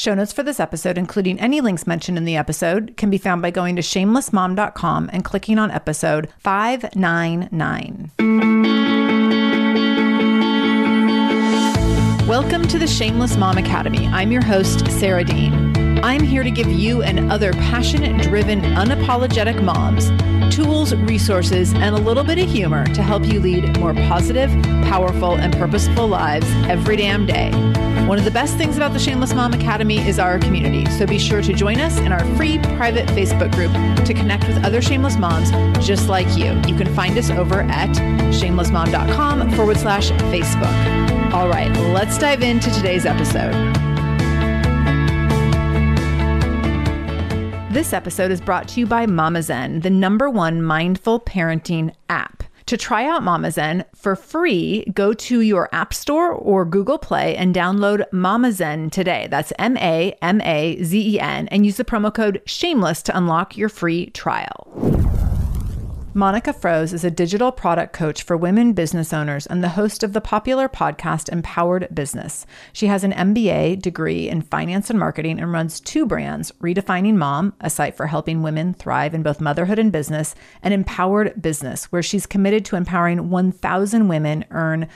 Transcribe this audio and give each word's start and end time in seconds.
Show 0.00 0.14
notes 0.14 0.32
for 0.32 0.42
this 0.42 0.58
episode, 0.58 0.96
including 0.96 1.38
any 1.38 1.60
links 1.60 1.86
mentioned 1.86 2.16
in 2.16 2.24
the 2.24 2.34
episode, 2.34 2.96
can 2.96 3.10
be 3.10 3.18
found 3.18 3.42
by 3.42 3.50
going 3.50 3.76
to 3.76 3.82
shamelessmom.com 3.82 5.10
and 5.12 5.22
clicking 5.26 5.58
on 5.58 5.70
episode 5.70 6.30
599. 6.38 8.10
Welcome 12.26 12.66
to 12.68 12.78
the 12.78 12.86
Shameless 12.86 13.36
Mom 13.36 13.58
Academy. 13.58 14.06
I'm 14.06 14.32
your 14.32 14.42
host, 14.42 14.90
Sarah 14.90 15.22
Dean. 15.22 15.76
I'm 16.02 16.22
here 16.22 16.44
to 16.44 16.50
give 16.50 16.68
you 16.68 17.02
and 17.02 17.30
other 17.30 17.52
passionate, 17.52 18.22
driven, 18.22 18.62
unapologetic 18.62 19.62
moms 19.62 20.08
tools, 20.50 20.94
resources, 20.94 21.74
and 21.74 21.94
a 21.94 21.98
little 21.98 22.24
bit 22.24 22.38
of 22.38 22.48
humor 22.48 22.86
to 22.86 23.02
help 23.02 23.24
you 23.24 23.38
lead 23.38 23.78
more 23.78 23.92
positive, 23.94 24.50
powerful, 24.84 25.36
and 25.36 25.52
purposeful 25.52 26.08
lives 26.08 26.46
every 26.68 26.96
damn 26.96 27.26
day. 27.26 27.50
One 28.10 28.18
of 28.18 28.24
the 28.24 28.32
best 28.32 28.56
things 28.56 28.76
about 28.76 28.92
the 28.92 28.98
Shameless 28.98 29.34
Mom 29.34 29.52
Academy 29.52 29.98
is 29.98 30.18
our 30.18 30.40
community, 30.40 30.84
so 30.98 31.06
be 31.06 31.16
sure 31.16 31.40
to 31.42 31.52
join 31.52 31.78
us 31.78 31.96
in 31.98 32.10
our 32.10 32.24
free 32.34 32.58
private 32.58 33.06
Facebook 33.10 33.52
group 33.52 33.72
to 34.04 34.12
connect 34.12 34.48
with 34.48 34.64
other 34.64 34.82
shameless 34.82 35.16
moms 35.16 35.52
just 35.86 36.08
like 36.08 36.26
you. 36.36 36.46
You 36.66 36.76
can 36.76 36.92
find 36.96 37.16
us 37.16 37.30
over 37.30 37.60
at 37.60 37.90
shamelessmom.com 38.34 39.52
forward 39.52 39.76
slash 39.76 40.10
Facebook. 40.10 41.32
All 41.32 41.48
right, 41.48 41.70
let's 41.94 42.18
dive 42.18 42.42
into 42.42 42.68
today's 42.72 43.06
episode. 43.06 43.52
This 47.72 47.92
episode 47.92 48.32
is 48.32 48.40
brought 48.40 48.66
to 48.70 48.80
you 48.80 48.86
by 48.88 49.06
Mama 49.06 49.40
Zen, 49.40 49.82
the 49.82 49.90
number 49.90 50.28
one 50.28 50.62
mindful 50.62 51.20
parenting 51.20 51.94
app. 52.08 52.39
To 52.70 52.76
try 52.76 53.04
out 53.04 53.24
Mama 53.24 53.50
Zen 53.50 53.84
for 53.96 54.14
free, 54.14 54.84
go 54.94 55.12
to 55.12 55.40
your 55.40 55.68
App 55.72 55.92
Store 55.92 56.30
or 56.30 56.64
Google 56.64 56.98
Play 56.98 57.34
and 57.34 57.52
download 57.52 58.04
Mama 58.12 58.52
Zen 58.52 58.90
today. 58.90 59.26
That's 59.28 59.52
M 59.58 59.76
A 59.78 60.16
M 60.22 60.40
A 60.42 60.80
Z 60.80 61.14
E 61.16 61.18
N 61.18 61.48
and 61.48 61.66
use 61.66 61.78
the 61.78 61.84
promo 61.84 62.14
code 62.14 62.40
SHAMELESS 62.46 63.02
to 63.02 63.18
unlock 63.18 63.56
your 63.56 63.70
free 63.70 64.10
trial. 64.10 65.09
Monica 66.12 66.52
Froese 66.52 66.92
is 66.92 67.04
a 67.04 67.10
digital 67.10 67.52
product 67.52 67.92
coach 67.92 68.24
for 68.24 68.36
women 68.36 68.72
business 68.72 69.12
owners 69.12 69.46
and 69.46 69.62
the 69.62 69.68
host 69.68 70.02
of 70.02 70.12
the 70.12 70.20
popular 70.20 70.68
podcast 70.68 71.28
Empowered 71.28 71.86
Business. 71.94 72.46
She 72.72 72.88
has 72.88 73.04
an 73.04 73.12
MBA 73.12 73.80
degree 73.80 74.28
in 74.28 74.42
finance 74.42 74.90
and 74.90 74.98
marketing 74.98 75.38
and 75.38 75.52
runs 75.52 75.78
two 75.78 76.06
brands 76.06 76.50
Redefining 76.60 77.14
Mom, 77.14 77.54
a 77.60 77.70
site 77.70 77.96
for 77.96 78.08
helping 78.08 78.42
women 78.42 78.74
thrive 78.74 79.14
in 79.14 79.22
both 79.22 79.40
motherhood 79.40 79.78
and 79.78 79.92
business, 79.92 80.34
and 80.64 80.74
Empowered 80.74 81.40
Business, 81.40 81.84
where 81.92 82.02
she's 82.02 82.26
committed 82.26 82.64
to 82.64 82.74
empowering 82.74 83.30
1,000 83.30 84.08
women 84.08 84.44
earn 84.50 84.88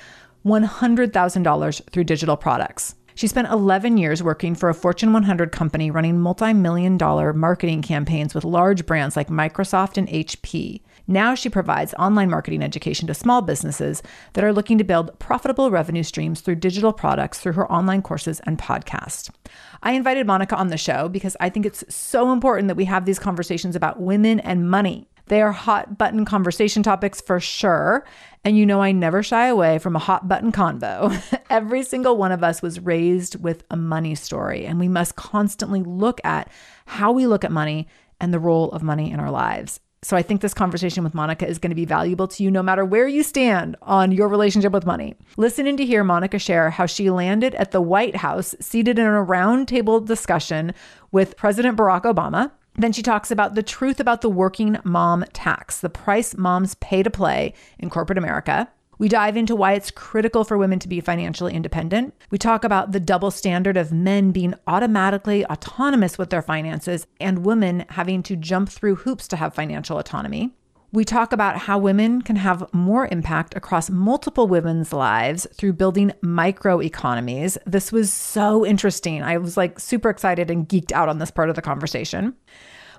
$100,000 0.45 1.91
through 1.91 2.05
digital 2.05 2.37
products. 2.37 2.97
She 3.15 3.29
spent 3.29 3.49
11 3.49 3.97
years 3.99 4.25
working 4.25 4.57
for 4.57 4.69
a 4.69 4.75
Fortune 4.75 5.13
100 5.13 5.53
company 5.53 5.93
running 5.93 6.19
multi 6.19 6.53
million 6.53 6.99
dollar 6.99 7.33
marketing 7.33 7.83
campaigns 7.83 8.35
with 8.35 8.43
large 8.43 8.87
brands 8.87 9.15
like 9.15 9.29
Microsoft 9.29 9.97
and 9.97 10.09
HP. 10.09 10.81
Now 11.06 11.34
she 11.34 11.50
provides 11.50 11.94
online 11.94 12.31
marketing 12.31 12.62
education 12.62 13.06
to 13.09 13.15
small 13.15 13.42
businesses 13.42 14.03
that 14.32 14.44
are 14.44 14.53
looking 14.53 14.78
to 14.78 14.84
build 14.84 15.19
profitable 15.19 15.70
revenue 15.70 16.03
streams 16.03 16.41
through 16.41 16.56
digital 16.56 16.92
products 16.92 17.38
through 17.38 17.53
her 17.53 17.70
online 17.70 18.00
courses 18.00 18.41
and 18.47 18.59
podcast. 18.59 19.31
I 19.82 19.92
invited 19.92 20.26
Monica 20.26 20.56
on 20.56 20.69
the 20.69 20.78
show 20.78 21.09
because 21.09 21.37
I 21.41 21.50
think 21.50 21.66
it's 21.66 21.84
so 21.94 22.32
important 22.32 22.69
that 22.69 22.76
we 22.76 22.87
have 22.87 23.04
these 23.04 23.19
conversations 23.19 23.76
about 23.76 24.00
women 24.00 24.41
and 24.41 24.70
money. 24.70 25.09
They 25.26 25.41
are 25.41 25.53
hot 25.53 25.97
button 25.97 26.25
conversation 26.25 26.82
topics 26.82 27.21
for 27.21 27.41
sure. 27.41 28.04
And 28.44 28.59
you 28.59 28.66
know, 28.66 28.82
I 28.82 28.92
never 28.92 29.22
shy 29.22 29.47
away 29.47 29.78
from 29.78 29.97
a 29.97 30.00
hot 30.00 30.28
button 30.28 30.53
convo. 30.53 31.19
Every 31.50 31.82
single 31.82 32.16
one 32.16 32.32
of 32.32 32.42
us 32.42 32.60
was 32.60 32.81
raised 32.81 33.42
with 33.42 33.65
a 33.71 33.76
money 33.76 34.15
story, 34.15 34.66
and 34.66 34.78
we 34.78 34.88
must 34.88 35.16
constantly 35.16 35.82
look 35.82 36.21
at 36.25 36.50
how 36.86 37.12
we 37.12 37.26
look 37.26 37.44
at 37.44 37.53
money 37.53 37.88
and 38.21 38.34
the 38.34 38.38
role 38.38 38.71
of 38.72 38.82
money 38.82 39.10
in 39.10 39.19
our 39.19 39.31
lives. 39.31 39.81
So 40.04 40.19
I 40.19 40.22
think 40.22 40.42
this 40.42 40.53
conversation 40.53 41.03
with 41.03 41.15
Monica 41.15 41.48
is 41.48 41.59
going 41.59 41.70
to 41.70 41.75
be 41.75 41.87
valuable 41.87 42.28
to 42.28 42.42
you 42.42 42.50
no 42.50 42.62
matter 42.62 42.84
where 42.84 43.09
you 43.09 43.22
stand 43.22 43.75
on 43.81 44.12
your 44.12 44.28
relationship 44.28 44.70
with 44.70 44.84
money. 44.84 45.15
Listening 45.38 45.78
to 45.78 45.87
hear 45.87 46.04
Monica 46.04 46.38
share 46.38 46.69
how 46.69 46.84
she 46.84 47.09
landed 47.09 47.54
at 47.54 47.70
the 47.70 47.81
White 47.81 48.16
House 48.16 48.54
seated 48.60 48.98
in 48.98 49.06
a 49.06 49.25
roundtable 49.25 50.04
discussion 50.04 50.75
with 51.10 51.38
President 51.38 51.78
Barack 51.78 52.03
Obama. 52.03 52.50
Then 52.75 52.92
she 52.92 53.03
talks 53.03 53.31
about 53.31 53.54
the 53.54 53.62
truth 53.62 53.98
about 53.98 54.20
the 54.20 54.28
working 54.28 54.76
mom 54.84 55.25
tax, 55.32 55.81
the 55.81 55.88
price 55.88 56.36
moms 56.36 56.75
pay 56.75 57.03
to 57.03 57.10
play 57.10 57.54
in 57.78 57.88
corporate 57.88 58.19
America. 58.19 58.69
We 58.99 59.09
dive 59.09 59.37
into 59.37 59.56
why 59.56 59.72
it's 59.72 59.91
critical 59.91 60.44
for 60.44 60.56
women 60.56 60.78
to 60.81 60.88
be 60.88 61.00
financially 61.00 61.55
independent. 61.55 62.15
We 62.31 62.38
talk 62.38 62.65
about 62.65 62.93
the 62.93 63.00
double 63.00 63.31
standard 63.31 63.77
of 63.77 63.93
men 63.93 64.31
being 64.31 64.55
automatically 64.66 65.44
autonomous 65.47 66.19
with 66.19 66.31
their 66.31 66.43
finances 66.43 67.06
and 67.21 67.44
women 67.44 67.84
having 67.91 68.22
to 68.25 68.37
jump 68.37 68.69
through 68.69 68.97
hoops 68.97 69.27
to 69.28 69.37
have 69.37 69.54
financial 69.54 69.99
autonomy. 69.99 70.54
We 70.95 71.04
talk 71.04 71.33
about 71.33 71.59
how 71.59 71.78
women 71.78 72.22
can 72.22 72.36
have 72.36 72.72
more 72.72 73.09
impact 73.09 73.57
across 73.57 73.91
multiple 73.91 74.47
women's 74.47 74.92
lives 74.92 75.45
through 75.53 75.72
building 75.72 76.13
micro 76.22 76.80
economies. 76.80 77.59
This 77.66 77.91
was 77.91 78.13
so 78.13 78.65
interesting. 78.65 79.21
I 79.21 79.39
was 79.39 79.57
like 79.57 79.80
super 79.80 80.09
excited 80.09 80.53
and 80.53 80.69
geeked 80.69 80.92
out 80.92 81.09
on 81.09 81.19
this 81.19 81.33
part 81.33 81.48
of 81.48 81.57
the 81.57 81.63
conversation. 81.63 82.34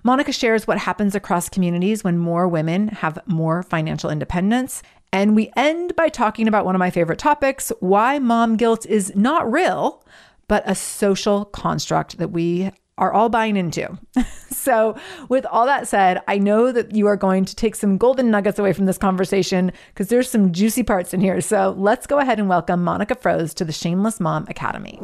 Monica 0.03 0.31
shares 0.33 0.67
what 0.67 0.77
happens 0.77 1.15
across 1.15 1.49
communities 1.49 2.03
when 2.03 2.17
more 2.17 2.47
women 2.49 2.89
have 2.89 3.17
more 3.27 3.63
financial 3.63 4.09
independence 4.09 4.83
and 5.11 5.35
we 5.35 5.51
end 5.55 5.95
by 5.95 6.09
talking 6.09 6.47
about 6.47 6.65
one 6.65 6.75
of 6.75 6.79
my 6.79 6.89
favorite 6.89 7.19
topics 7.19 7.71
why 7.79 8.19
mom 8.19 8.57
guilt 8.57 8.85
is 8.85 9.15
not 9.15 9.51
real, 9.51 10.03
but 10.47 10.63
a 10.65 10.75
social 10.75 11.45
construct 11.45 12.17
that 12.17 12.31
we 12.31 12.71
are 12.97 13.11
all 13.11 13.29
buying 13.29 13.57
into. 13.57 13.97
so, 14.49 14.95
with 15.29 15.45
all 15.45 15.65
that 15.65 15.87
said, 15.87 16.21
I 16.27 16.37
know 16.37 16.71
that 16.71 16.95
you 16.95 17.07
are 17.07 17.17
going 17.17 17.45
to 17.45 17.55
take 17.55 17.75
some 17.75 17.97
golden 17.97 18.31
nuggets 18.31 18.59
away 18.59 18.73
from 18.73 18.85
this 18.85 18.97
conversation 18.97 19.71
because 19.89 20.07
there's 20.07 20.29
some 20.29 20.51
juicy 20.51 20.83
parts 20.83 21.13
in 21.13 21.21
here. 21.21 21.41
So, 21.41 21.75
let's 21.77 22.07
go 22.07 22.19
ahead 22.19 22.39
and 22.39 22.47
welcome 22.47 22.83
Monica 22.83 23.15
Froese 23.15 23.53
to 23.55 23.65
the 23.65 23.73
Shameless 23.73 24.19
Mom 24.19 24.45
Academy. 24.49 24.99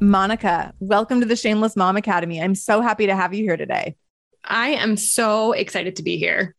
Monica, 0.00 0.72
welcome 0.78 1.20
to 1.20 1.26
the 1.26 1.36
Shameless 1.36 1.76
Mom 1.76 1.96
Academy. 1.96 2.40
I'm 2.40 2.54
so 2.54 2.80
happy 2.80 3.06
to 3.06 3.16
have 3.16 3.32
you 3.32 3.42
here 3.44 3.56
today. 3.56 3.96
I 4.44 4.70
am 4.70 4.96
so 4.96 5.52
excited 5.52 5.96
to 5.96 6.02
be 6.02 6.18
here. 6.18 6.55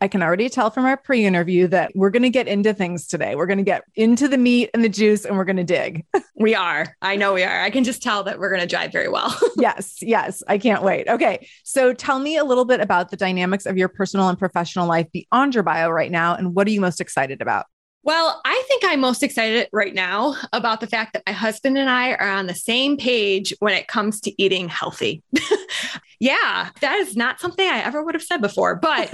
I 0.00 0.08
can 0.08 0.22
already 0.22 0.48
tell 0.48 0.70
from 0.70 0.84
our 0.84 0.96
pre 0.96 1.24
interview 1.24 1.66
that 1.68 1.92
we're 1.94 2.10
going 2.10 2.22
to 2.22 2.30
get 2.30 2.48
into 2.48 2.74
things 2.74 3.06
today. 3.06 3.34
We're 3.34 3.46
going 3.46 3.58
to 3.58 3.64
get 3.64 3.84
into 3.94 4.28
the 4.28 4.38
meat 4.38 4.70
and 4.74 4.84
the 4.84 4.88
juice 4.88 5.24
and 5.24 5.36
we're 5.36 5.44
going 5.44 5.56
to 5.56 5.64
dig. 5.64 6.04
We 6.38 6.54
are. 6.54 6.94
I 7.00 7.16
know 7.16 7.32
we 7.32 7.44
are. 7.44 7.62
I 7.62 7.70
can 7.70 7.82
just 7.82 8.02
tell 8.02 8.22
that 8.24 8.38
we're 8.38 8.50
going 8.50 8.60
to 8.60 8.66
drive 8.66 8.92
very 8.92 9.08
well. 9.08 9.34
yes. 9.56 9.96
Yes. 10.02 10.42
I 10.46 10.58
can't 10.58 10.82
wait. 10.82 11.08
Okay. 11.08 11.48
So 11.64 11.94
tell 11.94 12.18
me 12.18 12.36
a 12.36 12.44
little 12.44 12.66
bit 12.66 12.80
about 12.80 13.10
the 13.10 13.16
dynamics 13.16 13.64
of 13.64 13.78
your 13.78 13.88
personal 13.88 14.28
and 14.28 14.38
professional 14.38 14.86
life 14.86 15.10
beyond 15.12 15.54
your 15.54 15.62
bio 15.62 15.88
right 15.88 16.10
now. 16.10 16.34
And 16.34 16.54
what 16.54 16.66
are 16.66 16.70
you 16.70 16.82
most 16.82 17.00
excited 17.00 17.40
about? 17.40 17.64
Well, 18.06 18.40
I 18.44 18.64
think 18.68 18.84
I'm 18.86 19.00
most 19.00 19.24
excited 19.24 19.68
right 19.72 19.92
now 19.92 20.36
about 20.52 20.80
the 20.80 20.86
fact 20.86 21.14
that 21.14 21.24
my 21.26 21.32
husband 21.32 21.76
and 21.76 21.90
I 21.90 22.12
are 22.12 22.28
on 22.28 22.46
the 22.46 22.54
same 22.54 22.96
page 22.96 23.52
when 23.58 23.74
it 23.74 23.88
comes 23.88 24.20
to 24.20 24.42
eating 24.42 24.68
healthy. 24.68 25.24
yeah, 26.18 26.70
that 26.80 26.98
is 26.98 27.16
not 27.16 27.40
something 27.40 27.66
I 27.66 27.78
ever 27.80 28.02
would 28.02 28.14
have 28.14 28.22
said 28.22 28.40
before. 28.40 28.76
But, 28.76 29.10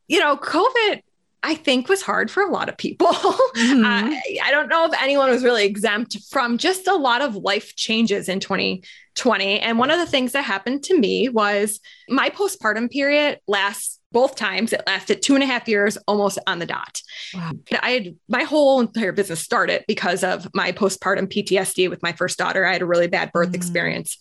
you 0.08 0.20
know, 0.20 0.36
COVID 0.36 1.02
I 1.44 1.54
think 1.54 1.90
was 1.90 2.00
hard 2.00 2.30
for 2.30 2.42
a 2.42 2.50
lot 2.50 2.68
of 2.68 2.78
people. 2.78 3.12
Mm-hmm. 3.54 3.84
I, 3.84 4.38
I, 4.42 4.50
don't 4.50 4.68
know 4.68 4.84
if 4.84 5.00
anyone 5.00 5.30
was 5.30 5.44
really 5.44 5.64
exempt 5.64 6.18
from 6.28 6.58
just 6.58 6.88
a 6.88 6.94
lot 6.94 7.22
of 7.22 7.36
life 7.36 7.76
changes 7.76 8.28
in 8.28 8.40
2020. 8.40 9.60
And 9.60 9.78
one 9.78 9.92
of 9.92 9.98
the 10.00 10.06
things 10.06 10.32
that 10.32 10.42
happened 10.42 10.82
to 10.84 10.98
me 10.98 11.28
was 11.28 11.78
my 12.08 12.30
postpartum 12.30 12.90
period 12.90 13.38
lasts 13.46 14.00
both 14.14 14.36
times. 14.36 14.72
It 14.72 14.82
lasted 14.86 15.20
two 15.20 15.34
and 15.34 15.42
a 15.42 15.46
half 15.46 15.68
years, 15.68 15.98
almost 16.08 16.38
on 16.46 16.60
the 16.60 16.66
dot. 16.66 17.02
Wow. 17.34 17.52
I 17.82 17.90
had 17.90 18.16
my 18.28 18.44
whole 18.44 18.80
entire 18.80 19.12
business 19.12 19.40
started 19.40 19.84
because 19.86 20.24
of 20.24 20.48
my 20.54 20.72
postpartum 20.72 21.26
PTSD 21.30 21.90
with 21.90 22.02
my 22.02 22.12
first 22.12 22.38
daughter. 22.38 22.64
I 22.64 22.72
had 22.72 22.82
a 22.82 22.86
really 22.86 23.08
bad 23.08 23.32
birth 23.32 23.50
mm. 23.50 23.56
experience. 23.56 24.16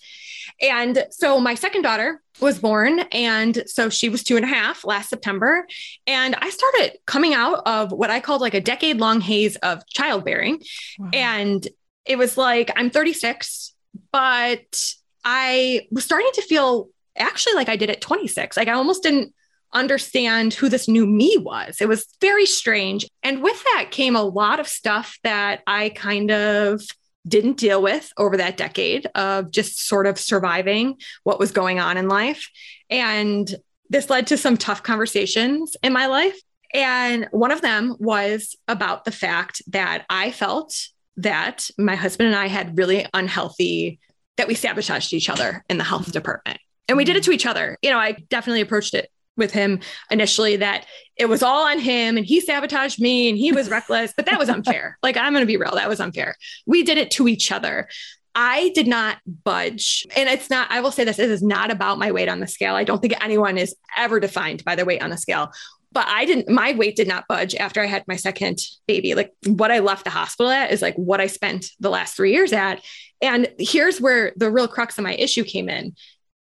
And 0.62 1.06
so 1.12 1.40
my 1.40 1.56
second 1.56 1.84
daughter 1.84 2.22
was 2.42 2.60
born. 2.60 3.00
And 3.12 3.64
so 3.68 3.90
she 3.90 4.10
was 4.10 4.24
two 4.24 4.36
and 4.36 4.44
a 4.44 4.48
half 4.48 4.84
last 4.84 5.10
September. 5.10 5.66
And 6.08 6.36
I 6.36 6.50
started 6.50 6.98
coming 7.06 7.34
out 7.34 7.62
of 7.66 7.92
what 7.92 8.10
I 8.10 8.20
called 8.20 8.42
like 8.42 8.54
a 8.54 8.62
decade 8.62 9.00
long 9.00 9.22
haze 9.22 9.56
of 9.58 9.86
childbearing. 9.88 10.62
Wow. 10.98 11.10
And 11.14 11.68
it 12.06 12.18
was 12.18 12.38
like, 12.38 12.72
I'm 12.76 12.90
36, 12.90 13.74
but 14.12 14.94
I 15.24 15.88
was 15.92 16.04
starting 16.04 16.32
to 16.34 16.42
feel 16.42 16.90
actually 17.16 17.54
like 17.54 17.70
I 17.70 17.76
did 17.76 17.90
at 17.90 18.02
26. 18.02 18.58
Like 18.58 18.68
I 18.68 18.74
almost 18.74 19.04
didn't 19.04 19.34
understand 19.74 20.54
who 20.54 20.70
this 20.70 20.88
new 20.88 21.06
me 21.06 21.38
was. 21.40 21.78
It 21.82 21.88
was 21.88 22.08
very 22.22 22.46
strange. 22.46 23.08
And 23.22 23.42
with 23.42 23.62
that 23.64 23.88
came 23.92 24.16
a 24.16 24.24
lot 24.24 24.60
of 24.60 24.68
stuff 24.68 25.18
that 25.24 25.62
I 25.68 25.90
kind 25.90 26.32
of 26.32 26.82
didn't 27.28 27.58
deal 27.58 27.82
with 27.82 28.12
over 28.18 28.38
that 28.38 28.58
decade 28.58 29.06
of 29.16 29.50
just 29.52 29.88
sort 29.88 30.08
of 30.08 30.20
surviving 30.20 30.98
what 31.24 31.40
was 31.40 31.52
going 31.52 31.80
on 31.80 31.98
in 31.98 32.08
life. 32.08 32.50
And 32.90 33.54
this 33.90 34.10
led 34.10 34.28
to 34.28 34.38
some 34.38 34.58
tough 34.58 34.84
conversations 34.84 35.78
in 35.84 35.94
my 35.94 36.08
life. 36.08 36.38
And 36.74 37.28
one 37.32 37.52
of 37.52 37.62
them 37.62 37.96
was 38.00 38.56
about 38.68 39.06
the 39.06 39.12
fact 39.12 39.62
that 39.68 40.06
I 40.10 40.32
felt 40.32 40.76
that 41.18 41.70
my 41.78 41.96
husband 41.96 42.28
and 42.28 42.36
I 42.36 42.48
had 42.48 42.78
really 42.78 43.06
unhealthy, 43.14 44.00
that 44.38 44.48
we 44.48 44.56
sabotaged 44.56 45.14
each 45.14 45.30
other 45.30 45.64
in 45.70 45.78
the 45.78 45.84
health 45.84 46.12
department. 46.12 46.58
And 46.90 46.98
we 46.98 47.06
did 47.06 47.16
it 47.16 47.24
to 47.24 47.32
each 47.32 47.46
other. 47.46 47.78
You 47.82 47.92
know, 47.92 48.00
I 48.00 48.18
definitely 48.30 48.62
approached 48.62 48.96
it 48.96 49.10
with 49.38 49.52
him 49.52 49.80
initially 50.12 50.58
that 50.58 50.86
it 51.16 51.28
was 51.28 51.44
all 51.44 51.66
on 51.66 51.80
him 51.80 52.18
and 52.18 52.26
he 52.26 52.40
sabotaged 52.40 53.00
me 53.00 53.30
and 53.30 53.38
he 53.38 53.52
was 53.52 53.70
reckless, 53.70 54.14
but 54.16 54.26
that 54.26 54.40
was 54.40 54.50
unfair. 54.50 54.98
like, 55.04 55.18
I'm 55.18 55.34
going 55.34 55.42
to 55.42 55.48
be 55.48 55.58
real, 55.58 55.76
that 55.76 55.90
was 55.90 56.00
unfair. 56.00 56.36
We 56.66 56.84
did 56.84 56.98
it 56.98 57.12
to 57.12 57.28
each 57.28 57.52
other. 57.52 57.88
I 58.36 58.72
did 58.74 58.88
not 58.88 59.18
budge. 59.44 60.06
And 60.16 60.28
it's 60.28 60.50
not, 60.50 60.72
I 60.72 60.82
will 60.82 60.92
say 60.92 61.04
this, 61.04 61.18
this 61.18 61.30
is 61.30 61.44
not 61.44 61.72
about 61.72 62.00
my 62.00 62.12
weight 62.12 62.30
on 62.30 62.40
the 62.40 62.48
scale. 62.48 62.76
I 62.76 62.84
don't 62.84 63.00
think 63.00 63.14
anyone 63.24 63.58
is 63.58 63.76
ever 63.96 64.20
defined 64.20 64.64
by 64.64 64.76
their 64.76 64.86
weight 64.86 65.04
on 65.04 65.12
the 65.12 65.18
scale. 65.18 65.52
But 65.92 66.08
I 66.08 66.26
didn't, 66.26 66.50
my 66.50 66.74
weight 66.74 66.96
did 66.96 67.08
not 67.08 67.28
budge 67.28 67.54
after 67.54 67.80
I 67.80 67.86
had 67.86 68.04
my 68.08 68.16
second 68.16 68.58
baby. 68.88 69.14
Like 69.14 69.32
what 69.46 69.70
I 69.70 69.80
left 69.80 70.06
the 70.06 70.10
hospital 70.10 70.52
at 70.52 70.72
is 70.72 70.82
like 70.82 70.96
what 70.96 71.22
I 71.22 71.28
spent 71.28 71.68
the 71.80 71.92
last 71.92 72.16
three 72.16 72.32
years 72.32 72.52
at. 72.52 72.82
And 73.22 73.48
here's 73.60 74.02
where 74.02 74.34
the 74.36 74.50
real 74.50 74.68
crux 74.68 74.98
of 74.98 75.04
my 75.04 75.14
issue 75.14 75.44
came 75.44 75.70
in 75.70 75.96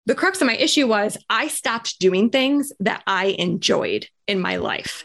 the 0.07 0.15
crux 0.15 0.39
of 0.39 0.47
my 0.47 0.55
issue 0.55 0.87
was 0.87 1.17
I 1.29 1.49
stopped 1.49 1.99
doing 1.99 2.29
things 2.29 2.71
that 2.79 3.03
I 3.05 3.35
enjoyed 3.37 4.07
in 4.25 4.39
my 4.39 4.55
life. 4.55 5.03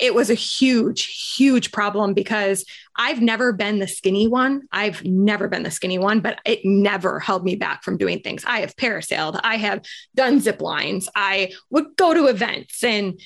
It 0.00 0.12
was 0.12 0.28
a 0.28 0.34
huge, 0.34 1.34
huge 1.36 1.70
problem 1.70 2.14
because 2.14 2.64
I've 2.96 3.22
never 3.22 3.52
been 3.52 3.78
the 3.78 3.86
skinny 3.86 4.26
one. 4.26 4.62
I've 4.72 5.04
never 5.04 5.46
been 5.46 5.62
the 5.62 5.70
skinny 5.70 5.98
one, 5.98 6.20
but 6.20 6.40
it 6.44 6.64
never 6.64 7.20
held 7.20 7.44
me 7.44 7.54
back 7.54 7.84
from 7.84 7.96
doing 7.96 8.20
things. 8.20 8.44
I 8.44 8.60
have 8.60 8.74
parasailed, 8.74 9.40
I 9.44 9.56
have 9.56 9.84
done 10.16 10.40
zip 10.40 10.60
lines, 10.60 11.08
I 11.14 11.52
would 11.70 11.96
go 11.96 12.12
to 12.12 12.26
events 12.26 12.82
and 12.82 13.20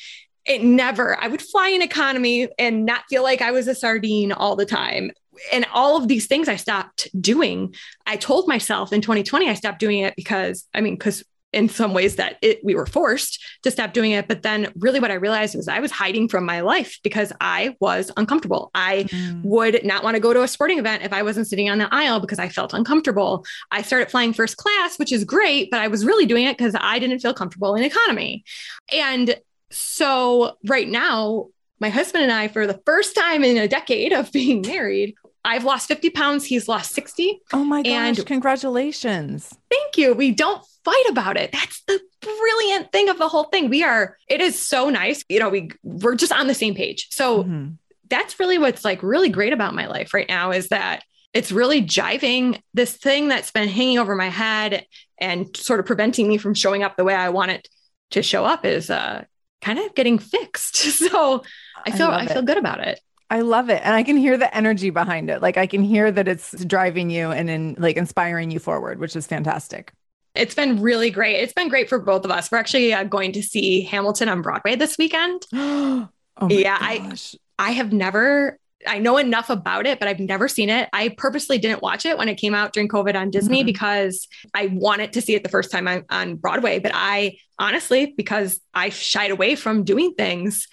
it 0.44 0.62
never, 0.62 1.18
I 1.18 1.28
would 1.28 1.40
fly 1.40 1.68
in 1.68 1.80
economy 1.80 2.48
and 2.58 2.84
not 2.84 3.04
feel 3.08 3.22
like 3.22 3.40
I 3.40 3.50
was 3.50 3.66
a 3.66 3.74
sardine 3.74 4.30
all 4.30 4.56
the 4.56 4.66
time 4.66 5.10
and 5.52 5.66
all 5.72 5.96
of 5.96 6.08
these 6.08 6.26
things 6.26 6.48
I 6.48 6.56
stopped 6.56 7.08
doing. 7.20 7.74
I 8.06 8.16
told 8.16 8.48
myself 8.48 8.92
in 8.92 9.00
2020 9.00 9.48
I 9.48 9.54
stopped 9.54 9.78
doing 9.78 10.00
it 10.00 10.14
because 10.16 10.66
I 10.74 10.80
mean 10.80 10.94
because 10.94 11.24
in 11.54 11.68
some 11.68 11.94
ways 11.94 12.16
that 12.16 12.36
it, 12.42 12.62
we 12.64 12.74
were 12.74 12.84
forced 12.84 13.42
to 13.62 13.70
stop 13.70 13.92
doing 13.92 14.10
it 14.10 14.26
but 14.28 14.42
then 14.42 14.70
really 14.76 15.00
what 15.00 15.10
i 15.10 15.14
realized 15.14 15.54
was 15.54 15.68
i 15.68 15.78
was 15.78 15.90
hiding 15.90 16.28
from 16.28 16.44
my 16.44 16.60
life 16.60 16.98
because 17.02 17.32
i 17.40 17.74
was 17.80 18.10
uncomfortable 18.16 18.70
i 18.74 19.04
mm. 19.04 19.42
would 19.44 19.84
not 19.84 20.02
want 20.02 20.16
to 20.16 20.20
go 20.20 20.34
to 20.34 20.42
a 20.42 20.48
sporting 20.48 20.78
event 20.78 21.02
if 21.02 21.12
i 21.12 21.22
wasn't 21.22 21.46
sitting 21.46 21.70
on 21.70 21.78
the 21.78 21.88
aisle 21.94 22.20
because 22.20 22.38
i 22.38 22.48
felt 22.48 22.74
uncomfortable 22.74 23.46
i 23.70 23.80
started 23.80 24.10
flying 24.10 24.32
first 24.32 24.56
class 24.56 24.98
which 24.98 25.12
is 25.12 25.24
great 25.24 25.70
but 25.70 25.80
i 25.80 25.88
was 25.88 26.04
really 26.04 26.26
doing 26.26 26.44
it 26.44 26.58
because 26.58 26.74
i 26.80 26.98
didn't 26.98 27.20
feel 27.20 27.34
comfortable 27.34 27.74
in 27.74 27.84
economy 27.84 28.44
and 28.92 29.36
so 29.70 30.56
right 30.66 30.88
now 30.88 31.46
my 31.80 31.88
husband 31.88 32.24
and 32.24 32.32
i 32.32 32.48
for 32.48 32.66
the 32.66 32.80
first 32.84 33.14
time 33.14 33.44
in 33.44 33.56
a 33.56 33.68
decade 33.68 34.12
of 34.12 34.30
being 34.32 34.60
married 34.62 35.14
I've 35.44 35.64
lost 35.64 35.88
50 35.88 36.10
pounds. 36.10 36.44
He's 36.44 36.68
lost 36.68 36.94
60. 36.94 37.40
Oh 37.52 37.64
my 37.64 37.82
gosh. 37.82 37.92
And 37.92 38.26
congratulations. 38.26 39.52
Thank 39.70 39.98
you. 39.98 40.14
We 40.14 40.32
don't 40.32 40.64
fight 40.84 41.04
about 41.08 41.36
it. 41.36 41.52
That's 41.52 41.82
the 41.86 42.00
brilliant 42.20 42.92
thing 42.92 43.08
of 43.08 43.18
the 43.18 43.28
whole 43.28 43.44
thing. 43.44 43.68
We 43.68 43.84
are, 43.84 44.16
it 44.28 44.40
is 44.40 44.58
so 44.58 44.88
nice. 44.88 45.24
You 45.28 45.40
know, 45.40 45.50
we 45.50 45.70
we're 45.82 46.16
just 46.16 46.32
on 46.32 46.46
the 46.46 46.54
same 46.54 46.74
page. 46.74 47.08
So 47.10 47.44
mm-hmm. 47.44 47.72
that's 48.08 48.40
really 48.40 48.58
what's 48.58 48.84
like 48.84 49.02
really 49.02 49.28
great 49.28 49.52
about 49.52 49.74
my 49.74 49.86
life 49.86 50.14
right 50.14 50.28
now 50.28 50.50
is 50.50 50.68
that 50.68 51.04
it's 51.34 51.52
really 51.52 51.82
jiving 51.82 52.60
this 52.72 52.96
thing 52.96 53.28
that's 53.28 53.50
been 53.50 53.68
hanging 53.68 53.98
over 53.98 54.14
my 54.14 54.28
head 54.28 54.86
and 55.18 55.54
sort 55.56 55.80
of 55.80 55.86
preventing 55.86 56.28
me 56.28 56.38
from 56.38 56.54
showing 56.54 56.82
up 56.82 56.96
the 56.96 57.04
way 57.04 57.14
I 57.14 57.30
want 57.30 57.50
it 57.50 57.68
to 58.10 58.22
show 58.22 58.44
up 58.44 58.64
is 58.64 58.90
uh 58.90 59.24
kind 59.60 59.78
of 59.78 59.94
getting 59.94 60.18
fixed. 60.18 60.76
So 61.04 61.42
I 61.84 61.90
feel 61.90 62.08
I, 62.08 62.20
I 62.20 62.26
feel 62.26 62.42
good 62.42 62.56
about 62.56 62.80
it. 62.80 63.00
I 63.30 63.40
love 63.40 63.70
it. 63.70 63.80
And 63.84 63.94
I 63.94 64.02
can 64.02 64.16
hear 64.16 64.36
the 64.36 64.54
energy 64.54 64.90
behind 64.90 65.30
it. 65.30 65.42
Like 65.42 65.56
I 65.56 65.66
can 65.66 65.82
hear 65.82 66.12
that 66.12 66.28
it's 66.28 66.52
driving 66.64 67.10
you 67.10 67.30
and 67.30 67.48
in 67.48 67.74
like 67.78 67.96
inspiring 67.96 68.50
you 68.50 68.58
forward, 68.58 68.98
which 68.98 69.16
is 69.16 69.26
fantastic. 69.26 69.92
It's 70.34 70.54
been 70.54 70.82
really 70.82 71.10
great. 71.10 71.36
It's 71.36 71.52
been 71.52 71.68
great 71.68 71.88
for 71.88 71.98
both 71.98 72.24
of 72.24 72.30
us. 72.30 72.50
We're 72.50 72.58
actually 72.58 72.92
uh, 72.92 73.04
going 73.04 73.32
to 73.32 73.42
see 73.42 73.82
Hamilton 73.82 74.28
on 74.28 74.42
Broadway 74.42 74.76
this 74.76 74.98
weekend. 74.98 75.46
oh 75.52 76.08
yeah, 76.48 76.78
gosh. 76.78 77.34
I 77.58 77.68
I 77.68 77.70
have 77.70 77.92
never 77.92 78.58
I 78.86 78.98
know 78.98 79.16
enough 79.16 79.50
about 79.50 79.86
it, 79.86 79.98
but 79.98 80.08
I've 80.08 80.20
never 80.20 80.48
seen 80.48 80.68
it. 80.68 80.88
I 80.92 81.10
purposely 81.16 81.58
didn't 81.58 81.82
watch 81.82 82.04
it 82.04 82.18
when 82.18 82.28
it 82.28 82.34
came 82.36 82.54
out 82.54 82.72
during 82.72 82.88
COVID 82.88 83.14
on 83.14 83.30
Disney 83.30 83.60
mm-hmm. 83.60 83.66
because 83.66 84.28
I 84.52 84.66
wanted 84.66 85.12
to 85.14 85.22
see 85.22 85.34
it 85.34 85.42
the 85.42 85.48
first 85.48 85.70
time 85.70 85.88
on, 85.88 86.04
on 86.10 86.36
Broadway. 86.36 86.78
But 86.80 86.92
I 86.94 87.38
honestly, 87.58 88.12
because 88.16 88.60
I 88.74 88.90
shied 88.90 89.30
away 89.30 89.54
from 89.54 89.84
doing 89.84 90.14
things, 90.14 90.68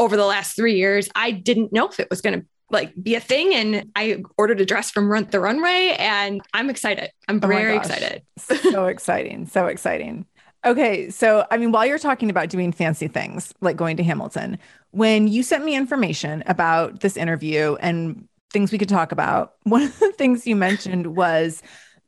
over 0.00 0.16
the 0.16 0.24
last 0.24 0.56
three 0.56 0.76
years, 0.76 1.10
I 1.14 1.30
didn't 1.30 1.74
know 1.74 1.86
if 1.86 2.00
it 2.00 2.08
was 2.08 2.22
going 2.22 2.40
to 2.40 2.46
like 2.70 2.92
be 3.00 3.14
a 3.16 3.20
thing. 3.20 3.54
And 3.54 3.90
I 3.94 4.22
ordered 4.38 4.60
a 4.60 4.64
dress 4.64 4.90
from 4.90 5.12
Rent 5.12 5.30
the 5.30 5.40
Runway 5.40 5.94
and 5.98 6.40
I'm 6.54 6.70
excited. 6.70 7.10
I'm 7.28 7.38
oh 7.42 7.46
very 7.46 7.74
oh 7.74 7.76
excited. 7.76 8.22
so 8.38 8.86
exciting. 8.86 9.46
So 9.46 9.66
exciting. 9.66 10.24
Okay. 10.64 11.10
So, 11.10 11.46
I 11.50 11.58
mean, 11.58 11.70
while 11.70 11.84
you're 11.84 11.98
talking 11.98 12.30
about 12.30 12.48
doing 12.48 12.72
fancy 12.72 13.08
things 13.08 13.52
like 13.60 13.76
going 13.76 13.98
to 13.98 14.02
Hamilton, 14.02 14.58
when 14.92 15.28
you 15.28 15.42
sent 15.42 15.64
me 15.64 15.76
information 15.76 16.42
about 16.46 17.00
this 17.00 17.16
interview 17.18 17.76
and 17.80 18.26
things 18.52 18.72
we 18.72 18.78
could 18.78 18.88
talk 18.88 19.12
about, 19.12 19.54
one 19.64 19.82
of 19.82 19.98
the 19.98 20.12
things 20.12 20.46
you 20.46 20.56
mentioned 20.56 21.14
was 21.14 21.62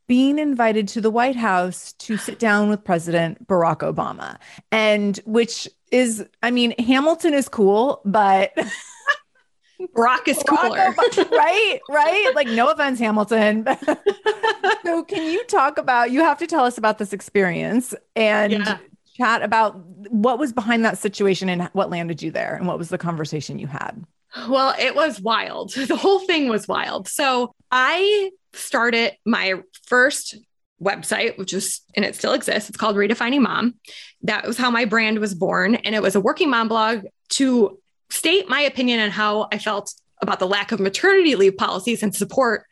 being 0.06 0.38
invited 0.38 0.88
to 0.88 1.00
the 1.00 1.10
White 1.10 1.36
House 1.36 1.92
to 1.94 2.16
sit 2.16 2.38
down 2.38 2.68
with 2.68 2.84
President 2.84 3.46
Barack 3.46 3.78
Obama, 3.78 4.38
and 4.70 5.18
which 5.24 5.68
is, 5.90 6.26
I 6.42 6.50
mean, 6.50 6.74
Hamilton 6.78 7.34
is 7.34 7.48
cool, 7.48 8.00
but 8.04 8.52
Barack 9.96 10.28
is 10.28 10.42
cooler. 10.46 10.94
Right? 11.30 11.80
Right? 11.88 12.32
Like, 12.34 12.48
no 12.48 12.70
offense, 12.70 12.98
Hamilton. 12.98 13.66
so, 14.84 15.04
can 15.04 15.30
you 15.30 15.44
talk 15.44 15.78
about, 15.78 16.10
you 16.10 16.20
have 16.20 16.38
to 16.38 16.46
tell 16.46 16.64
us 16.64 16.78
about 16.78 16.98
this 16.98 17.12
experience 17.12 17.94
and 18.16 18.52
yeah. 18.52 18.78
chat 19.16 19.42
about 19.42 19.76
what 20.10 20.38
was 20.38 20.52
behind 20.52 20.84
that 20.84 20.98
situation 20.98 21.48
and 21.48 21.62
what 21.72 21.90
landed 21.90 22.22
you 22.22 22.30
there 22.30 22.54
and 22.54 22.66
what 22.66 22.78
was 22.78 22.88
the 22.88 22.98
conversation 22.98 23.58
you 23.58 23.66
had? 23.66 24.04
Well, 24.48 24.74
it 24.78 24.94
was 24.94 25.20
wild. 25.20 25.74
The 25.92 25.96
whole 25.96 26.20
thing 26.20 26.48
was 26.48 26.66
wild. 26.66 27.08
So, 27.08 27.54
I 27.72 28.30
started 28.52 29.14
my 29.24 29.62
first 29.86 30.36
website, 30.80 31.38
which 31.38 31.54
is, 31.54 31.80
and 31.96 32.04
it 32.04 32.14
still 32.14 32.34
exists. 32.34 32.68
It's 32.68 32.78
called 32.78 32.96
Redefining 32.96 33.40
Mom. 33.40 33.74
That 34.22 34.46
was 34.46 34.58
how 34.58 34.70
my 34.70 34.84
brand 34.84 35.18
was 35.18 35.34
born. 35.34 35.76
And 35.76 35.94
it 35.94 36.02
was 36.02 36.14
a 36.14 36.20
working 36.20 36.50
mom 36.50 36.68
blog 36.68 37.06
to 37.30 37.80
state 38.10 38.48
my 38.48 38.60
opinion 38.60 39.00
on 39.00 39.10
how 39.10 39.48
I 39.50 39.58
felt 39.58 39.94
about 40.20 40.38
the 40.38 40.46
lack 40.46 40.70
of 40.70 40.80
maternity 40.80 41.34
leave 41.34 41.56
policies 41.56 42.02
and 42.02 42.14
support 42.14 42.66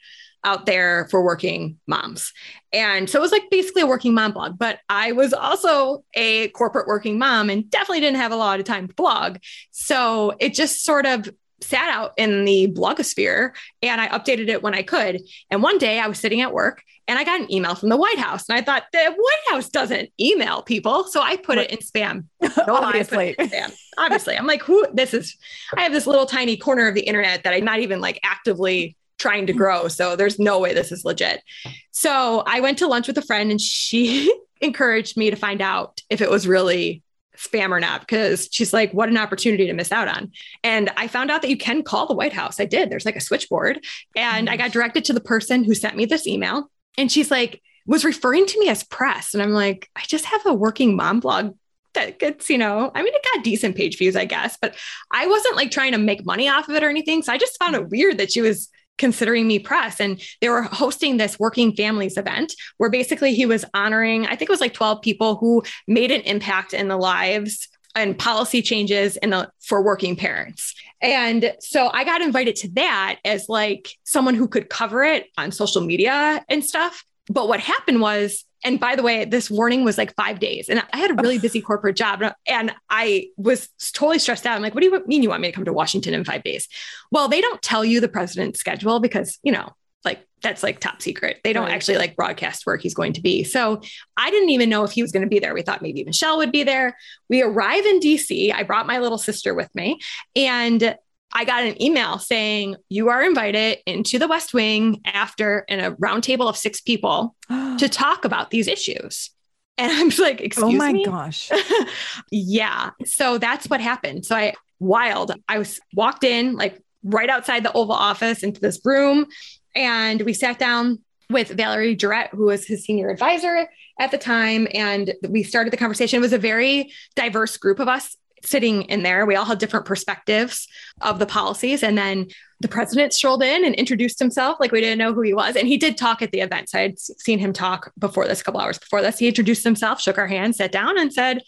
out 0.45 0.67
there 0.67 1.07
for 1.11 1.23
working 1.23 1.79
moms. 1.87 2.33
And 2.73 3.09
so 3.09 3.19
it 3.19 3.23
was 3.23 3.33
like 3.33 3.51
basically 3.51 3.83
a 3.83 3.87
working 3.87 4.15
mom 4.15 4.33
blog, 4.33 4.59
but 4.59 4.79
I 4.89 5.13
was 5.13 5.33
also 5.33 6.05
a 6.15 6.49
corporate 6.49 6.87
working 6.87 7.19
mom 7.19 7.51
and 7.51 7.69
definitely 7.71 8.01
didn't 8.01 8.21
have 8.21 8.33
a 8.33 8.37
lot 8.37 8.61
of 8.61 8.67
time 8.67 8.89
to 8.89 8.95
blog. 8.95 9.39
So 9.71 10.35
it 10.41 10.55
just 10.55 10.85
sort 10.85 11.05
of 11.07 11.29
sat 11.63 11.89
out 11.91 12.13
in 12.17 12.45
the 12.45 12.69
blogosphere 12.69 13.53
and 13.83 14.01
I 14.01 14.09
updated 14.09 14.49
it 14.49 14.63
when 14.63 14.75
I 14.75 14.83
could. 14.83 15.21
And 15.51 15.63
one 15.63 15.79
day 15.79 15.99
I 15.99 16.07
was 16.07 16.19
sitting 16.19 16.41
at 16.41 16.53
work 16.53 16.83
and 17.07 17.19
I 17.19 17.25
got 17.25 17.41
an 17.41 17.53
email 17.53 17.75
from 17.75 17.89
the 17.89 17.97
White 17.97 18.19
House. 18.19 18.49
And 18.49 18.57
I 18.57 18.63
thought 18.63 18.85
the 18.93 19.05
White 19.05 19.55
House 19.55 19.69
doesn't 19.69 20.11
email 20.21 20.63
people. 20.63 21.05
So 21.05 21.21
I 21.21 21.37
put 21.37 21.59
it 21.59 21.71
in 21.71 21.79
spam. 21.79 22.25
No, 22.67 22.77
Obviously. 22.77 23.35
spam. 23.39 23.75
Obviously. 23.99 24.37
I'm 24.37 24.47
like, 24.47 24.63
who 24.63 24.87
this 24.93 25.13
is 25.15 25.37
I 25.77 25.83
have 25.83 25.93
this 25.93 26.07
little 26.07 26.27
tiny 26.27 26.57
corner 26.57 26.89
of 26.89 26.95
the 26.95 27.03
internet 27.03 27.45
that 27.45 27.53
I'm 27.53 27.65
not 27.65 27.81
even 27.81 28.01
like 28.01 28.21
actively 28.23 28.97
trying 29.19 29.47
to 29.47 29.53
grow. 29.53 29.89
So 29.89 30.17
there's 30.17 30.39
no 30.39 30.59
way 30.59 30.73
this 30.73 30.93
is 30.93 31.05
legit. 31.05 31.43
So 31.91 32.43
I 32.47 32.61
went 32.61 32.79
to 32.79 32.87
lunch 32.87 33.07
with 33.07 33.19
a 33.19 33.23
friend 33.23 33.51
and 33.51 33.61
she 33.61 34.35
encouraged 34.61 35.17
me 35.17 35.31
to 35.31 35.37
find 35.37 35.61
out 35.61 36.01
if 36.11 36.21
it 36.21 36.31
was 36.31 36.47
really 36.47 37.03
spam 37.41 37.71
or 37.71 37.81
not 37.81 38.01
because 38.01 38.49
she's 38.53 38.73
like, 38.73 38.93
what 38.93 39.09
an 39.09 39.17
opportunity 39.17 39.67
to 39.67 39.73
miss 39.73 39.93
out 39.93 40.09
on. 40.09 40.31
And 40.63 40.91
I 40.97 41.09
found 41.09 41.31
out 41.31 41.43
that 41.43 41.51
you 41.51 41.57
can 41.57 41.83
call 41.83 42.07
the 42.07 42.15
White 42.15 42.33
House. 42.33 42.61
I 42.61 42.67
did. 42.67 42.91
There's 42.91 43.07
like 43.07 43.17
a 43.17 43.21
switchboard. 43.21 43.85
And 44.15 44.51
I 44.51 44.57
got 44.57 44.73
directed 44.73 45.05
to 45.07 45.13
the 45.13 45.21
person 45.21 45.65
who 45.65 45.75
sent 45.75 45.97
me 45.97 46.05
this 46.05 46.27
email. 46.27 46.71
And 46.99 47.11
she's 47.11 47.31
like, 47.31 47.63
was 47.87 48.05
referring 48.05 48.47
to 48.47 48.61
me 48.61 48.69
as 48.69 48.85
press. 48.85 49.35
And 49.35 49.43
I'm 49.43 49.53
like, 49.53 49.89
I 49.97 50.03
just 50.07 50.27
have 50.27 50.45
a 50.45 50.55
working 50.55 50.97
mom 50.97 51.21
blog 51.21 51.57
that 51.95 52.19
gets, 52.19 52.49
you 52.51 52.59
know, 52.59 52.93
I 52.95 53.03
mean, 53.03 53.13
it 53.15 53.27
got 53.35 53.43
decent 53.43 53.77
page 53.77 53.99
views, 53.99 54.15
I 54.15 54.27
guess, 54.27 54.57
but 54.61 54.77
I 55.11 55.27
wasn't 55.27 55.57
like 55.57 55.71
trying 55.71 55.93
to 55.93 55.99
make 55.99 56.25
money 56.25 56.49
off 56.49 56.69
of 56.69 56.77
it 56.77 56.85
or 56.85 56.89
anything. 56.89 57.23
So 57.23 57.33
I 57.33 57.39
just 57.39 57.59
found 57.59 57.75
it 57.75 57.89
weird 57.89 58.19
that 58.19 58.31
she 58.31 58.43
was 58.43 58.69
considering 59.01 59.49
me 59.49 59.59
press. 59.59 59.99
And 59.99 60.23
they 60.41 60.49
were 60.49 60.63
hosting 60.63 61.17
this 61.17 61.41
working 61.41 61.75
families 61.75 62.17
event 62.17 62.55
where 62.77 62.91
basically 62.91 63.35
he 63.35 63.47
was 63.47 63.65
honoring, 63.75 64.27
I 64.27 64.37
think 64.37 64.43
it 64.43 64.51
was 64.51 64.61
like 64.61 64.75
12 64.75 65.03
people 65.03 65.37
who 65.37 65.65
made 65.89 66.13
an 66.13 66.21
impact 66.21 66.75
in 66.75 66.87
the 66.87 66.97
lives 66.97 67.67
and 67.97 68.17
policy 68.17 68.63
changes 68.63 69.17
in 69.17 69.31
the 69.31 69.51
for 69.61 69.83
working 69.83 70.15
parents. 70.15 70.75
And 71.03 71.55
so 71.61 71.91
I 71.93 72.05
got 72.05 72.21
invited 72.21 72.55
to 72.57 72.69
that 72.75 73.19
as 73.25 73.49
like 73.49 73.89
someone 74.05 74.35
who 74.35 74.47
could 74.47 74.69
cover 74.69 75.03
it 75.03 75.27
on 75.37 75.51
social 75.51 75.81
media 75.81 76.45
and 76.49 76.65
stuff. 76.65 77.05
But 77.31 77.49
what 77.49 77.61
happened 77.61 78.03
was 78.03 78.45
and 78.65 78.79
by 78.79 78.95
the 78.95 79.03
way, 79.03 79.25
this 79.25 79.51
warning 79.51 79.85
was 79.85 79.97
like 79.97 80.15
five 80.17 80.39
days. 80.39 80.69
And 80.69 80.83
I 80.93 80.99
had 80.99 81.11
a 81.11 81.15
really 81.15 81.39
busy 81.39 81.63
corporate 81.63 81.97
job 81.97 82.23
and 82.47 82.75
I 82.91 83.29
was 83.37 83.69
totally 83.93 84.19
stressed 84.19 84.47
out. 84.47 84.55
I'm 84.55 84.63
like, 84.63 84.75
what 84.75 84.83
do 84.83 84.87
you 84.87 85.07
mean 85.07 85.23
you 85.23 85.31
want 85.31 85.41
me 85.41 85.49
to 85.49 85.53
come 85.53 85.65
to 85.65 85.73
Washington 85.73 86.13
in 86.13 86.25
five 86.25 86.43
days? 86.43 86.69
Well, 87.11 87.29
they 87.29 87.41
don't 87.41 87.63
tell 87.63 87.85
you 87.85 88.01
the 88.01 88.09
president's 88.09 88.61
schedule 88.61 89.01
because, 89.01 89.39
you 89.43 89.53
know, 89.53 89.71
like 90.05 90.27
that's 90.43 90.63
like 90.63 90.79
top 90.79 91.01
secret. 91.01 91.41
They 91.43 91.53
don't 91.53 91.67
right. 91.67 91.75
actually 91.75 91.99
like 91.99 92.17
broadcast 92.17 92.67
where 92.67 92.77
he's 92.77 92.95
going 92.95 93.15
to 93.15 93.23
be. 93.23 93.45
So 93.45 93.81
I 94.17 94.31
didn't 94.31 94.51
even 94.51 94.69
know 94.69 94.85
if 94.85 94.93
he 94.93 95.03
was 95.03 95.13
going 95.13 95.25
to 95.25 95.29
be 95.29 95.39
there. 95.39 95.55
We 95.55 95.63
thought 95.63 95.83
maybe 95.83 96.05
Michelle 96.05 96.39
would 96.39 96.53
be 96.53 96.63
there. 96.63 96.97
We 97.29 97.43
arrive 97.43 97.85
in 97.87 98.01
DC. 98.01 98.53
I 98.53 98.63
brought 98.63 98.87
my 98.87 98.99
little 98.99 99.19
sister 99.19 99.55
with 99.55 99.75
me 99.75 100.01
and 100.37 100.97
I 101.33 101.45
got 101.45 101.65
an 101.65 101.81
email 101.81 102.19
saying 102.19 102.77
you 102.89 103.09
are 103.09 103.23
invited 103.23 103.79
into 103.87 104.19
the 104.19 104.27
West 104.27 104.53
Wing 104.53 105.01
after 105.05 105.65
in 105.69 105.81
a 105.81 105.93
roundtable 105.93 106.49
of 106.49 106.57
six 106.57 106.81
people 106.81 107.37
to 107.49 107.89
talk 107.89 108.25
about 108.25 108.51
these 108.51 108.69
issues. 108.69 109.31
And 109.79 109.93
I'm 109.93 110.09
like, 110.23 110.41
excuse 110.41 110.67
me. 110.67 110.75
Oh 110.75 110.79
my 110.79 110.93
me? 110.93 111.05
gosh. 111.05 111.51
yeah. 112.31 112.91
So 113.05 113.39
that's 113.39 113.69
what 113.71 113.81
happened. 113.81 114.27
So 114.27 114.37
I 114.37 114.55
wild. 114.79 115.33
I 115.49 115.59
was 115.59 115.81
walked 115.95 116.25
in 116.25 116.57
like 116.57 116.83
right 117.05 117.31
outside 117.31 117.65
the 117.65 117.73
Oval 117.73 117.95
Office 117.95 118.43
into 118.43 118.61
this 118.61 118.81
room, 118.85 119.27
and 119.75 120.21
we 120.23 120.35
sat 120.35 120.59
down 120.59 120.99
with 121.31 121.49
Valerie 121.49 121.95
Jarrett, 121.95 122.31
who 122.33 122.47
was 122.47 122.67
his 122.67 122.85
senior 122.85 123.09
advisor 123.09 123.69
at 123.99 124.11
the 124.11 124.19
time, 124.19 124.67
and 124.75 125.15
we 125.29 125.43
started 125.43 125.73
the 125.73 125.77
conversation. 125.77 126.19
It 126.19 126.23
was 126.23 126.33
a 126.33 126.39
very 126.39 126.93
diverse 127.15 127.57
group 127.57 127.79
of 127.79 127.89
us 127.89 128.17
sitting 128.43 128.83
in 128.83 129.03
there. 129.03 129.27
We 129.27 129.37
all 129.37 129.45
had 129.45 129.59
different 129.59 129.87
perspectives 129.87 130.67
of 131.01 131.19
the 131.19 131.27
policies. 131.27 131.83
And 131.83 131.97
then 131.97 132.29
the 132.61 132.69
president 132.69 133.13
strolled 133.13 133.43
in 133.43 133.65
and 133.65 133.75
introduced 133.75 134.19
himself 134.19 134.59
like 134.61 134.73
we 134.73 134.81
didn't 134.81 134.99
know 134.99 135.13
who 135.13 135.23
he 135.23 135.35
was. 135.35 135.57
And 135.57 135.67
he 135.67 135.77
did 135.77 135.97
talk 135.97 136.23
at 136.23 136.31
the 136.31 136.41
event. 136.41 136.69
So 136.69 136.79
I'd 136.79 136.99
seen 136.99 137.39
him 137.39 137.53
talk 137.53 137.93
before 137.99 138.27
this, 138.27 138.41
a 138.41 138.45
couple 138.45 138.61
hours 138.61 138.79
before 138.79 139.03
this. 139.03 139.19
He 139.19 139.29
introduced 139.29 139.65
himself, 139.65 140.01
shook 140.01 140.19
our 140.19 140.27
hands, 140.27 140.59
sat 140.59 140.73
down, 140.73 140.99
and 140.99 141.13
said, 141.13 141.43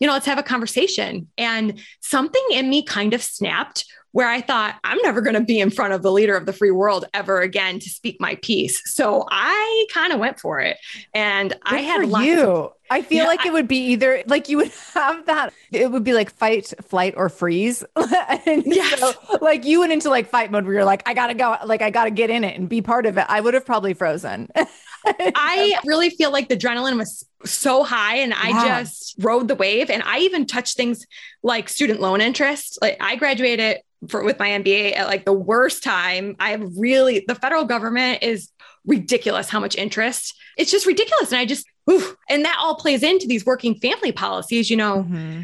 you 0.00 0.06
know, 0.06 0.12
let's 0.12 0.26
have 0.26 0.38
a 0.38 0.42
conversation. 0.42 1.28
And 1.38 1.80
something 2.00 2.44
in 2.50 2.68
me 2.68 2.82
kind 2.82 3.14
of 3.14 3.22
snapped 3.22 3.86
where 4.16 4.26
I 4.26 4.40
thought, 4.40 4.76
I'm 4.82 4.96
never 5.02 5.20
going 5.20 5.34
to 5.34 5.42
be 5.42 5.60
in 5.60 5.68
front 5.68 5.92
of 5.92 6.00
the 6.00 6.10
leader 6.10 6.38
of 6.38 6.46
the 6.46 6.52
free 6.54 6.70
world 6.70 7.04
ever 7.12 7.42
again 7.42 7.78
to 7.80 7.90
speak 7.90 8.18
my 8.18 8.36
piece. 8.36 8.80
So 8.94 9.26
I 9.30 9.86
kind 9.92 10.10
of 10.10 10.18
went 10.18 10.40
for 10.40 10.58
it. 10.58 10.78
And 11.12 11.50
Good 11.50 11.60
I 11.66 11.80
had 11.80 12.08
you. 12.24 12.40
Of, 12.40 12.72
I 12.88 13.02
feel 13.02 13.24
yeah, 13.24 13.28
like 13.28 13.40
I, 13.40 13.48
it 13.48 13.52
would 13.52 13.68
be 13.68 13.88
either 13.88 14.22
like 14.26 14.48
you 14.48 14.56
would 14.56 14.72
have 14.94 15.26
that, 15.26 15.52
it 15.70 15.90
would 15.90 16.02
be 16.02 16.14
like 16.14 16.30
fight, 16.30 16.72
flight, 16.84 17.12
or 17.14 17.28
freeze. 17.28 17.84
and 18.46 18.62
yes. 18.64 18.98
so, 19.00 19.12
like 19.42 19.66
you 19.66 19.80
went 19.80 19.92
into 19.92 20.08
like 20.08 20.30
fight 20.30 20.50
mode 20.50 20.64
where 20.64 20.72
you're 20.72 20.84
like, 20.86 21.02
I 21.06 21.12
gotta 21.12 21.34
go, 21.34 21.58
like 21.66 21.82
I 21.82 21.90
gotta 21.90 22.10
get 22.10 22.30
in 22.30 22.42
it 22.42 22.58
and 22.58 22.70
be 22.70 22.80
part 22.80 23.04
of 23.04 23.18
it. 23.18 23.26
I 23.28 23.42
would 23.42 23.52
have 23.52 23.66
probably 23.66 23.92
frozen. 23.92 24.48
I 25.06 25.78
really 25.84 26.08
feel 26.08 26.32
like 26.32 26.48
the 26.48 26.56
adrenaline 26.56 26.96
was 26.96 27.28
so 27.44 27.84
high 27.84 28.16
and 28.16 28.32
I 28.32 28.48
yeah. 28.48 28.82
just 28.82 29.14
rode 29.18 29.46
the 29.46 29.54
wave. 29.54 29.90
And 29.90 30.02
I 30.02 30.20
even 30.20 30.46
touched 30.46 30.76
things 30.76 31.04
like 31.42 31.68
student 31.68 32.00
loan 32.00 32.20
interest. 32.20 32.78
Like 32.80 32.96
I 32.98 33.16
graduated 33.16 33.78
for 34.08 34.24
with 34.24 34.38
my 34.38 34.48
MBA 34.48 34.96
at 34.96 35.06
like 35.06 35.24
the 35.24 35.32
worst 35.32 35.82
time. 35.82 36.36
I 36.38 36.50
have 36.50 36.62
really 36.76 37.24
the 37.26 37.34
federal 37.34 37.64
government 37.64 38.22
is 38.22 38.50
ridiculous 38.84 39.48
how 39.48 39.60
much 39.60 39.76
interest. 39.76 40.34
It's 40.56 40.70
just 40.70 40.86
ridiculous. 40.86 41.32
And 41.32 41.40
I 41.40 41.46
just 41.46 41.66
oof, 41.90 42.16
and 42.28 42.44
that 42.44 42.58
all 42.60 42.76
plays 42.76 43.02
into 43.02 43.26
these 43.26 43.46
working 43.46 43.76
family 43.76 44.12
policies, 44.12 44.70
you 44.70 44.76
know. 44.76 45.02
Mm-hmm. 45.02 45.42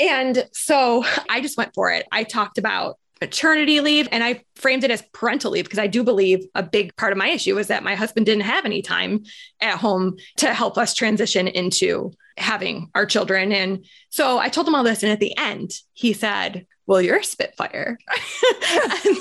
And 0.00 0.48
so 0.52 1.04
I 1.28 1.40
just 1.40 1.56
went 1.56 1.74
for 1.74 1.90
it. 1.92 2.06
I 2.10 2.24
talked 2.24 2.58
about 2.58 2.98
maternity 3.20 3.80
leave 3.80 4.08
and 4.10 4.24
I 4.24 4.42
framed 4.56 4.84
it 4.84 4.90
as 4.90 5.02
parental 5.12 5.52
leave 5.52 5.64
because 5.64 5.78
I 5.78 5.86
do 5.86 6.02
believe 6.02 6.46
a 6.54 6.62
big 6.62 6.94
part 6.96 7.12
of 7.12 7.18
my 7.18 7.28
issue 7.28 7.54
was 7.54 7.68
that 7.68 7.84
my 7.84 7.94
husband 7.94 8.26
didn't 8.26 8.42
have 8.42 8.64
any 8.64 8.82
time 8.82 9.22
at 9.60 9.78
home 9.78 10.16
to 10.38 10.52
help 10.52 10.76
us 10.76 10.94
transition 10.94 11.48
into 11.48 12.12
having 12.36 12.90
our 12.94 13.06
children. 13.06 13.52
And 13.52 13.86
so 14.10 14.38
I 14.38 14.48
told 14.48 14.66
him 14.66 14.74
all 14.74 14.82
this. 14.82 15.02
And 15.02 15.12
at 15.12 15.20
the 15.20 15.36
end, 15.38 15.70
he 15.92 16.12
said, 16.12 16.66
well, 16.86 17.00
you're 17.00 17.18
a 17.18 17.24
Spitfire. 17.24 17.98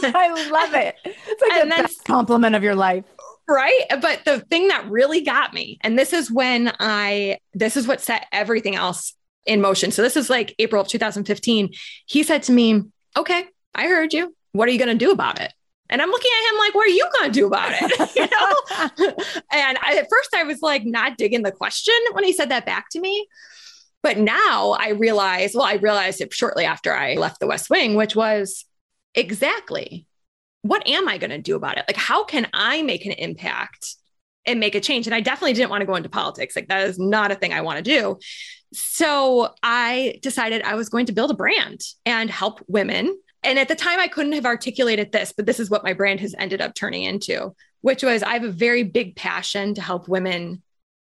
then, 0.01 0.15
I 0.15 0.49
love 0.51 0.73
it. 0.73 0.95
It's 1.05 1.41
like 1.41 1.63
the 1.63 1.69
then, 1.69 1.83
best 1.83 2.03
compliment 2.03 2.55
of 2.55 2.63
your 2.63 2.75
life. 2.75 3.05
Right. 3.47 3.85
But 4.01 4.25
the 4.25 4.39
thing 4.39 4.69
that 4.69 4.89
really 4.89 5.21
got 5.21 5.53
me, 5.53 5.77
and 5.81 5.97
this 5.97 6.13
is 6.13 6.31
when 6.31 6.73
I, 6.79 7.39
this 7.53 7.77
is 7.77 7.87
what 7.87 8.01
set 8.01 8.27
everything 8.31 8.75
else 8.75 9.13
in 9.45 9.61
motion. 9.61 9.91
So 9.91 10.01
this 10.01 10.15
is 10.15 10.29
like 10.29 10.55
April 10.59 10.81
of 10.81 10.87
2015. 10.87 11.73
He 12.05 12.23
said 12.23 12.43
to 12.43 12.51
me, 12.51 12.83
okay, 13.17 13.45
I 13.75 13.87
heard 13.87 14.13
you. 14.13 14.35
What 14.53 14.67
are 14.67 14.71
you 14.71 14.79
going 14.79 14.97
to 14.97 15.05
do 15.05 15.11
about 15.11 15.41
it? 15.41 15.51
And 15.89 16.01
I'm 16.01 16.09
looking 16.09 16.31
at 16.31 16.53
him 16.53 16.59
like, 16.59 16.75
what 16.75 16.87
are 16.87 16.91
you 16.91 17.07
going 17.19 17.31
to 17.31 17.39
do 17.39 17.47
about 17.47 17.71
it? 17.71 18.15
you 18.15 18.27
know? 18.27 19.13
and 19.51 19.77
I, 19.81 19.97
at 19.97 20.07
first 20.09 20.33
I 20.33 20.43
was 20.43 20.61
like 20.61 20.85
not 20.85 21.17
digging 21.17 21.43
the 21.43 21.51
question 21.51 21.93
when 22.13 22.23
he 22.23 22.33
said 22.33 22.49
that 22.49 22.65
back 22.65 22.89
to 22.91 22.99
me. 22.99 23.27
But 24.03 24.17
now 24.17 24.71
I 24.71 24.89
realize, 24.89 25.55
well, 25.55 25.63
I 25.63 25.75
realized 25.75 26.21
it 26.21 26.33
shortly 26.33 26.65
after 26.65 26.93
I 26.93 27.15
left 27.15 27.39
the 27.39 27.47
West 27.47 27.69
Wing, 27.69 27.95
which 27.95 28.15
was 28.15 28.65
exactly 29.15 30.05
what 30.63 30.87
am 30.87 31.07
I 31.07 31.17
going 31.17 31.29
to 31.29 31.37
do 31.37 31.55
about 31.55 31.77
it? 31.77 31.85
Like, 31.87 31.97
how 31.97 32.23
can 32.23 32.47
I 32.53 32.81
make 32.81 33.05
an 33.05 33.11
impact 33.11 33.95
and 34.45 34.59
make 34.59 34.75
a 34.75 34.79
change? 34.79 35.07
And 35.07 35.13
I 35.13 35.19
definitely 35.19 35.53
didn't 35.53 35.69
want 35.69 35.81
to 35.81 35.85
go 35.85 35.95
into 35.95 36.09
politics. 36.09 36.55
Like, 36.55 36.69
that 36.69 36.87
is 36.87 36.97
not 36.97 37.31
a 37.31 37.35
thing 37.35 37.53
I 37.53 37.61
want 37.61 37.77
to 37.77 37.83
do. 37.83 38.17
So 38.73 39.53
I 39.61 40.19
decided 40.21 40.63
I 40.63 40.75
was 40.75 40.89
going 40.89 41.05
to 41.07 41.11
build 41.11 41.31
a 41.31 41.35
brand 41.35 41.81
and 42.05 42.29
help 42.29 42.61
women. 42.67 43.19
And 43.43 43.59
at 43.59 43.67
the 43.67 43.75
time, 43.75 43.99
I 43.99 44.07
couldn't 44.07 44.31
have 44.31 44.45
articulated 44.45 45.11
this, 45.11 45.33
but 45.35 45.45
this 45.45 45.59
is 45.59 45.69
what 45.69 45.83
my 45.83 45.91
brand 45.91 46.21
has 46.21 46.33
ended 46.39 46.61
up 46.61 46.75
turning 46.75 47.03
into, 47.03 47.53
which 47.81 48.01
was 48.01 48.23
I 48.23 48.33
have 48.33 48.45
a 48.45 48.51
very 48.51 48.83
big 48.83 49.17
passion 49.17 49.73
to 49.75 49.81
help 49.81 50.07
women 50.07 50.63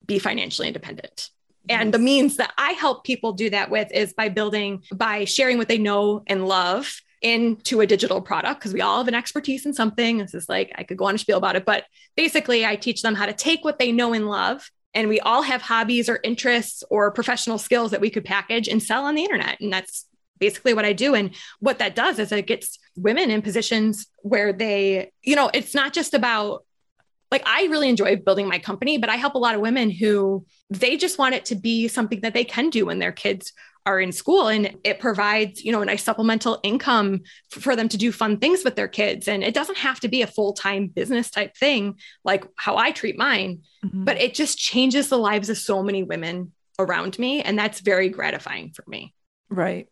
be 0.04 0.18
financially 0.18 0.68
independent. 0.68 1.30
And 1.68 1.92
the 1.92 1.98
means 1.98 2.36
that 2.36 2.52
I 2.58 2.72
help 2.72 3.04
people 3.04 3.32
do 3.32 3.50
that 3.50 3.70
with 3.70 3.90
is 3.92 4.12
by 4.12 4.28
building, 4.28 4.82
by 4.94 5.24
sharing 5.24 5.58
what 5.58 5.68
they 5.68 5.78
know 5.78 6.22
and 6.26 6.46
love 6.46 7.00
into 7.20 7.80
a 7.80 7.86
digital 7.86 8.20
product 8.20 8.60
because 8.60 8.72
we 8.72 8.80
all 8.80 8.98
have 8.98 9.08
an 9.08 9.14
expertise 9.14 9.66
in 9.66 9.74
something. 9.74 10.18
This 10.18 10.34
is 10.34 10.48
like, 10.48 10.72
I 10.76 10.84
could 10.84 10.96
go 10.96 11.06
on 11.06 11.14
a 11.14 11.18
spiel 11.18 11.38
about 11.38 11.56
it, 11.56 11.64
but 11.64 11.84
basically, 12.16 12.64
I 12.64 12.76
teach 12.76 13.02
them 13.02 13.14
how 13.14 13.26
to 13.26 13.32
take 13.32 13.64
what 13.64 13.78
they 13.78 13.92
know 13.92 14.12
and 14.12 14.28
love. 14.28 14.70
And 14.94 15.08
we 15.08 15.20
all 15.20 15.42
have 15.42 15.62
hobbies 15.62 16.08
or 16.08 16.20
interests 16.22 16.82
or 16.90 17.10
professional 17.10 17.58
skills 17.58 17.90
that 17.90 18.00
we 18.00 18.10
could 18.10 18.24
package 18.24 18.68
and 18.68 18.82
sell 18.82 19.04
on 19.04 19.14
the 19.14 19.22
internet. 19.22 19.60
And 19.60 19.72
that's 19.72 20.06
basically 20.38 20.74
what 20.74 20.84
I 20.84 20.92
do. 20.92 21.14
And 21.14 21.34
what 21.60 21.78
that 21.78 21.94
does 21.94 22.18
is 22.18 22.32
it 22.32 22.46
gets 22.46 22.78
women 22.96 23.30
in 23.30 23.42
positions 23.42 24.06
where 24.18 24.52
they, 24.52 25.12
you 25.22 25.36
know, 25.36 25.50
it's 25.52 25.74
not 25.74 25.92
just 25.92 26.14
about 26.14 26.64
like 27.30 27.42
I 27.46 27.64
really 27.64 27.88
enjoy 27.88 28.16
building 28.16 28.48
my 28.48 28.58
company, 28.58 28.98
but 28.98 29.10
I 29.10 29.16
help 29.16 29.34
a 29.34 29.38
lot 29.38 29.54
of 29.54 29.60
women 29.60 29.90
who 29.90 30.46
they 30.70 30.96
just 30.96 31.18
want 31.18 31.34
it 31.34 31.44
to 31.46 31.54
be 31.54 31.88
something 31.88 32.20
that 32.22 32.34
they 32.34 32.44
can 32.44 32.70
do 32.70 32.86
when 32.86 32.98
their 32.98 33.12
kids 33.12 33.52
are 33.86 34.00
in 34.00 34.12
school 34.12 34.48
and 34.48 34.76
it 34.84 35.00
provides 35.00 35.64
you 35.64 35.72
know 35.72 35.80
a 35.80 35.84
nice 35.84 36.04
supplemental 36.04 36.60
income 36.62 37.20
for 37.50 37.74
them 37.74 37.88
to 37.88 37.96
do 37.96 38.12
fun 38.12 38.36
things 38.36 38.62
with 38.62 38.76
their 38.76 38.86
kids 38.86 39.26
and 39.26 39.42
it 39.42 39.54
doesn't 39.54 39.78
have 39.78 39.98
to 39.98 40.08
be 40.08 40.20
a 40.20 40.26
full-time 40.26 40.88
business 40.88 41.30
type 41.30 41.56
thing 41.56 41.94
like 42.22 42.44
how 42.56 42.76
i 42.76 42.90
treat 42.90 43.16
mine 43.16 43.60
mm-hmm. 43.82 44.04
but 44.04 44.20
it 44.20 44.34
just 44.34 44.58
changes 44.58 45.08
the 45.08 45.16
lives 45.16 45.48
of 45.48 45.56
so 45.56 45.82
many 45.82 46.02
women 46.02 46.52
around 46.78 47.18
me 47.18 47.40
and 47.40 47.58
that's 47.58 47.80
very 47.80 48.10
gratifying 48.10 48.70
for 48.74 48.84
me 48.88 49.14
right 49.48 49.88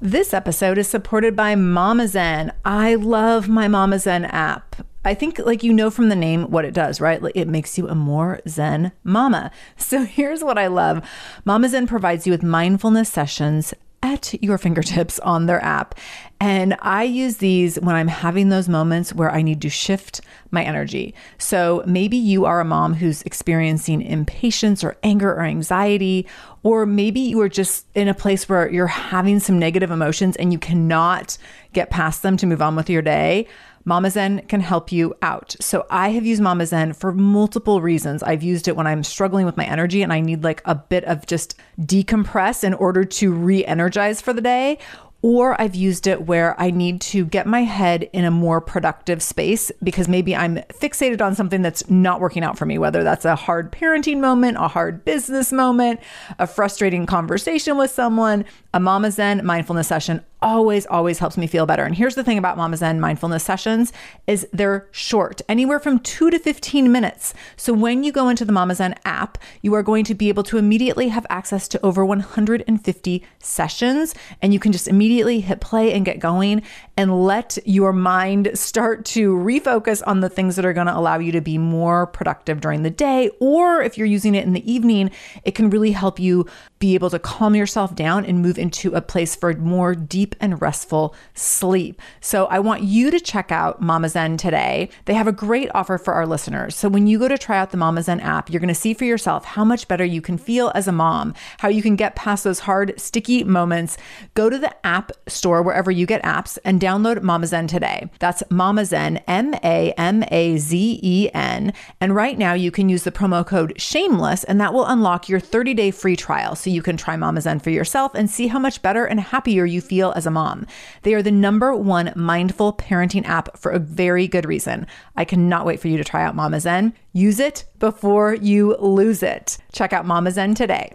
this 0.00 0.32
episode 0.32 0.78
is 0.78 0.86
supported 0.86 1.34
by 1.34 1.56
Mama 1.56 2.06
Zen. 2.06 2.52
I 2.64 2.94
love 2.94 3.48
my 3.48 3.66
Mama 3.66 3.98
Zen 3.98 4.26
app. 4.26 4.76
I 5.04 5.14
think, 5.14 5.38
like, 5.38 5.62
you 5.62 5.72
know 5.72 5.90
from 5.90 6.08
the 6.08 6.16
name 6.16 6.50
what 6.50 6.64
it 6.64 6.74
does, 6.74 7.00
right? 7.00 7.22
Like, 7.22 7.36
it 7.36 7.48
makes 7.48 7.78
you 7.78 7.88
a 7.88 7.94
more 7.94 8.40
Zen 8.48 8.92
mama. 9.04 9.50
So, 9.76 10.04
here's 10.04 10.44
what 10.44 10.58
I 10.58 10.66
love 10.66 11.02
Mama 11.44 11.68
Zen 11.68 11.86
provides 11.86 12.26
you 12.26 12.32
with 12.32 12.42
mindfulness 12.42 13.08
sessions 13.08 13.72
at 14.02 14.34
your 14.42 14.58
fingertips 14.58 15.18
on 15.20 15.46
their 15.46 15.62
app. 15.64 15.94
And 16.40 16.76
I 16.80 17.02
use 17.02 17.38
these 17.38 17.80
when 17.80 17.96
I'm 17.96 18.08
having 18.08 18.48
those 18.48 18.68
moments 18.68 19.12
where 19.12 19.30
I 19.30 19.42
need 19.42 19.60
to 19.62 19.68
shift 19.68 20.20
my 20.50 20.62
energy. 20.62 21.14
So 21.36 21.82
maybe 21.84 22.16
you 22.16 22.44
are 22.44 22.60
a 22.60 22.64
mom 22.64 22.94
who's 22.94 23.22
experiencing 23.22 24.02
impatience 24.02 24.84
or 24.84 24.96
anger 25.02 25.32
or 25.32 25.42
anxiety, 25.42 26.26
or 26.62 26.86
maybe 26.86 27.20
you 27.20 27.40
are 27.40 27.48
just 27.48 27.86
in 27.94 28.06
a 28.06 28.14
place 28.14 28.48
where 28.48 28.70
you're 28.70 28.86
having 28.86 29.40
some 29.40 29.58
negative 29.58 29.90
emotions 29.90 30.36
and 30.36 30.52
you 30.52 30.58
cannot 30.58 31.36
get 31.72 31.90
past 31.90 32.22
them 32.22 32.36
to 32.36 32.46
move 32.46 32.62
on 32.62 32.76
with 32.76 32.88
your 32.88 33.02
day. 33.02 33.48
Mama 33.84 34.10
Zen 34.10 34.42
can 34.48 34.60
help 34.60 34.92
you 34.92 35.14
out. 35.22 35.56
So 35.60 35.86
I 35.90 36.10
have 36.10 36.26
used 36.26 36.42
Mama 36.42 36.66
Zen 36.66 36.92
for 36.92 37.12
multiple 37.12 37.80
reasons. 37.80 38.22
I've 38.22 38.42
used 38.42 38.68
it 38.68 38.76
when 38.76 38.86
I'm 38.86 39.04
struggling 39.04 39.46
with 39.46 39.56
my 39.56 39.64
energy 39.64 40.02
and 40.02 40.12
I 40.12 40.20
need 40.20 40.44
like 40.44 40.62
a 40.64 40.74
bit 40.74 41.04
of 41.04 41.26
just 41.26 41.54
decompress 41.80 42.64
in 42.64 42.74
order 42.74 43.04
to 43.04 43.32
re 43.32 43.64
energize 43.64 44.20
for 44.20 44.32
the 44.32 44.40
day 44.40 44.78
or 45.20 45.60
I've 45.60 45.74
used 45.74 46.06
it 46.06 46.26
where 46.26 46.58
I 46.60 46.70
need 46.70 47.00
to 47.02 47.24
get 47.24 47.46
my 47.46 47.62
head 47.62 48.08
in 48.12 48.24
a 48.24 48.30
more 48.30 48.60
productive 48.60 49.20
space 49.20 49.72
because 49.82 50.06
maybe 50.06 50.34
I'm 50.36 50.58
fixated 50.72 51.20
on 51.20 51.34
something 51.34 51.60
that's 51.60 51.88
not 51.90 52.20
working 52.20 52.44
out 52.44 52.56
for 52.56 52.66
me, 52.66 52.78
whether 52.78 53.02
that's 53.02 53.24
a 53.24 53.34
hard 53.34 53.72
parenting 53.72 54.20
moment, 54.20 54.58
a 54.58 54.68
hard 54.68 55.04
business 55.04 55.52
moment, 55.52 56.00
a 56.38 56.46
frustrating 56.46 57.04
conversation 57.04 57.76
with 57.76 57.90
someone, 57.90 58.44
a 58.72 58.78
Mama 58.78 59.10
Zen 59.10 59.44
mindfulness 59.44 59.88
session 59.88 60.24
always 60.40 60.86
always 60.86 61.18
helps 61.18 61.36
me 61.36 61.46
feel 61.46 61.66
better. 61.66 61.84
And 61.84 61.94
here's 61.94 62.14
the 62.14 62.24
thing 62.24 62.38
about 62.38 62.56
Mama 62.56 62.76
Zen 62.76 63.00
mindfulness 63.00 63.42
sessions 63.42 63.92
is 64.26 64.46
they're 64.52 64.88
short, 64.90 65.40
anywhere 65.48 65.78
from 65.78 65.98
2 65.98 66.30
to 66.30 66.38
15 66.38 66.90
minutes. 66.90 67.34
So 67.56 67.72
when 67.72 68.04
you 68.04 68.12
go 68.12 68.28
into 68.28 68.44
the 68.44 68.52
Mama 68.52 68.74
Zen 68.74 68.94
app, 69.04 69.38
you 69.62 69.74
are 69.74 69.82
going 69.82 70.04
to 70.04 70.14
be 70.14 70.28
able 70.28 70.42
to 70.44 70.58
immediately 70.58 71.08
have 71.08 71.26
access 71.30 71.68
to 71.68 71.84
over 71.84 72.04
150 72.04 73.24
sessions 73.38 74.14
and 74.40 74.52
you 74.52 74.60
can 74.60 74.72
just 74.72 74.88
immediately 74.88 75.40
hit 75.40 75.60
play 75.60 75.92
and 75.92 76.04
get 76.04 76.18
going 76.18 76.62
and 76.98 77.24
let 77.24 77.56
your 77.64 77.92
mind 77.92 78.50
start 78.54 79.04
to 79.04 79.36
refocus 79.36 80.02
on 80.04 80.18
the 80.18 80.28
things 80.28 80.56
that 80.56 80.64
are 80.64 80.72
going 80.72 80.88
to 80.88 80.96
allow 80.96 81.16
you 81.16 81.30
to 81.30 81.40
be 81.40 81.56
more 81.56 82.08
productive 82.08 82.60
during 82.60 82.82
the 82.82 82.90
day 82.90 83.30
or 83.38 83.80
if 83.80 83.96
you're 83.96 84.04
using 84.04 84.34
it 84.34 84.44
in 84.44 84.52
the 84.52 84.70
evening, 84.70 85.08
it 85.44 85.54
can 85.54 85.70
really 85.70 85.92
help 85.92 86.18
you 86.18 86.44
be 86.80 86.94
able 86.94 87.08
to 87.10 87.18
calm 87.18 87.54
yourself 87.54 87.94
down 87.94 88.24
and 88.24 88.42
move 88.42 88.58
into 88.58 88.94
a 88.94 89.00
place 89.00 89.36
for 89.36 89.52
more 89.54 89.94
deep 89.94 90.34
and 90.40 90.60
restful 90.60 91.14
sleep. 91.34 92.00
So 92.20 92.46
I 92.46 92.58
want 92.58 92.82
you 92.82 93.10
to 93.12 93.20
check 93.20 93.52
out 93.52 93.80
Mama 93.80 94.08
Zen 94.08 94.36
today. 94.36 94.88
They 95.04 95.14
have 95.14 95.28
a 95.28 95.32
great 95.32 95.70
offer 95.74 95.98
for 95.98 96.14
our 96.14 96.26
listeners. 96.26 96.74
So 96.74 96.88
when 96.88 97.06
you 97.06 97.18
go 97.18 97.28
to 97.28 97.38
try 97.38 97.58
out 97.58 97.70
the 97.70 97.76
Mama 97.76 98.02
Zen 98.02 98.20
app, 98.20 98.50
you're 98.50 98.60
going 98.60 98.68
to 98.68 98.74
see 98.74 98.94
for 98.94 99.04
yourself 99.04 99.44
how 99.44 99.64
much 99.64 99.86
better 99.88 100.04
you 100.04 100.20
can 100.20 100.36
feel 100.36 100.72
as 100.74 100.88
a 100.88 100.92
mom, 100.92 101.34
how 101.58 101.68
you 101.68 101.82
can 101.82 101.94
get 101.96 102.16
past 102.16 102.42
those 102.42 102.60
hard, 102.60 102.98
sticky 103.00 103.44
moments. 103.44 103.96
Go 104.34 104.50
to 104.50 104.58
the 104.58 104.74
app 104.86 105.12
store 105.28 105.62
wherever 105.62 105.90
you 105.90 106.06
get 106.06 106.22
apps 106.22 106.58
and 106.64 106.80
download 106.88 107.22
Mama 107.22 107.46
Zen 107.46 107.66
today. 107.66 108.08
That's 108.18 108.42
Mama 108.50 108.84
Zen, 108.84 109.18
M 109.28 109.54
A 109.62 109.92
M 109.98 110.24
A 110.30 110.56
Z 110.56 111.00
E 111.02 111.28
N. 111.34 111.72
And 112.00 112.14
right 112.14 112.38
now 112.38 112.54
you 112.54 112.70
can 112.70 112.88
use 112.88 113.04
the 113.04 113.12
promo 113.12 113.46
code 113.46 113.78
shameless 113.80 114.44
and 114.44 114.58
that 114.60 114.72
will 114.72 114.86
unlock 114.86 115.28
your 115.28 115.40
30 115.40 115.74
day 115.74 115.90
free 115.90 116.16
trial. 116.16 116.54
So 116.54 116.70
you 116.70 116.82
can 116.82 116.96
try 116.96 117.16
Mama 117.16 117.42
Zen 117.42 117.60
for 117.60 117.70
yourself 117.70 118.14
and 118.14 118.30
see 118.30 118.46
how 118.46 118.58
much 118.58 118.80
better 118.80 119.04
and 119.04 119.20
happier 119.20 119.66
you 119.66 119.80
feel 119.80 120.12
as 120.16 120.26
a 120.26 120.30
mom. 120.30 120.66
They 121.02 121.12
are 121.14 121.22
the 121.22 121.30
number 121.30 121.74
one 121.74 122.12
mindful 122.16 122.72
parenting 122.72 123.26
app 123.26 123.58
for 123.58 123.70
a 123.70 123.78
very 123.78 124.26
good 124.26 124.46
reason. 124.46 124.86
I 125.16 125.24
cannot 125.24 125.66
wait 125.66 125.80
for 125.80 125.88
you 125.88 125.98
to 125.98 126.04
try 126.04 126.24
out 126.24 126.34
Mama 126.34 126.60
Zen. 126.60 126.94
Use 127.12 127.38
it 127.38 127.64
before 127.78 128.34
you 128.34 128.76
lose 128.78 129.22
it. 129.22 129.58
Check 129.72 129.92
out 129.92 130.06
Mama 130.06 130.30
Zen 130.30 130.54
today. 130.54 130.94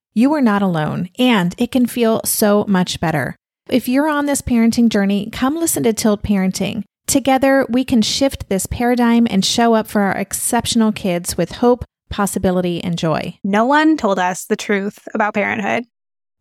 you 0.13 0.33
are 0.33 0.41
not 0.41 0.61
alone, 0.61 1.09
and 1.17 1.55
it 1.57 1.71
can 1.71 1.85
feel 1.85 2.21
so 2.25 2.65
much 2.67 2.99
better. 2.99 3.35
If 3.69 3.87
you're 3.87 4.09
on 4.09 4.25
this 4.25 4.41
parenting 4.41 4.89
journey, 4.89 5.29
come 5.31 5.55
listen 5.55 5.83
to 5.83 5.93
Tilt 5.93 6.23
Parenting. 6.23 6.83
Together, 7.07 7.65
we 7.69 7.83
can 7.83 8.01
shift 8.01 8.49
this 8.49 8.65
paradigm 8.65 9.27
and 9.29 9.43
show 9.43 9.73
up 9.73 9.87
for 9.87 10.01
our 10.01 10.17
exceptional 10.17 10.91
kids 10.91 11.37
with 11.37 11.53
hope, 11.53 11.85
possibility, 12.09 12.83
and 12.83 12.97
joy. 12.97 13.37
No 13.43 13.65
one 13.65 13.97
told 13.97 14.19
us 14.19 14.45
the 14.45 14.55
truth 14.55 15.07
about 15.13 15.33
parenthood. 15.33 15.85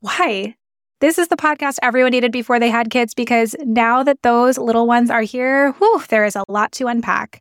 Why? 0.00 0.56
This 1.00 1.18
is 1.18 1.28
the 1.28 1.36
podcast 1.36 1.78
everyone 1.82 2.10
needed 2.10 2.32
before 2.32 2.58
they 2.58 2.68
had 2.68 2.90
kids 2.90 3.14
because 3.14 3.54
now 3.60 4.02
that 4.02 4.22
those 4.22 4.58
little 4.58 4.86
ones 4.86 5.10
are 5.10 5.22
here, 5.22 5.72
whew, 5.72 6.02
there 6.08 6.24
is 6.24 6.36
a 6.36 6.44
lot 6.48 6.72
to 6.72 6.88
unpack. 6.88 7.40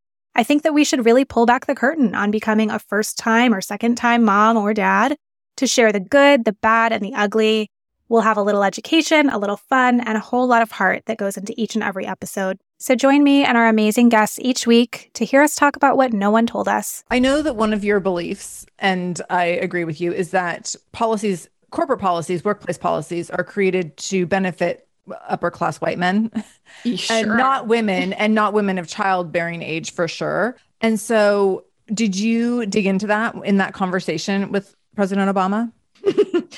I 0.35 0.43
think 0.43 0.63
that 0.63 0.73
we 0.73 0.83
should 0.83 1.05
really 1.05 1.25
pull 1.25 1.45
back 1.45 1.65
the 1.65 1.75
curtain 1.75 2.15
on 2.15 2.31
becoming 2.31 2.71
a 2.71 2.79
first 2.79 3.17
time 3.17 3.53
or 3.53 3.61
second 3.61 3.95
time 3.95 4.23
mom 4.23 4.57
or 4.57 4.73
dad 4.73 5.17
to 5.57 5.67
share 5.67 5.91
the 5.91 5.99
good, 5.99 6.45
the 6.45 6.53
bad, 6.53 6.93
and 6.93 7.03
the 7.03 7.13
ugly. 7.13 7.69
We'll 8.07 8.21
have 8.21 8.37
a 8.37 8.43
little 8.43 8.63
education, 8.63 9.29
a 9.29 9.37
little 9.37 9.57
fun, 9.57 10.01
and 10.01 10.17
a 10.17 10.21
whole 10.21 10.47
lot 10.47 10.61
of 10.61 10.71
heart 10.71 11.03
that 11.05 11.17
goes 11.17 11.37
into 11.37 11.53
each 11.57 11.75
and 11.75 11.83
every 11.83 12.05
episode. 12.05 12.57
So 12.79 12.95
join 12.95 13.23
me 13.23 13.43
and 13.43 13.57
our 13.57 13.67
amazing 13.67 14.09
guests 14.09 14.39
each 14.41 14.65
week 14.65 15.11
to 15.13 15.23
hear 15.23 15.41
us 15.41 15.55
talk 15.55 15.75
about 15.75 15.97
what 15.97 16.13
no 16.13 16.31
one 16.31 16.47
told 16.47 16.67
us. 16.67 17.03
I 17.11 17.19
know 17.19 17.41
that 17.41 17.55
one 17.55 17.73
of 17.73 17.83
your 17.83 17.99
beliefs, 17.99 18.65
and 18.79 19.21
I 19.29 19.45
agree 19.45 19.83
with 19.83 20.01
you, 20.01 20.11
is 20.13 20.31
that 20.31 20.75
policies, 20.91 21.47
corporate 21.69 21.99
policies, 21.99 22.43
workplace 22.43 22.77
policies 22.77 23.29
are 23.29 23.43
created 23.43 23.95
to 23.97 24.25
benefit 24.25 24.87
upper 25.27 25.49
class 25.51 25.81
white 25.81 25.97
men 25.97 26.31
Sure. 26.83 26.97
and 27.17 27.27
not 27.37 27.67
women 27.67 28.13
and 28.13 28.35
not 28.35 28.53
women 28.53 28.77
of 28.77 28.87
childbearing 28.87 29.61
age 29.61 29.93
for 29.93 30.07
sure. 30.07 30.57
And 30.79 30.99
so 30.99 31.65
did 31.93 32.15
you 32.15 32.65
dig 32.65 32.85
into 32.85 33.07
that 33.07 33.35
in 33.43 33.57
that 33.57 33.73
conversation 33.73 34.51
with 34.51 34.75
President 34.95 35.33
Obama? 35.35 35.71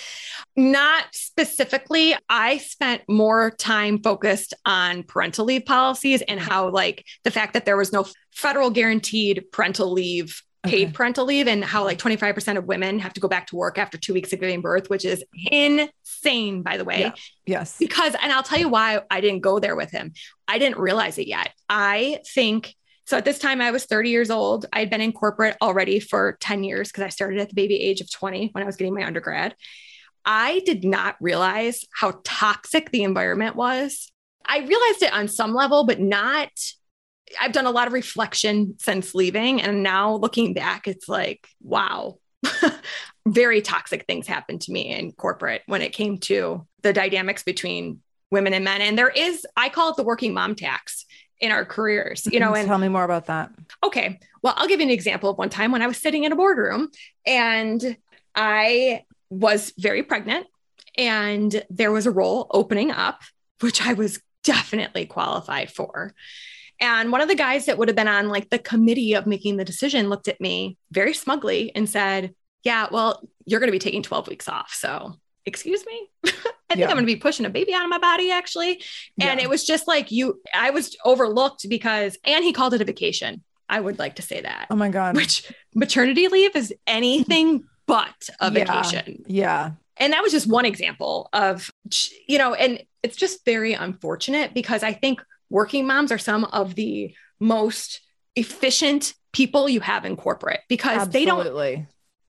Not 0.56 1.06
specifically. 1.12 2.15
I 2.29 2.58
spent 2.58 3.01
more 3.10 3.51
time 3.51 3.99
focused 3.99 4.53
on 4.65 5.03
parental 5.03 5.45
leave 5.45 5.65
policies 5.65 6.21
and 6.21 6.39
how, 6.39 6.69
like, 6.69 7.06
the 7.23 7.32
fact 7.32 7.53
that 7.53 7.65
there 7.65 7.77
was 7.77 7.91
no 7.91 8.06
federal 8.32 8.69
guaranteed 8.69 9.45
parental 9.51 9.91
leave, 9.91 10.43
paid 10.63 10.88
Okay. 10.88 10.93
parental 10.93 11.26
leave, 11.26 11.47
and 11.47 11.63
how, 11.63 11.84
like, 11.84 11.97
25% 11.97 12.58
of 12.58 12.65
women 12.65 12.99
have 12.99 13.13
to 13.13 13.19
go 13.19 13.28
back 13.28 13.47
to 13.47 13.56
work 13.56 13.78
after 13.78 13.97
two 13.97 14.13
weeks 14.13 14.32
of 14.34 14.39
giving 14.39 14.62
birth, 14.62 14.89
which 14.89 15.06
is 15.06 15.23
insane, 15.52 16.62
by 16.62 16.78
the 16.78 16.86
way. 16.86 17.02
Yeah. 17.02 17.12
Yes. 17.45 17.78
Because, 17.78 18.15
and 18.21 18.32
I'll 18.32 18.43
tell 18.43 18.60
you 18.60 18.69
why 18.69 19.02
I 19.12 19.21
didn't 19.21 19.41
go 19.41 19.60
there 19.60 19.76
with 19.76 19.91
him. 19.91 20.13
I 20.47 20.58
didn't 20.60 20.78
realize 20.80 21.17
it 21.17 21.28
yet. 21.28 21.49
I 21.69 22.19
think 22.34 22.76
so. 23.06 23.17
At 23.17 23.26
this 23.26 23.39
time, 23.39 23.60
I 23.62 23.71
was 23.71 23.86
30 23.86 24.10
years 24.10 24.32
old. 24.32 24.65
I'd 24.71 24.89
been 24.89 25.02
in 25.02 25.12
corporate 25.12 25.58
already 25.62 25.99
for 25.99 26.38
10 26.39 26.63
years 26.63 26.89
because 26.89 27.04
I 27.04 27.10
started 27.10 27.39
at 27.39 27.49
the 27.49 27.56
baby 27.56 27.76
age 27.76 27.99
of 27.99 28.10
20 28.10 28.49
when 28.54 28.63
I 28.63 28.65
was 28.65 28.78
getting 28.78 28.93
my 28.93 29.06
undergrad. 29.06 29.56
I 30.26 30.62
did 30.65 30.86
not 30.86 31.17
realize 31.19 31.84
how 31.93 32.21
toxic 32.23 32.91
the 32.91 33.04
environment 33.04 33.58
was. 33.58 34.10
I 34.45 34.60
realized 34.60 35.02
it 35.02 35.13
on 35.13 35.28
some 35.28 35.54
level, 35.54 35.86
but 35.86 35.99
not. 35.99 36.49
I've 37.41 37.51
done 37.51 37.65
a 37.65 37.71
lot 37.71 37.88
of 37.88 37.93
reflection 37.93 38.75
since 38.79 39.15
leaving. 39.15 39.62
And 39.62 39.83
now 39.83 40.15
looking 40.15 40.53
back, 40.53 40.88
it's 40.88 41.07
like, 41.07 41.47
wow, 41.62 42.19
very 43.27 43.62
toxic 43.62 44.05
things 44.05 44.27
happened 44.27 44.62
to 44.62 44.71
me 44.71 44.91
in 44.91 45.12
corporate 45.13 45.62
when 45.65 45.81
it 45.81 45.93
came 45.93 46.17
to 46.19 46.67
the 46.81 46.93
dynamics 46.93 47.43
between 47.43 48.01
women 48.31 48.53
and 48.53 48.65
men. 48.65 48.81
And 48.81 48.97
there 48.97 49.09
is, 49.09 49.45
I 49.55 49.69
call 49.69 49.91
it 49.91 49.95
the 49.95 50.03
working 50.03 50.33
mom 50.33 50.55
tax 50.55 51.05
in 51.39 51.51
our 51.51 51.65
careers, 51.65 52.25
you 52.25 52.39
know, 52.39 52.47
mm-hmm. 52.47 52.57
and 52.57 52.67
tell 52.67 52.77
me 52.77 52.88
more 52.88 53.03
about 53.03 53.27
that. 53.27 53.51
Okay. 53.83 54.19
Well, 54.41 54.53
I'll 54.57 54.67
give 54.67 54.79
you 54.79 54.86
an 54.86 54.91
example 54.91 55.29
of 55.29 55.38
one 55.38 55.49
time 55.49 55.71
when 55.71 55.81
I 55.81 55.88
was 55.88 55.97
sitting 55.97 56.23
in 56.23 56.31
a 56.31 56.36
boardroom 56.36 56.89
and 57.25 57.97
I 58.36 59.03
was 59.29 59.73
very 59.77 60.03
pregnant 60.03 60.47
and 60.97 61.63
there 61.69 61.91
was 61.91 62.05
a 62.05 62.12
role 62.12 62.47
opening 62.51 62.91
up, 62.91 63.21
which 63.62 63.86
I 63.86 63.93
was 63.93 64.21
definitely 64.43 65.05
qualified 65.05 65.71
for. 65.71 66.13
And 66.79 67.12
one 67.12 67.21
of 67.21 67.27
the 67.27 67.36
guys 67.36 67.65
that 67.67 67.77
would 67.77 67.88
have 67.88 67.95
been 67.95 68.07
on 68.07 68.29
like 68.29 68.49
the 68.49 68.59
committee 68.59 69.13
of 69.13 69.25
making 69.27 69.57
the 69.57 69.65
decision 69.65 70.09
looked 70.09 70.27
at 70.27 70.41
me 70.41 70.77
very 70.91 71.13
smugly 71.13 71.71
and 71.75 71.89
said, 71.89 72.33
Yeah, 72.63 72.88
well, 72.91 73.21
you're 73.45 73.59
going 73.59 73.67
to 73.69 73.71
be 73.73 73.79
taking 73.79 74.03
12 74.03 74.27
weeks 74.27 74.47
off. 74.49 74.73
So, 74.73 75.13
excuse 75.45 75.86
me. 75.86 76.09
I 76.25 76.29
think 76.75 76.79
Yeah. 76.79 76.86
I'm 76.86 76.93
going 76.95 77.03
to 77.03 77.13
be 77.13 77.15
pushing 77.17 77.45
a 77.45 77.49
baby 77.49 77.73
out 77.73 77.83
of 77.83 77.89
my 77.89 77.99
body 77.99 78.31
actually. 78.31 78.81
And 79.21 79.39
Yeah. 79.39 79.43
it 79.45 79.49
was 79.49 79.65
just 79.65 79.88
like 79.88 80.12
you, 80.12 80.41
I 80.53 80.71
was 80.71 80.95
overlooked 81.05 81.67
because, 81.69 82.17
and 82.25 82.43
he 82.43 82.51
called 82.53 82.73
it 82.73 82.81
a 82.81 82.86
vacation. 82.86 83.43
I 83.69 83.79
would 83.79 83.99
like 83.99 84.15
to 84.15 84.21
say 84.21 84.41
that, 84.41 84.67
Oh 84.69 84.75
my 84.75 84.89
God. 84.89 85.15
which 85.15 85.51
maternity 85.75 86.27
leave 86.27 86.55
is 86.55 86.73
anything 86.88 87.63
but 87.86 88.29
a 88.39 88.51
Yeah. 88.51 88.65
vacation. 88.65 89.23
yeah. 89.27 89.71
And 89.97 90.12
that 90.13 90.23
was 90.23 90.31
just 90.31 90.47
one 90.47 90.65
example 90.65 91.29
of, 91.33 91.69
you 92.27 92.39
know, 92.39 92.55
and 92.55 92.81
it's 93.03 93.15
just 93.15 93.45
very 93.45 93.73
unfortunate 93.73 94.53
because 94.55 94.81
I 94.81 94.91
think 94.93 95.21
working 95.49 95.86
moms 95.88 96.12
are 96.12 96.17
some 96.17 96.45
of 96.45 96.75
the 96.75 97.13
most 97.39 98.01
efficient 98.36 99.13
people 99.32 99.69
you 99.69 99.79
have 99.79 100.06
in 100.06 100.15
corporate 100.15 100.62
because 100.69 101.10
they 101.10 101.25
don't 101.25 101.53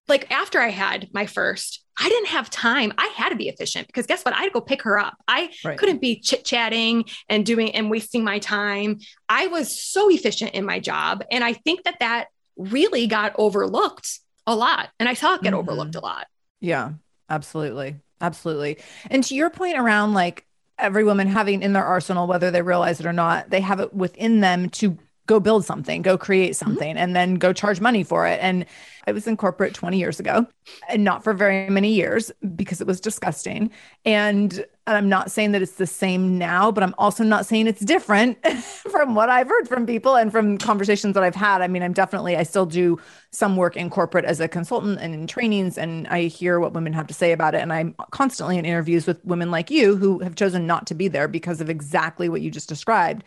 like 0.06 0.30
after 0.30 0.60
I 0.60 0.68
had 0.68 1.08
my 1.14 1.24
first, 1.24 1.82
I 1.98 2.08
didn't 2.08 2.28
have 2.28 2.50
time. 2.50 2.92
I 2.98 3.06
had 3.14 3.30
to 3.30 3.36
be 3.36 3.48
efficient 3.48 3.86
because 3.86 4.04
guess 4.06 4.22
what? 4.22 4.34
I 4.34 4.38
had 4.40 4.46
to 4.46 4.50
go 4.50 4.60
pick 4.60 4.82
her 4.82 4.98
up. 4.98 5.16
I 5.28 5.50
Right. 5.64 5.78
couldn't 5.78 6.00
be 6.02 6.20
chit 6.20 6.44
chatting 6.44 7.04
and 7.28 7.46
doing 7.46 7.74
and 7.74 7.88
wasting 7.90 8.22
my 8.24 8.38
time. 8.38 8.98
I 9.30 9.46
was 9.46 9.80
so 9.80 10.10
efficient 10.10 10.52
in 10.52 10.66
my 10.66 10.78
job. 10.78 11.24
And 11.30 11.42
I 11.42 11.54
think 11.54 11.84
that 11.84 12.00
that 12.00 12.26
really 12.56 13.06
got 13.06 13.32
overlooked 13.38 14.18
a 14.46 14.54
lot. 14.54 14.90
And 15.00 15.08
I 15.08 15.14
saw 15.14 15.34
it 15.34 15.42
get 15.42 15.54
Mhm. 15.54 15.58
overlooked 15.58 15.94
a 15.94 16.00
lot. 16.00 16.26
Yeah, 16.60 16.92
absolutely. 17.30 17.96
Absolutely. 18.20 18.78
And 19.10 19.24
to 19.24 19.34
your 19.34 19.48
point 19.50 19.78
around 19.78 20.12
like 20.14 20.46
every 20.78 21.04
woman 21.04 21.28
having 21.28 21.62
in 21.62 21.72
their 21.72 21.84
arsenal, 21.84 22.26
whether 22.26 22.50
they 22.50 22.62
realize 22.62 23.00
it 23.00 23.06
or 23.06 23.12
not, 23.12 23.50
they 23.50 23.60
have 23.60 23.80
it 23.80 23.94
within 23.94 24.40
them 24.40 24.68
to 24.70 24.98
go 25.26 25.40
build 25.40 25.64
something, 25.64 26.02
go 26.02 26.18
create 26.18 26.52
mm-hmm. 26.52 26.66
something, 26.66 26.96
and 26.96 27.14
then 27.16 27.36
go 27.36 27.52
charge 27.52 27.80
money 27.80 28.04
for 28.04 28.26
it. 28.26 28.38
And 28.42 28.66
I 29.06 29.12
was 29.12 29.26
in 29.26 29.36
corporate 29.36 29.74
20 29.74 29.98
years 29.98 30.18
ago 30.18 30.46
and 30.88 31.04
not 31.04 31.22
for 31.22 31.34
very 31.34 31.68
many 31.68 31.92
years 31.92 32.32
because 32.56 32.80
it 32.80 32.86
was 32.86 33.00
disgusting. 33.00 33.70
And 34.04 34.64
I'm 34.86 35.08
not 35.08 35.30
saying 35.30 35.52
that 35.52 35.62
it's 35.62 35.72
the 35.72 35.86
same 35.86 36.38
now, 36.38 36.70
but 36.70 36.82
I'm 36.82 36.94
also 36.98 37.24
not 37.24 37.46
saying 37.46 37.66
it's 37.66 37.80
different 37.80 38.38
from 38.90 39.14
what 39.14 39.28
I've 39.28 39.48
heard 39.48 39.68
from 39.68 39.86
people 39.86 40.16
and 40.16 40.30
from 40.30 40.58
conversations 40.58 41.14
that 41.14 41.22
I've 41.22 41.34
had. 41.34 41.62
I 41.62 41.68
mean, 41.68 41.82
I'm 41.82 41.92
definitely, 41.92 42.36
I 42.36 42.42
still 42.42 42.66
do 42.66 42.98
some 43.30 43.56
work 43.56 43.76
in 43.76 43.90
corporate 43.90 44.24
as 44.24 44.40
a 44.40 44.48
consultant 44.48 45.00
and 45.00 45.14
in 45.14 45.26
trainings, 45.26 45.78
and 45.78 46.06
I 46.08 46.22
hear 46.24 46.60
what 46.60 46.72
women 46.72 46.92
have 46.92 47.06
to 47.06 47.14
say 47.14 47.32
about 47.32 47.54
it. 47.54 47.62
And 47.62 47.72
I'm 47.72 47.94
constantly 48.10 48.58
in 48.58 48.64
interviews 48.64 49.06
with 49.06 49.24
women 49.24 49.50
like 49.50 49.70
you 49.70 49.96
who 49.96 50.18
have 50.20 50.34
chosen 50.34 50.66
not 50.66 50.86
to 50.88 50.94
be 50.94 51.08
there 51.08 51.28
because 51.28 51.60
of 51.60 51.70
exactly 51.70 52.28
what 52.28 52.42
you 52.42 52.50
just 52.50 52.68
described. 52.68 53.24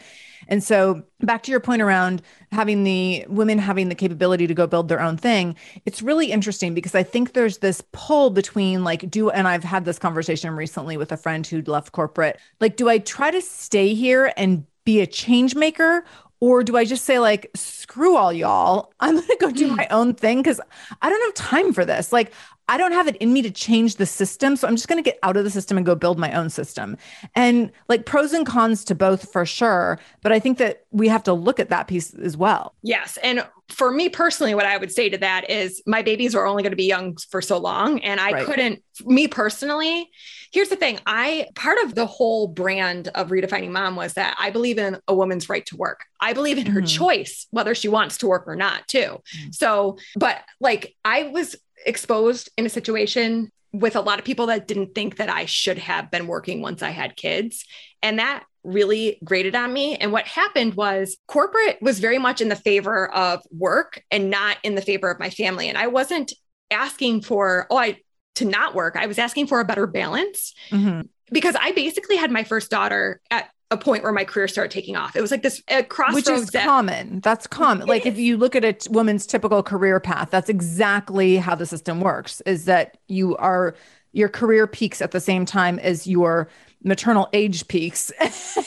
And 0.47 0.63
so, 0.63 1.03
back 1.21 1.43
to 1.43 1.51
your 1.51 1.59
point 1.59 1.81
around 1.81 2.21
having 2.51 2.83
the 2.83 3.25
women 3.27 3.57
having 3.57 3.89
the 3.89 3.95
capability 3.95 4.47
to 4.47 4.53
go 4.53 4.67
build 4.67 4.87
their 4.87 5.01
own 5.01 5.17
thing, 5.17 5.55
it's 5.85 6.01
really 6.01 6.31
interesting 6.31 6.73
because 6.73 6.95
I 6.95 7.03
think 7.03 7.33
there's 7.33 7.59
this 7.59 7.81
pull 7.91 8.29
between 8.29 8.83
like, 8.83 9.09
do, 9.09 9.29
and 9.29 9.47
I've 9.47 9.63
had 9.63 9.85
this 9.85 9.99
conversation 9.99 10.55
recently 10.55 10.97
with 10.97 11.11
a 11.11 11.17
friend 11.17 11.45
who'd 11.45 11.67
left 11.67 11.91
corporate. 11.91 12.39
Like, 12.59 12.77
do 12.77 12.89
I 12.89 12.99
try 12.99 13.31
to 13.31 13.41
stay 13.41 13.93
here 13.93 14.31
and 14.37 14.65
be 14.83 15.01
a 15.01 15.07
change 15.07 15.55
maker? 15.55 16.05
Or 16.39 16.63
do 16.63 16.77
I 16.77 16.85
just 16.85 17.05
say, 17.05 17.17
like, 17.17 17.49
screw 17.55 18.15
all 18.15 18.31
y'all? 18.31 18.93
I'm 18.99 19.15
going 19.15 19.27
to 19.27 19.37
go 19.39 19.51
do 19.51 19.69
hmm. 19.69 19.75
my 19.75 19.87
own 19.89 20.13
thing 20.13 20.37
because 20.37 20.61
I 21.01 21.09
don't 21.09 21.21
have 21.23 21.33
time 21.33 21.73
for 21.73 21.83
this. 21.83 22.13
Like, 22.13 22.31
I 22.69 22.77
don't 22.77 22.91
have 22.91 23.07
it 23.07 23.15
in 23.17 23.31
me 23.31 23.41
to 23.43 23.51
change 23.51 23.95
the 23.95 24.05
system. 24.05 24.55
So 24.55 24.67
I'm 24.67 24.75
just 24.75 24.87
going 24.87 25.01
to 25.01 25.09
get 25.09 25.19
out 25.23 25.37
of 25.37 25.43
the 25.43 25.49
system 25.49 25.77
and 25.77 25.85
go 25.85 25.95
build 25.95 26.19
my 26.19 26.31
own 26.33 26.49
system. 26.49 26.97
And 27.35 27.71
like 27.87 28.05
pros 28.05 28.33
and 28.33 28.45
cons 28.45 28.83
to 28.85 28.95
both 28.95 29.31
for 29.31 29.45
sure. 29.45 29.99
But 30.21 30.31
I 30.31 30.39
think 30.39 30.57
that 30.57 30.83
we 30.91 31.07
have 31.07 31.23
to 31.23 31.33
look 31.33 31.59
at 31.59 31.69
that 31.69 31.87
piece 31.87 32.13
as 32.13 32.35
well. 32.35 32.75
Yes. 32.81 33.17
And 33.23 33.47
for 33.69 33.91
me 33.91 34.09
personally, 34.09 34.53
what 34.55 34.65
I 34.65 34.77
would 34.77 34.91
say 34.91 35.09
to 35.09 35.17
that 35.17 35.49
is 35.49 35.81
my 35.85 36.01
babies 36.01 36.35
are 36.35 36.45
only 36.45 36.63
going 36.63 36.71
to 36.71 36.77
be 36.77 36.85
young 36.85 37.17
for 37.29 37.41
so 37.41 37.57
long. 37.57 37.99
And 37.99 38.19
I 38.19 38.31
Right. 38.31 38.45
couldn't, 38.45 38.83
me 39.05 39.27
personally, 39.27 40.09
here's 40.51 40.69
the 40.69 40.75
thing. 40.77 40.99
I, 41.05 41.47
part 41.55 41.77
of 41.83 41.95
the 41.95 42.05
whole 42.05 42.47
brand 42.47 43.09
of 43.15 43.29
redefining 43.29 43.71
mom 43.71 43.95
was 43.95 44.13
that 44.13 44.35
I 44.39 44.49
believe 44.49 44.77
in 44.77 44.97
a 45.07 45.13
woman's 45.15 45.49
right 45.49 45.65
to 45.67 45.77
work. 45.77 46.05
I 46.19 46.33
believe 46.33 46.57
in 46.57 46.65
her 46.67 46.81
Mhm. 46.81 46.87
choice, 46.97 47.47
whether 47.51 47.75
she 47.75 47.87
wants 47.89 48.17
to 48.19 48.27
work 48.27 48.45
or 48.47 48.55
not, 48.55 48.87
too. 48.87 49.21
Mm. 49.45 49.53
So, 49.55 49.97
but 50.15 50.41
like 50.59 50.95
I 51.05 51.23
was 51.23 51.55
exposed 51.85 52.49
in 52.57 52.65
a 52.65 52.69
situation 52.69 53.51
with 53.73 53.95
a 53.95 54.01
lot 54.01 54.19
of 54.19 54.25
people 54.25 54.47
that 54.47 54.67
didn't 54.67 54.95
think 54.95 55.17
that 55.17 55.29
I 55.29 55.45
should 55.45 55.77
have 55.77 56.09
been 56.09 56.27
working 56.27 56.61
once 56.61 56.81
I 56.81 56.89
had 56.89 57.15
kids. 57.15 57.65
And 58.01 58.19
that 58.19 58.43
really 58.63 59.19
grated 59.23 59.55
on 59.55 59.71
me. 59.71 59.95
And 59.95 60.11
what 60.11 60.27
happened 60.27 60.73
was 60.75 61.17
corporate 61.27 61.77
was 61.81 61.99
very 61.99 62.17
much 62.17 62.41
in 62.41 62.49
the 62.49 62.55
favor 62.55 63.07
of 63.13 63.41
work 63.51 64.01
and 64.11 64.29
not 64.29 64.57
in 64.63 64.75
the 64.75 64.81
favor 64.81 65.09
of 65.09 65.19
my 65.19 65.29
family. 65.29 65.69
And 65.69 65.77
I 65.77 65.87
wasn't 65.87 66.33
asking 66.71 67.21
for, 67.21 67.67
oh, 67.69 67.77
I 67.77 67.99
to 68.35 68.45
not 68.45 68.75
work. 68.75 68.95
I 68.95 69.07
was 69.07 69.17
asking 69.17 69.47
for 69.47 69.59
a 69.59 69.65
better 69.65 69.87
balance 69.87 70.53
Mhm. 70.69 71.07
because 71.31 71.55
I 71.59 71.71
basically 71.71 72.17
had 72.17 72.29
my 72.29 72.43
first 72.43 72.69
daughter 72.69 73.19
at 73.31 73.49
a 73.69 73.77
point 73.77 74.03
where 74.03 74.11
my 74.13 74.23
career 74.23 74.47
started 74.47 74.71
taking 74.71 74.95
off. 74.95 75.15
It 75.15 75.21
was 75.21 75.31
like 75.31 75.43
this 75.43 75.61
uh, 75.69 75.83
crossroads 75.83 76.27
Which 76.27 76.37
is 76.37 76.47
that- 76.51 76.65
common. 76.65 77.19
That's 77.19 77.47
common. 77.47 77.87
Like 77.87 78.05
if 78.05 78.17
you 78.17 78.37
look 78.37 78.55
at 78.55 78.63
a 78.63 78.73
t- 78.73 78.89
woman's 78.91 79.25
typical 79.25 79.61
career 79.61 79.99
path, 79.99 80.29
that's 80.31 80.49
exactly 80.49 81.37
how 81.37 81.55
the 81.55 81.65
system 81.65 81.99
works 81.99 82.41
is 82.41 82.65
that 82.65 82.97
you 83.07 83.35
are 83.37 83.75
your 84.13 84.29
career 84.29 84.67
peaks 84.67 85.01
at 85.01 85.11
the 85.11 85.19
same 85.19 85.45
time 85.45 85.79
as 85.79 86.07
your 86.07 86.47
maternal 86.83 87.27
age 87.33 87.67
peaks. 87.67 88.11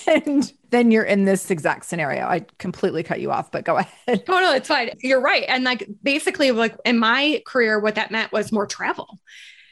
and 0.07 0.53
then 0.69 0.91
you're 0.91 1.05
in 1.05 1.25
this 1.25 1.51
exact 1.51 1.87
scenario. 1.87 2.27
I 2.27 2.45
completely 2.59 3.03
cut 3.03 3.21
you 3.21 3.31
off, 3.33 3.51
but 3.51 3.65
go 3.65 3.79
ahead. 3.79 4.25
Oh 4.29 4.41
no, 4.41 4.53
it's 4.53 4.69
fine. 4.69 4.91
You're 5.01 5.21
right. 5.21 5.45
And 5.49 5.65
like 5.65 5.89
basically, 6.03 6.51
like 6.51 6.77
in 6.85 6.99
my 6.99 7.43
career, 7.47 7.81
what 7.81 7.95
that 7.95 8.11
meant 8.11 8.33
was 8.33 8.53
more 8.53 8.67
travel. 8.67 9.19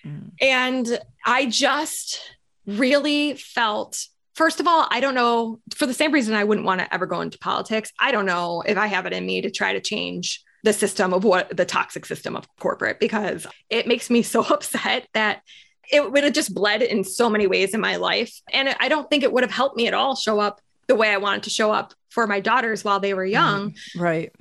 Mm. 0.06 0.30
And 0.40 1.00
I 1.24 1.46
just 1.46 2.20
really 2.66 3.34
felt, 3.34 4.06
first 4.38 4.60
of 4.60 4.68
all, 4.68 4.86
I 4.88 5.00
don't 5.00 5.16
know, 5.16 5.58
for 5.74 5.84
the 5.84 5.92
same 5.92 6.12
reason 6.12 6.34
I 6.34 6.44
wouldn't 6.44 6.64
want 6.64 6.80
to 6.80 6.94
ever 6.94 7.06
go 7.06 7.20
into 7.20 7.38
politics. 7.38 7.92
I 7.98 8.12
don't 8.12 8.24
know 8.24 8.62
if 8.64 8.78
I 8.78 8.86
have 8.86 9.04
it 9.04 9.12
in 9.12 9.26
me 9.26 9.42
to 9.42 9.50
try 9.50 9.72
to 9.72 9.80
change 9.80 10.42
the 10.62 10.72
system 10.72 11.12
of 11.12 11.24
what 11.24 11.56
the 11.56 11.64
toxic 11.64 12.06
system 12.06 12.36
of 12.36 12.46
corporate 12.56 13.00
because 13.00 13.48
it 13.68 13.88
makes 13.88 14.08
me 14.08 14.22
so 14.22 14.42
upset 14.50 15.08
that 15.12 15.42
it 15.90 16.12
would 16.12 16.22
have 16.22 16.32
just 16.32 16.54
bled 16.54 16.82
in 16.82 17.02
so 17.02 17.28
many 17.28 17.48
ways 17.48 17.74
in 17.74 17.80
my 17.80 17.96
life. 17.96 18.32
And 18.52 18.76
I 18.78 18.88
don't 18.88 19.10
think 19.10 19.24
it 19.24 19.32
would 19.32 19.42
have 19.42 19.50
helped 19.50 19.76
me 19.76 19.88
at 19.88 19.94
all 19.94 20.14
show 20.14 20.38
up 20.38 20.60
the 20.86 20.94
way 20.94 21.10
I 21.10 21.16
wanted 21.16 21.42
to 21.44 21.50
show 21.50 21.72
up 21.72 21.92
for 22.08 22.26
my 22.28 22.38
daughters 22.38 22.84
while 22.84 23.00
they 23.00 23.14
were 23.14 23.24
mm-hmm. 23.24 23.32
young. 23.32 23.74
Right. 23.96 24.32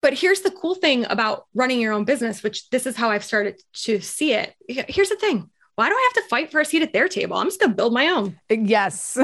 But 0.00 0.14
here's 0.14 0.40
the 0.40 0.50
cool 0.50 0.74
thing 0.74 1.04
about 1.10 1.44
running 1.54 1.78
your 1.78 1.92
own 1.92 2.04
business, 2.04 2.42
which 2.42 2.70
this 2.70 2.86
is 2.86 2.96
how 2.96 3.10
I've 3.10 3.22
started 3.22 3.60
to 3.84 4.00
see 4.00 4.32
it. 4.32 4.54
Here's 4.66 5.10
the 5.10 5.16
thing 5.16 5.50
why 5.76 5.88
do 5.88 5.94
I 5.94 6.10
have 6.14 6.24
to 6.24 6.28
fight 6.28 6.50
for 6.50 6.60
a 6.60 6.64
seat 6.64 6.82
at 6.82 6.92
their 6.92 7.08
table? 7.08 7.36
I'm 7.36 7.46
just 7.46 7.60
going 7.60 7.70
to 7.70 7.76
build 7.76 7.92
my 7.92 8.08
own. 8.08 8.38
Yes. 8.50 9.18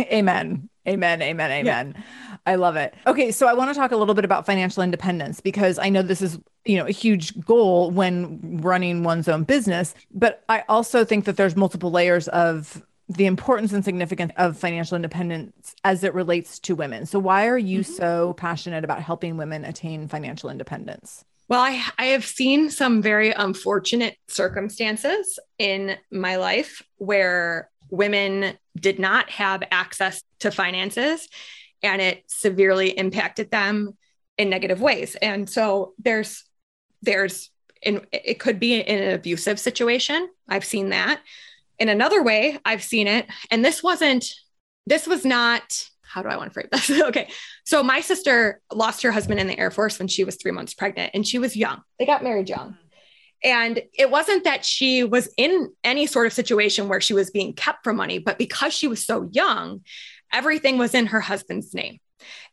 amen. 0.00 0.68
Amen. 0.88 1.20
Amen. 1.20 1.50
Amen. 1.50 1.94
Yeah. 1.94 2.02
I 2.46 2.54
love 2.54 2.76
it. 2.76 2.94
Okay, 3.06 3.30
so 3.32 3.46
I 3.46 3.52
want 3.52 3.70
to 3.70 3.78
talk 3.78 3.92
a 3.92 3.96
little 3.96 4.14
bit 4.14 4.24
about 4.24 4.46
financial 4.46 4.82
independence 4.82 5.40
because 5.40 5.78
I 5.78 5.90
know 5.90 6.00
this 6.00 6.22
is, 6.22 6.38
you 6.64 6.78
know, 6.78 6.86
a 6.86 6.90
huge 6.90 7.38
goal 7.44 7.90
when 7.90 8.58
running 8.62 9.02
one's 9.02 9.28
own 9.28 9.44
business, 9.44 9.94
but 10.10 10.42
I 10.48 10.64
also 10.70 11.04
think 11.04 11.26
that 11.26 11.36
there's 11.36 11.54
multiple 11.54 11.90
layers 11.90 12.28
of 12.28 12.82
the 13.08 13.26
importance 13.26 13.72
and 13.72 13.84
significance 13.84 14.32
of 14.36 14.56
financial 14.56 14.96
independence 14.96 15.74
as 15.84 16.02
it 16.02 16.14
relates 16.14 16.58
to 16.60 16.74
women. 16.74 17.06
So 17.06 17.18
why 17.18 17.46
are 17.48 17.58
you 17.58 17.80
mm-hmm. 17.80 17.92
so 17.92 18.32
passionate 18.34 18.84
about 18.84 19.02
helping 19.02 19.36
women 19.36 19.64
attain 19.64 20.08
financial 20.08 20.48
independence? 20.48 21.24
Well, 21.50 21.62
I, 21.62 21.84
I 21.98 22.04
have 22.06 22.24
seen 22.24 22.70
some 22.70 23.02
very 23.02 23.32
unfortunate 23.32 24.16
circumstances 24.28 25.36
in 25.58 25.96
my 26.12 26.36
life 26.36 26.80
where 26.96 27.68
women 27.90 28.56
did 28.78 29.00
not 29.00 29.28
have 29.30 29.64
access 29.72 30.22
to 30.38 30.52
finances 30.52 31.28
and 31.82 32.00
it 32.00 32.22
severely 32.28 32.90
impacted 32.90 33.50
them 33.50 33.96
in 34.38 34.48
negative 34.48 34.80
ways. 34.80 35.16
And 35.16 35.50
so 35.50 35.94
there's 35.98 36.44
there's 37.02 37.50
in 37.82 38.06
it 38.12 38.38
could 38.38 38.60
be 38.60 38.80
in 38.80 39.02
an 39.02 39.12
abusive 39.12 39.58
situation. 39.58 40.28
I've 40.48 40.64
seen 40.64 40.90
that. 40.90 41.20
In 41.80 41.88
another 41.88 42.22
way, 42.22 42.58
I've 42.64 42.84
seen 42.84 43.08
it, 43.08 43.26
and 43.50 43.64
this 43.64 43.82
wasn't 43.82 44.24
this 44.86 45.08
was 45.08 45.24
not 45.24 45.88
how 46.10 46.22
do 46.22 46.28
I 46.28 46.36
want 46.36 46.50
to 46.50 46.54
frame 46.54 46.68
this? 46.72 46.90
okay. 47.08 47.30
So 47.64 47.82
my 47.82 48.00
sister 48.00 48.60
lost 48.72 49.02
her 49.02 49.12
husband 49.12 49.38
in 49.38 49.46
the 49.46 49.58
Air 49.58 49.70
Force 49.70 49.98
when 49.98 50.08
she 50.08 50.24
was 50.24 50.36
three 50.36 50.50
months 50.50 50.74
pregnant 50.74 51.12
and 51.14 51.26
she 51.26 51.38
was 51.38 51.56
young. 51.56 51.82
They 51.98 52.06
got 52.06 52.24
married 52.24 52.48
young. 52.48 52.70
Mm-hmm. 52.70 52.86
And 53.42 53.82
it 53.94 54.10
wasn't 54.10 54.44
that 54.44 54.64
she 54.64 55.04
was 55.04 55.32
in 55.36 55.70
any 55.82 56.06
sort 56.06 56.26
of 56.26 56.32
situation 56.32 56.88
where 56.88 57.00
she 57.00 57.14
was 57.14 57.30
being 57.30 57.54
kept 57.54 57.84
for 57.84 57.92
money, 57.92 58.18
but 58.18 58.38
because 58.38 58.74
she 58.74 58.86
was 58.86 59.04
so 59.04 59.28
young, 59.32 59.82
everything 60.32 60.76
was 60.76 60.94
in 60.94 61.06
her 61.06 61.20
husband's 61.20 61.72
name. 61.72 62.00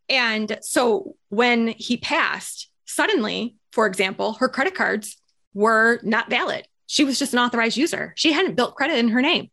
And 0.07 0.57
so 0.61 1.15
when 1.29 1.67
he 1.67 1.97
passed, 1.97 2.69
suddenly, 2.85 3.57
for 3.71 3.85
example, 3.85 4.33
her 4.33 4.47
credit 4.47 4.75
cards 4.75 5.17
were 5.53 5.99
not 6.03 6.29
valid. 6.29 6.65
She 6.85 7.03
was 7.03 7.19
just 7.19 7.33
an 7.33 7.39
authorized 7.39 7.75
user. 7.75 8.13
She 8.15 8.31
hadn't 8.31 8.55
built 8.55 8.75
credit 8.75 8.97
in 8.97 9.09
her 9.09 9.21
name. 9.21 9.49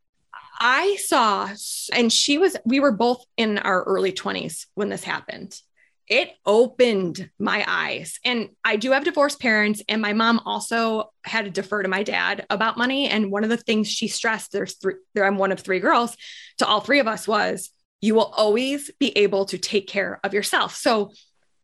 I 0.59 0.97
saw, 0.97 1.49
and 1.93 2.13
she 2.13 2.39
was, 2.39 2.57
we 2.65 2.81
were 2.81 2.93
both 2.93 3.25
in 3.37 3.59
our 3.59 3.83
early 3.83 4.13
20s 4.13 4.67
when 4.75 4.89
this 4.89 5.05
happened. 5.05 5.59
It 6.07 6.33
opened 6.45 7.31
my 7.39 7.65
eyes. 7.67 8.19
And 8.25 8.51
I 8.65 8.77
do 8.77 8.93
have 8.93 9.05
divorced 9.05 9.41
parents, 9.41 9.83
and 9.89 10.03
my 10.03 10.13
mom 10.13 10.41
also 10.45 11.13
had 11.25 11.47
to 11.47 11.51
defer 11.51 11.83
to 11.83 11.89
my 11.89 12.03
dad 12.03 12.47
about 12.51 12.77
money. 12.77 13.09
And 13.09 13.31
one 13.31 13.43
of 13.43 13.51
the 13.51 13.57
things 13.57 13.89
she 13.89 14.09
stressed, 14.09 14.53
there's 14.53 14.75
three, 14.75 14.95
there, 15.15 15.25
I'm 15.25 15.39
one 15.39 15.53
of 15.53 15.61
three 15.61 15.81
girls, 15.81 16.17
to 16.59 16.67
all 16.67 16.81
three 16.81 17.01
of 17.01 17.09
us 17.09 17.27
was 17.27 17.71
you 18.01 18.15
will 18.15 18.33
always 18.37 18.91
be 19.01 19.17
able 19.17 19.47
to 19.47 19.57
take 19.57 19.89
care 19.89 20.21
of 20.23 20.35
yourself. 20.35 20.77
So 20.77 21.13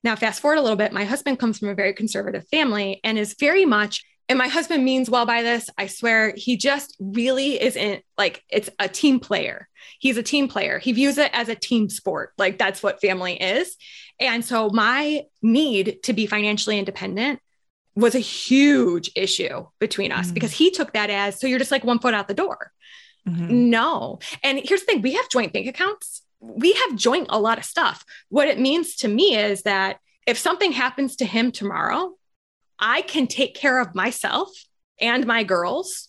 now, 0.03 0.17
fast 0.17 0.41
forward 0.41 0.57
a 0.57 0.63
little 0.63 0.77
bit, 0.77 0.93
my 0.93 1.05
husband 1.05 1.39
comes 1.39 1.59
from 1.59 1.69
a 1.69 1.75
very 1.75 1.93
conservative 1.93 2.49
family 2.49 3.01
and 3.05 3.19
is 3.19 3.37
very 3.39 3.67
much 3.67 4.03
and 4.31 4.39
my 4.39 4.47
husband 4.47 4.85
means 4.85 5.11
well 5.11 5.27
by 5.27 5.43
this. 5.43 5.69
I 5.77 5.89
swear 5.89 6.33
he 6.37 6.57
just 6.57 6.97
really 7.01 7.61
isn't 7.61 8.05
like 8.17 8.45
it's 8.49 8.71
a 8.79 8.87
team 8.87 9.19
player. 9.19 9.69
He's 9.99 10.17
a 10.17 10.23
team 10.23 10.47
player. 10.47 10.79
He 10.79 10.93
views 10.93 11.19
it 11.19 11.33
as 11.35 11.49
a 11.49 11.57
team 11.57 11.89
sport. 11.89 12.33
Like 12.39 12.57
that's 12.57 12.81
what 12.81 13.01
family 13.01 13.35
is. 13.35 13.77
And 14.21 14.45
so 14.45 14.71
my 14.71 15.25
need 15.43 16.05
to 16.05 16.13
be 16.13 16.27
financially 16.27 16.79
independent 16.79 17.41
was 17.97 18.15
a 18.15 18.21
huge 18.21 19.11
issue 19.17 19.67
between 19.81 20.13
us 20.13 20.27
mm-hmm. 20.27 20.35
because 20.35 20.53
he 20.53 20.71
took 20.71 20.93
that 20.93 21.11
as 21.11 21.41
so 21.41 21.49
you're 21.49 21.59
just 21.59 21.73
like 21.73 21.83
one 21.83 21.99
foot 21.99 22.15
out 22.15 22.29
the 22.29 22.35
door. 22.35 22.71
Mm-hmm. 23.29 23.71
No. 23.71 24.21
And 24.45 24.61
here's 24.63 24.83
the 24.83 24.87
thing 24.87 25.03
we 25.03 25.15
have 25.15 25.29
joint 25.29 25.53
bank 25.53 25.67
accounts. 25.67 26.23
We 26.39 26.75
have 26.75 26.95
joint 26.95 27.27
a 27.31 27.41
lot 27.41 27.59
of 27.59 27.65
stuff. 27.65 28.05
What 28.29 28.47
it 28.47 28.61
means 28.61 28.95
to 28.99 29.09
me 29.09 29.37
is 29.37 29.63
that 29.63 29.99
if 30.25 30.39
something 30.39 30.71
happens 30.71 31.17
to 31.17 31.25
him 31.25 31.51
tomorrow, 31.51 32.15
I 32.81 33.03
can 33.03 33.27
take 33.27 33.55
care 33.55 33.81
of 33.81 33.95
myself 33.95 34.49
and 35.01 35.27
my 35.27 35.45
girls. 35.45 36.09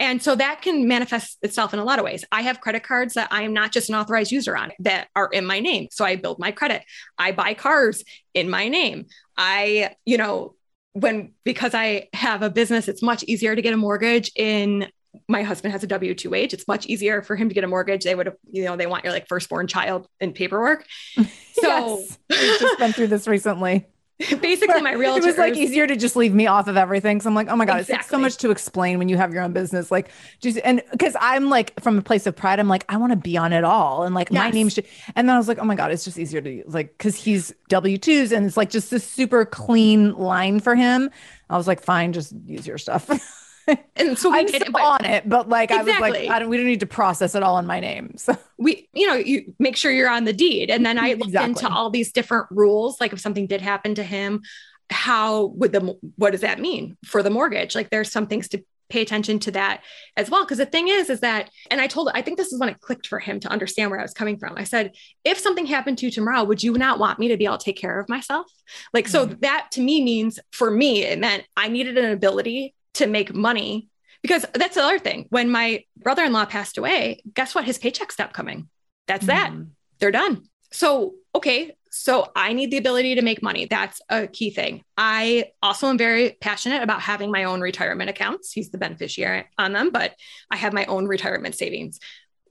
And 0.00 0.20
so 0.20 0.34
that 0.34 0.60
can 0.60 0.88
manifest 0.88 1.38
itself 1.42 1.72
in 1.72 1.78
a 1.78 1.84
lot 1.84 2.00
of 2.00 2.04
ways. 2.04 2.24
I 2.32 2.42
have 2.42 2.60
credit 2.60 2.82
cards 2.82 3.14
that 3.14 3.28
I 3.30 3.42
am 3.42 3.52
not 3.52 3.70
just 3.70 3.88
an 3.88 3.94
authorized 3.94 4.32
user 4.32 4.56
on 4.56 4.72
that 4.80 5.08
are 5.14 5.28
in 5.28 5.46
my 5.46 5.60
name. 5.60 5.86
So 5.92 6.04
I 6.04 6.16
build 6.16 6.40
my 6.40 6.50
credit. 6.50 6.82
I 7.16 7.30
buy 7.30 7.54
cars 7.54 8.02
in 8.34 8.50
my 8.50 8.68
name. 8.68 9.06
I, 9.38 9.94
you 10.04 10.18
know, 10.18 10.56
when 10.94 11.32
because 11.44 11.74
I 11.74 12.08
have 12.12 12.42
a 12.42 12.50
business, 12.50 12.88
it's 12.88 13.02
much 13.02 13.22
easier 13.24 13.54
to 13.54 13.62
get 13.62 13.72
a 13.72 13.76
mortgage 13.76 14.32
in 14.34 14.88
my 15.28 15.42
husband 15.42 15.72
has 15.72 15.84
a 15.84 15.86
W 15.86 16.14
2 16.14 16.30
wage. 16.30 16.52
It's 16.52 16.66
much 16.66 16.86
easier 16.86 17.22
for 17.22 17.36
him 17.36 17.48
to 17.48 17.54
get 17.54 17.64
a 17.64 17.68
mortgage. 17.68 18.04
They 18.04 18.14
would 18.14 18.26
have, 18.26 18.36
you 18.50 18.64
know, 18.64 18.76
they 18.76 18.86
want 18.86 19.04
your 19.04 19.12
like 19.12 19.28
firstborn 19.28 19.66
child 19.66 20.08
in 20.20 20.32
paperwork. 20.32 20.86
So 21.54 21.68
yes. 21.68 22.18
we've 22.28 22.60
just 22.60 22.78
been 22.80 22.92
through 22.92 23.06
this 23.06 23.28
recently. 23.28 23.86
Basically, 24.40 24.80
my 24.80 24.92
realtor. 24.92 25.22
It 25.22 25.26
was 25.26 25.38
like 25.38 25.56
easier 25.56 25.88
to 25.88 25.96
just 25.96 26.14
leave 26.14 26.32
me 26.32 26.46
off 26.46 26.68
of 26.68 26.76
everything. 26.76 27.20
So 27.20 27.28
I'm 27.28 27.34
like, 27.34 27.48
oh 27.48 27.56
my 27.56 27.64
god, 27.64 27.80
exactly. 27.80 28.00
it's 28.00 28.08
so 28.08 28.18
much 28.18 28.36
to 28.38 28.52
explain 28.52 28.98
when 28.98 29.08
you 29.08 29.16
have 29.16 29.34
your 29.34 29.42
own 29.42 29.52
business. 29.52 29.90
Like, 29.90 30.10
just 30.40 30.58
and 30.62 30.82
because 30.92 31.16
I'm 31.20 31.50
like 31.50 31.78
from 31.80 31.98
a 31.98 32.02
place 32.02 32.24
of 32.26 32.36
pride, 32.36 32.60
I'm 32.60 32.68
like, 32.68 32.84
I 32.88 32.96
want 32.96 33.10
to 33.10 33.16
be 33.16 33.36
on 33.36 33.52
it 33.52 33.64
all, 33.64 34.04
and 34.04 34.14
like 34.14 34.30
yes. 34.30 34.38
my 34.38 34.50
name 34.50 34.68
should. 34.68 34.86
And 35.16 35.28
then 35.28 35.34
I 35.34 35.38
was 35.38 35.48
like, 35.48 35.58
oh 35.58 35.64
my 35.64 35.74
god, 35.74 35.90
it's 35.90 36.04
just 36.04 36.16
easier 36.16 36.40
to 36.40 36.62
like 36.68 36.96
because 36.96 37.16
he's 37.16 37.52
W 37.70 37.98
twos, 37.98 38.30
and 38.30 38.46
it's 38.46 38.56
like 38.56 38.70
just 38.70 38.90
this 38.92 39.04
super 39.04 39.44
clean 39.44 40.12
line 40.12 40.60
for 40.60 40.76
him. 40.76 41.10
I 41.50 41.56
was 41.56 41.66
like, 41.66 41.82
fine, 41.82 42.12
just 42.12 42.32
use 42.46 42.68
your 42.68 42.78
stuff. 42.78 43.10
and 43.96 44.18
so 44.18 44.32
I'm 44.32 44.48
still 44.48 44.76
on 44.76 45.04
it, 45.04 45.28
but 45.28 45.48
like 45.48 45.70
exactly. 45.70 45.92
I 45.92 46.00
was 46.00 46.18
like, 46.18 46.30
I 46.30 46.38
don't. 46.38 46.48
We 46.48 46.56
don't 46.56 46.66
need 46.66 46.80
to 46.80 46.86
process 46.86 47.34
it 47.34 47.42
all 47.42 47.58
in 47.58 47.66
my 47.66 47.80
name. 47.80 48.16
So 48.16 48.36
we, 48.58 48.88
you 48.92 49.06
know, 49.06 49.14
you 49.14 49.54
make 49.58 49.76
sure 49.76 49.90
you're 49.90 50.10
on 50.10 50.24
the 50.24 50.32
deed, 50.32 50.70
and 50.70 50.84
then 50.84 50.98
I 50.98 51.14
looked 51.14 51.26
exactly. 51.26 51.50
into 51.50 51.68
all 51.68 51.90
these 51.90 52.12
different 52.12 52.46
rules. 52.50 53.00
Like 53.00 53.12
if 53.12 53.20
something 53.20 53.46
did 53.46 53.60
happen 53.60 53.94
to 53.96 54.02
him, 54.02 54.42
how 54.90 55.46
would 55.56 55.72
the 55.72 55.96
what 56.16 56.30
does 56.30 56.42
that 56.42 56.58
mean 56.58 56.96
for 57.04 57.22
the 57.22 57.30
mortgage? 57.30 57.74
Like 57.74 57.90
there's 57.90 58.10
some 58.10 58.26
things 58.26 58.48
to 58.48 58.64
pay 58.90 59.02
attention 59.02 59.38
to 59.40 59.50
that 59.52 59.82
as 60.16 60.30
well. 60.30 60.44
Because 60.44 60.58
the 60.58 60.66
thing 60.66 60.88
is, 60.88 61.10
is 61.10 61.20
that, 61.20 61.50
and 61.70 61.80
I 61.80 61.86
told, 61.86 62.10
I 62.14 62.22
think 62.22 62.36
this 62.36 62.52
is 62.52 62.60
when 62.60 62.68
it 62.68 62.80
clicked 62.80 63.06
for 63.06 63.18
him 63.18 63.40
to 63.40 63.48
understand 63.48 63.90
where 63.90 63.98
I 63.98 64.04
was 64.04 64.12
coming 64.12 64.38
from. 64.38 64.54
I 64.56 64.64
said, 64.64 64.92
if 65.24 65.38
something 65.38 65.66
happened 65.66 65.98
to 65.98 66.06
you 66.06 66.12
tomorrow, 66.12 66.44
would 66.44 66.62
you 66.62 66.72
not 66.74 66.98
want 66.98 67.18
me 67.18 67.28
to 67.28 67.36
be 67.36 67.44
able 67.44 67.58
to 67.58 67.64
take 67.64 67.78
care 67.78 67.98
of 67.98 68.08
myself? 68.08 68.46
Like, 68.92 69.06
mm-hmm. 69.06 69.12
so 69.12 69.36
that 69.40 69.68
to 69.72 69.80
me 69.80 70.02
means 70.02 70.38
for 70.52 70.70
me, 70.70 71.02
it 71.02 71.18
meant 71.18 71.44
I 71.56 71.68
needed 71.68 71.98
an 71.98 72.12
ability 72.12 72.74
to 72.94 73.06
make 73.06 73.34
money 73.34 73.88
because 74.22 74.46
that's 74.54 74.76
the 74.76 74.82
other 74.82 74.98
thing. 74.98 75.26
When 75.28 75.50
my 75.50 75.84
brother 75.96 76.24
in 76.24 76.32
law 76.32 76.46
passed 76.46 76.78
away, 76.78 77.22
guess 77.34 77.54
what? 77.54 77.64
His 77.64 77.78
paycheck 77.78 78.10
stopped 78.10 78.32
coming. 78.32 78.68
That's 79.06 79.26
mm-hmm. 79.26 79.58
that. 79.58 79.66
They're 79.98 80.10
done. 80.10 80.44
So, 80.72 81.14
okay. 81.34 81.72
So 81.90 82.32
I 82.34 82.54
need 82.54 82.70
the 82.72 82.78
ability 82.78 83.14
to 83.16 83.22
make 83.22 83.42
money. 83.42 83.66
That's 83.66 84.00
a 84.08 84.26
key 84.26 84.50
thing. 84.50 84.82
I 84.96 85.52
also 85.62 85.88
am 85.88 85.98
very 85.98 86.36
passionate 86.40 86.82
about 86.82 87.02
having 87.02 87.30
my 87.30 87.44
own 87.44 87.60
retirement 87.60 88.10
accounts. 88.10 88.50
He's 88.50 88.70
the 88.70 88.78
beneficiary 88.78 89.44
on 89.58 89.72
them, 89.72 89.90
but 89.90 90.14
I 90.50 90.56
have 90.56 90.72
my 90.72 90.86
own 90.86 91.06
retirement 91.06 91.54
savings. 91.54 92.00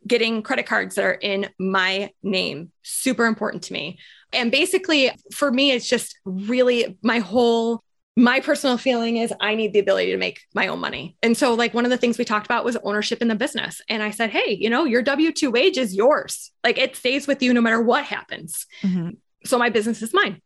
Getting 0.07 0.43
credit 0.43 0.65
cards 0.65 0.95
that 0.95 1.05
are 1.05 1.13
in 1.13 1.49
my 1.59 2.11
name, 2.21 2.71
super 2.83 3.25
important 3.25 3.63
to 3.63 3.73
me. 3.73 3.99
And 4.31 4.51
basically, 4.51 5.11
for 5.33 5.51
me, 5.51 5.71
it's 5.71 5.89
just 5.89 6.17
really 6.23 6.97
my 7.01 7.19
whole 7.19 7.83
my 8.15 8.39
personal 8.39 8.77
feeling 8.77 9.17
is 9.17 9.33
I 9.39 9.55
need 9.55 9.73
the 9.73 9.79
ability 9.79 10.11
to 10.11 10.17
make 10.17 10.41
my 10.53 10.67
own 10.67 10.79
money. 10.79 11.17
And 11.23 11.35
so, 11.35 11.55
like, 11.55 11.73
one 11.73 11.85
of 11.85 11.91
the 11.91 11.97
things 11.97 12.17
we 12.17 12.25
talked 12.25 12.45
about 12.45 12.63
was 12.63 12.77
ownership 12.83 13.21
in 13.21 13.27
the 13.27 13.35
business. 13.35 13.81
And 13.89 14.03
I 14.03 14.11
said, 14.11 14.29
Hey, 14.29 14.55
you 14.59 14.69
know, 14.69 14.85
your 14.85 15.01
W 15.01 15.31
2 15.31 15.49
wage 15.49 15.77
is 15.77 15.95
yours. 15.95 16.51
Like, 16.63 16.77
it 16.77 16.95
stays 16.95 17.25
with 17.25 17.41
you 17.41 17.53
no 17.53 17.61
matter 17.61 17.81
what 17.81 18.05
happens. 18.05 18.67
Mm-hmm. 18.83 19.11
So, 19.45 19.57
my 19.57 19.69
business 19.69 20.01
is 20.01 20.13
mine. 20.13 20.41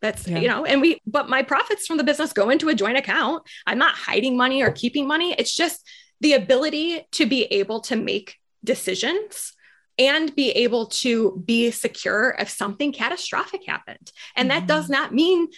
That's, 0.00 0.28
yeah. 0.28 0.38
you 0.38 0.46
know, 0.46 0.64
and 0.64 0.80
we, 0.80 1.00
but 1.06 1.28
my 1.28 1.42
profits 1.42 1.88
from 1.88 1.96
the 1.96 2.04
business 2.04 2.32
go 2.32 2.50
into 2.50 2.68
a 2.68 2.74
joint 2.74 2.98
account. 2.98 3.42
I'm 3.66 3.78
not 3.78 3.96
hiding 3.96 4.36
money 4.36 4.62
or 4.62 4.70
keeping 4.70 5.08
money. 5.08 5.34
It's 5.36 5.54
just 5.54 5.84
the 6.20 6.34
ability 6.34 7.04
to 7.12 7.26
be 7.26 7.44
able 7.46 7.80
to 7.80 7.96
make 7.96 8.36
decisions 8.62 9.54
and 9.98 10.32
be 10.36 10.50
able 10.50 10.86
to 10.86 11.42
be 11.44 11.72
secure 11.72 12.36
if 12.38 12.48
something 12.48 12.92
catastrophic 12.92 13.66
happened. 13.66 14.12
And 14.36 14.48
mm-hmm. 14.48 14.60
that 14.60 14.68
does 14.68 14.88
not 14.88 15.12
mean 15.12 15.48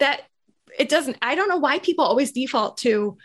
that 0.00 0.22
it 0.78 0.88
doesn't, 0.88 1.16
I 1.22 1.34
don't 1.34 1.48
know 1.48 1.56
why 1.58 1.78
people 1.78 2.04
always 2.04 2.32
default 2.32 2.78
to 2.78 3.16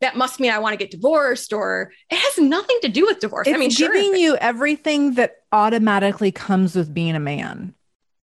that 0.00 0.16
must 0.16 0.38
mean 0.38 0.52
I 0.52 0.58
want 0.58 0.74
to 0.74 0.76
get 0.76 0.90
divorced 0.90 1.52
or 1.52 1.92
it 2.10 2.16
has 2.16 2.38
nothing 2.38 2.78
to 2.82 2.88
do 2.88 3.04
with 3.06 3.20
divorce. 3.20 3.48
It's 3.48 3.54
I 3.54 3.58
mean, 3.58 3.70
giving 3.70 4.12
sure, 4.12 4.16
you 4.16 4.36
everything 4.36 5.14
that 5.14 5.38
automatically 5.52 6.30
comes 6.30 6.76
with 6.76 6.92
being 6.92 7.14
a 7.14 7.20
man. 7.20 7.74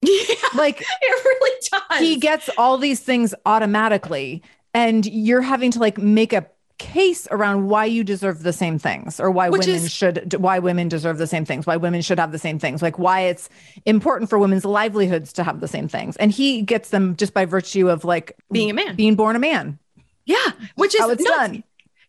Yeah, 0.01 0.35
like 0.55 0.79
it 1.01 1.25
really 1.25 1.61
does. 1.69 1.99
He 1.99 2.15
gets 2.15 2.49
all 2.57 2.77
these 2.77 3.01
things 3.01 3.35
automatically 3.45 4.41
and 4.73 5.05
you're 5.05 5.41
having 5.41 5.71
to 5.71 5.79
like 5.79 5.97
make 5.97 6.31
a 6.31 6.47
case 6.79 7.27
around 7.29 7.67
why 7.67 7.85
you 7.85 8.03
deserve 8.03 8.41
the 8.41 8.53
same 8.53 8.79
things 8.79 9.19
or 9.19 9.29
why 9.29 9.49
Which 9.49 9.67
women 9.67 9.75
is, 9.75 9.91
should 9.91 10.33
why 10.39 10.57
women 10.57 10.87
deserve 10.87 11.17
the 11.17 11.27
same 11.27 11.45
things 11.45 11.67
why 11.67 11.77
women 11.77 12.01
should 12.01 12.17
have 12.17 12.31
the 12.31 12.39
same 12.39 12.57
things 12.57 12.81
like 12.81 12.97
why 12.97 13.21
it's 13.21 13.49
important 13.85 14.29
for 14.29 14.39
women's 14.39 14.65
livelihoods 14.65 15.33
to 15.33 15.43
have 15.43 15.59
the 15.59 15.67
same 15.67 15.87
things. 15.87 16.15
And 16.17 16.31
he 16.31 16.61
gets 16.61 16.89
them 16.89 17.15
just 17.15 17.33
by 17.33 17.45
virtue 17.45 17.89
of 17.89 18.05
like 18.05 18.35
being 18.51 18.71
a 18.71 18.73
man. 18.73 18.95
being 18.95 19.15
born 19.15 19.35
a 19.35 19.39
man. 19.39 19.77
Yeah 20.25 20.51
which 20.75 20.95
is 20.95 21.01
how 21.01 21.09
it's 21.09 21.23
no, 21.23 21.29
done 21.29 21.63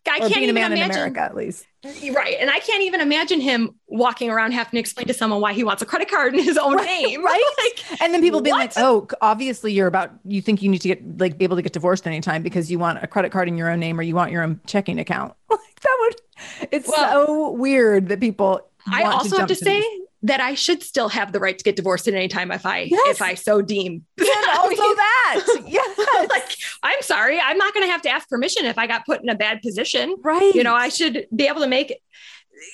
I 0.09 0.19
can't 0.19 0.37
even 0.37 0.49
imagine. 0.57 0.77
in 0.77 0.89
America, 0.91 1.21
at 1.21 1.35
least. 1.35 1.65
Right. 1.83 2.35
And 2.39 2.49
I 2.49 2.59
can't 2.59 2.83
even 2.83 3.01
imagine 3.01 3.39
him 3.41 3.75
walking 3.87 4.29
around 4.29 4.51
having 4.53 4.71
to 4.71 4.77
explain 4.79 5.07
to 5.07 5.13
someone 5.13 5.41
why 5.41 5.53
he 5.53 5.63
wants 5.63 5.81
a 5.81 5.85
credit 5.85 6.09
card 6.09 6.33
in 6.35 6.43
his 6.43 6.57
own 6.57 6.75
Right, 6.75 6.85
name. 6.85 7.23
right? 7.25 7.51
like, 7.59 8.01
And 8.01 8.13
then 8.13 8.21
people 8.21 8.41
being 8.41 8.55
like, 8.55 8.73
"Oh, 8.77 9.07
obviously 9.21 9.73
you're 9.73 9.87
about 9.87 10.11
you 10.25 10.41
think 10.41 10.61
you 10.61 10.69
need 10.69 10.81
to 10.81 10.87
get 10.87 11.19
like 11.19 11.37
be 11.37 11.43
able 11.43 11.55
to 11.55 11.61
get 11.61 11.73
divorced 11.73 12.07
anytime 12.07 12.43
because 12.43 12.71
you 12.71 12.79
want 12.79 13.03
a 13.03 13.07
credit 13.07 13.31
card 13.31 13.47
in 13.47 13.57
your 13.57 13.69
own 13.69 13.79
name 13.79 13.99
or 13.99 14.03
you 14.03 14.15
want 14.15 14.31
your 14.31 14.43
own 14.43 14.59
checking 14.67 14.99
account." 14.99 15.33
Like 15.49 15.79
that 15.81 15.97
would 16.01 16.69
it's 16.71 16.87
Well, 16.87 17.25
so 17.25 17.51
weird 17.51 18.07
that 18.09 18.19
people 18.19 18.61
I 18.91 19.03
also 19.03 19.37
have 19.37 19.47
jump 19.47 19.49
to 19.49 19.55
say 19.55 19.83
that 20.23 20.39
I 20.39 20.53
should 20.53 20.83
still 20.83 21.09
have 21.09 21.31
the 21.31 21.39
right 21.39 21.57
to 21.57 21.63
get 21.63 21.75
divorced 21.75 22.07
at 22.07 22.13
any 22.13 22.27
time 22.27 22.51
if 22.51 22.65
I 22.65 22.81
Yes. 22.81 23.15
if 23.15 23.21
I 23.21 23.33
so 23.33 23.61
deem. 23.61 24.05
and 24.19 24.27
also 24.57 24.75
that. 24.75 25.63
Yes. 25.67 26.29
like 26.29 26.55
I'm 26.83 27.01
sorry, 27.01 27.39
I'm 27.39 27.57
not 27.57 27.73
going 27.73 27.85
to 27.85 27.91
have 27.91 28.01
to 28.03 28.09
ask 28.09 28.29
permission 28.29 28.65
if 28.65 28.77
I 28.77 28.85
got 28.87 29.05
put 29.05 29.21
in 29.23 29.29
a 29.29 29.35
bad 29.35 29.61
position. 29.61 30.15
right. 30.23 30.53
You 30.53 30.63
know, 30.63 30.75
I 30.75 30.89
should 30.89 31.25
be 31.35 31.47
able 31.47 31.61
to 31.61 31.67
make 31.67 31.99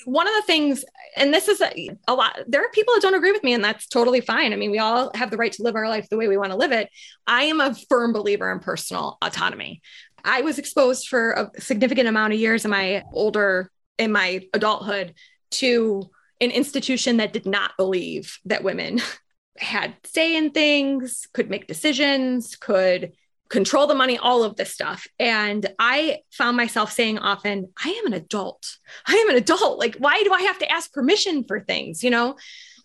one 0.04 0.26
of 0.28 0.34
the 0.34 0.42
things, 0.42 0.84
and 1.16 1.32
this 1.32 1.48
is 1.48 1.62
a, 1.62 1.88
a 2.06 2.14
lot. 2.14 2.38
There 2.46 2.62
are 2.62 2.68
people 2.74 2.92
that 2.92 3.00
don't 3.00 3.14
agree 3.14 3.32
with 3.32 3.42
me, 3.42 3.54
and 3.54 3.64
that's 3.64 3.86
totally 3.86 4.20
fine. 4.20 4.52
I 4.52 4.56
mean, 4.56 4.70
we 4.70 4.78
all 4.78 5.10
have 5.14 5.30
the 5.30 5.38
right 5.38 5.52
to 5.52 5.62
live 5.62 5.76
our 5.76 5.88
life 5.88 6.08
the 6.10 6.18
way 6.18 6.28
we 6.28 6.36
want 6.36 6.50
to 6.50 6.58
live 6.58 6.72
it. 6.72 6.90
I 7.26 7.44
am 7.44 7.62
a 7.62 7.74
firm 7.88 8.12
believer 8.12 8.52
in 8.52 8.58
personal 8.58 9.16
autonomy. 9.22 9.80
I 10.22 10.42
was 10.42 10.58
exposed 10.58 11.08
for 11.08 11.30
a 11.30 11.50
significant 11.60 12.06
amount 12.06 12.34
of 12.34 12.38
years 12.38 12.66
in 12.66 12.70
my 12.70 13.02
older, 13.14 13.70
in 13.98 14.12
my 14.12 14.42
adulthood, 14.52 15.14
to 15.52 16.10
an 16.40 16.50
institution 16.50 17.16
that 17.18 17.32
did 17.32 17.46
not 17.46 17.72
believe 17.76 18.38
that 18.44 18.64
women 18.64 19.00
had 19.58 19.94
say 20.04 20.36
in 20.36 20.50
things, 20.50 21.26
could 21.32 21.50
make 21.50 21.66
decisions, 21.66 22.54
could 22.56 23.12
control 23.48 23.86
the 23.86 23.94
money, 23.94 24.18
all 24.18 24.44
of 24.44 24.56
this 24.56 24.72
stuff. 24.72 25.06
And 25.18 25.66
I 25.78 26.18
found 26.30 26.56
myself 26.56 26.92
saying 26.92 27.18
often, 27.18 27.72
I 27.82 27.88
am 27.88 28.06
an 28.06 28.12
adult. 28.12 28.76
I 29.06 29.14
am 29.14 29.30
an 29.30 29.36
adult. 29.36 29.78
Like, 29.78 29.96
why 29.96 30.22
do 30.22 30.32
I 30.32 30.42
have 30.42 30.58
to 30.58 30.70
ask 30.70 30.92
permission 30.92 31.44
for 31.44 31.60
things? 31.60 32.04
You 32.04 32.10
know, 32.10 32.36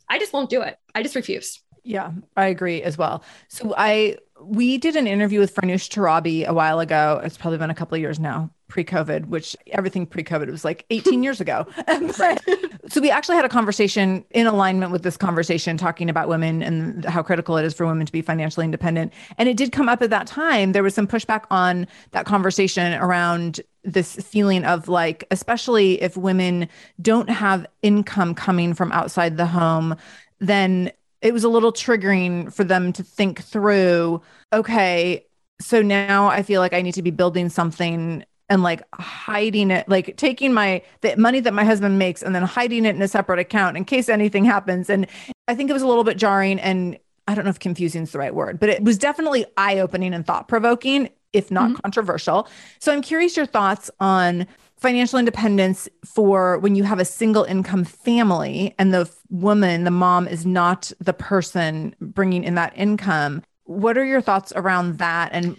I 0.09 0.19
just 0.19 0.33
won't 0.33 0.49
do 0.49 0.61
it. 0.61 0.77
I 0.95 1.03
just 1.03 1.15
refuse. 1.15 1.59
Yeah, 1.83 2.11
I 2.37 2.47
agree 2.47 2.81
as 2.81 2.97
well. 2.97 3.23
So 3.49 3.73
I 3.77 4.17
we 4.45 4.77
did 4.77 4.95
an 4.95 5.07
interview 5.07 5.39
with 5.39 5.53
Farnoosh 5.53 5.89
Torabi 5.89 6.45
a 6.45 6.53
while 6.53 6.79
ago. 6.79 7.21
It's 7.23 7.37
probably 7.37 7.57
been 7.57 7.69
a 7.69 7.75
couple 7.75 7.95
of 7.95 8.01
years 8.01 8.19
now, 8.19 8.49
pre-COVID, 8.67 9.27
which 9.27 9.55
everything 9.71 10.05
pre-COVID 10.05 10.49
was 10.49 10.65
like 10.65 10.85
18 10.89 11.23
years 11.23 11.41
ago. 11.41 11.65
But- 12.17 12.43
so 12.89 12.99
we 13.01 13.09
actually 13.09 13.37
had 13.37 13.45
a 13.45 13.49
conversation 13.49 14.25
in 14.31 14.45
alignment 14.45 14.91
with 14.91 15.03
this 15.03 15.17
conversation 15.17 15.77
talking 15.77 16.09
about 16.09 16.27
women 16.27 16.61
and 16.61 17.05
how 17.05 17.23
critical 17.23 17.57
it 17.57 17.65
is 17.65 17.73
for 17.73 17.85
women 17.85 18.05
to 18.05 18.11
be 18.11 18.21
financially 18.21 18.65
independent. 18.65 19.13
And 19.37 19.47
it 19.47 19.57
did 19.57 19.71
come 19.71 19.87
up 19.87 20.01
at 20.01 20.09
that 20.09 20.27
time. 20.27 20.73
There 20.73 20.83
was 20.83 20.93
some 20.93 21.07
pushback 21.07 21.45
on 21.49 21.87
that 22.11 22.25
conversation 22.25 22.93
around 22.93 23.61
this 23.83 24.15
feeling 24.15 24.65
of 24.65 24.87
like, 24.89 25.25
especially 25.31 26.01
if 26.01 26.17
women 26.17 26.67
don't 27.01 27.29
have 27.29 27.65
income 27.81 28.35
coming 28.35 28.73
from 28.73 28.91
outside 28.91 29.37
the 29.37 29.45
home, 29.45 29.95
then 30.39 30.91
it 31.23 31.33
was 31.33 31.43
a 31.43 31.49
little 31.49 31.73
triggering 31.73 32.53
for 32.53 32.63
them 32.63 32.93
to 32.93 33.01
think 33.03 33.41
through 33.41 34.21
okay 34.51 35.25
so 35.59 35.81
now 35.81 36.27
i 36.27 36.43
feel 36.43 36.61
like 36.61 36.73
i 36.73 36.81
need 36.81 36.93
to 36.93 37.01
be 37.01 37.11
building 37.11 37.49
something 37.49 38.23
and 38.49 38.61
like 38.61 38.81
hiding 38.93 39.71
it 39.71 39.87
like 39.89 40.15
taking 40.17 40.53
my 40.53 40.81
the 41.01 41.15
money 41.17 41.39
that 41.39 41.53
my 41.53 41.63
husband 41.63 41.97
makes 41.97 42.21
and 42.21 42.35
then 42.35 42.43
hiding 42.43 42.85
it 42.85 42.95
in 42.95 43.01
a 43.01 43.07
separate 43.07 43.39
account 43.39 43.77
in 43.77 43.85
case 43.85 44.09
anything 44.09 44.45
happens. 44.45 44.89
And 44.89 45.07
i 45.47 45.55
think 45.55 45.69
it 45.69 45.73
was 45.73 45.81
a 45.81 45.87
little 45.87 46.03
bit 46.03 46.17
jarring 46.17 46.59
and 46.59 46.97
i 47.27 47.35
don't 47.35 47.45
know 47.45 47.49
if 47.49 47.59
confusing 47.59 48.03
is 48.03 48.11
the 48.11 48.19
right 48.19 48.35
word 48.35 48.59
but 48.59 48.69
it 48.69 48.83
was 48.83 48.97
definitely 48.97 49.45
eye-opening 49.57 50.13
and 50.13 50.25
thought-provoking 50.25 51.09
if 51.31 51.49
not 51.49 51.71
mm-hmm. 51.71 51.79
controversial. 51.83 52.47
So 52.79 52.93
i'm 52.93 53.01
curious 53.01 53.35
your 53.35 53.45
thoughts 53.45 53.89
on 53.99 54.45
financial 54.83 55.17
independence 55.17 55.87
for 56.05 56.59
when 56.59 56.75
you 56.75 56.83
have 56.83 56.99
a 56.99 57.05
single 57.05 57.45
income 57.45 57.85
family 57.85 58.75
and 58.77 58.93
the 58.93 59.09
woman, 59.29 59.85
the 59.85 59.91
mom, 59.91 60.27
is 60.27 60.45
not 60.45 60.91
the 60.99 61.13
person 61.13 61.95
bringing 62.01 62.43
in 62.43 62.55
that 62.55 62.73
income. 62.75 63.41
What 63.63 63.97
are 63.97 64.03
your 64.03 64.19
thoughts 64.19 64.51
around 64.57 64.97
that 64.97 65.29
and 65.31 65.57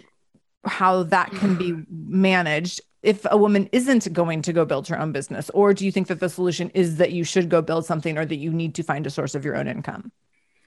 how 0.63 1.03
that 1.03 1.31
can 1.31 1.55
be 1.55 1.73
managed 1.89 2.81
if 3.01 3.25
a 3.31 3.37
woman 3.37 3.67
isn't 3.71 4.13
going 4.13 4.43
to 4.43 4.53
go 4.53 4.63
build 4.63 4.87
her 4.89 4.99
own 4.99 5.11
business? 5.11 5.49
Or 5.55 5.73
do 5.73 5.85
you 5.85 5.91
think 5.91 6.05
that 6.07 6.19
the 6.19 6.29
solution 6.29 6.69
is 6.75 6.97
that 6.97 7.11
you 7.11 7.23
should 7.23 7.49
go 7.49 7.63
build 7.63 7.83
something 7.83 8.19
or 8.19 8.25
that 8.25 8.35
you 8.35 8.53
need 8.53 8.75
to 8.75 8.83
find 8.83 9.07
a 9.07 9.09
source 9.09 9.33
of 9.33 9.43
your 9.43 9.57
own 9.57 9.67
income? 9.67 10.11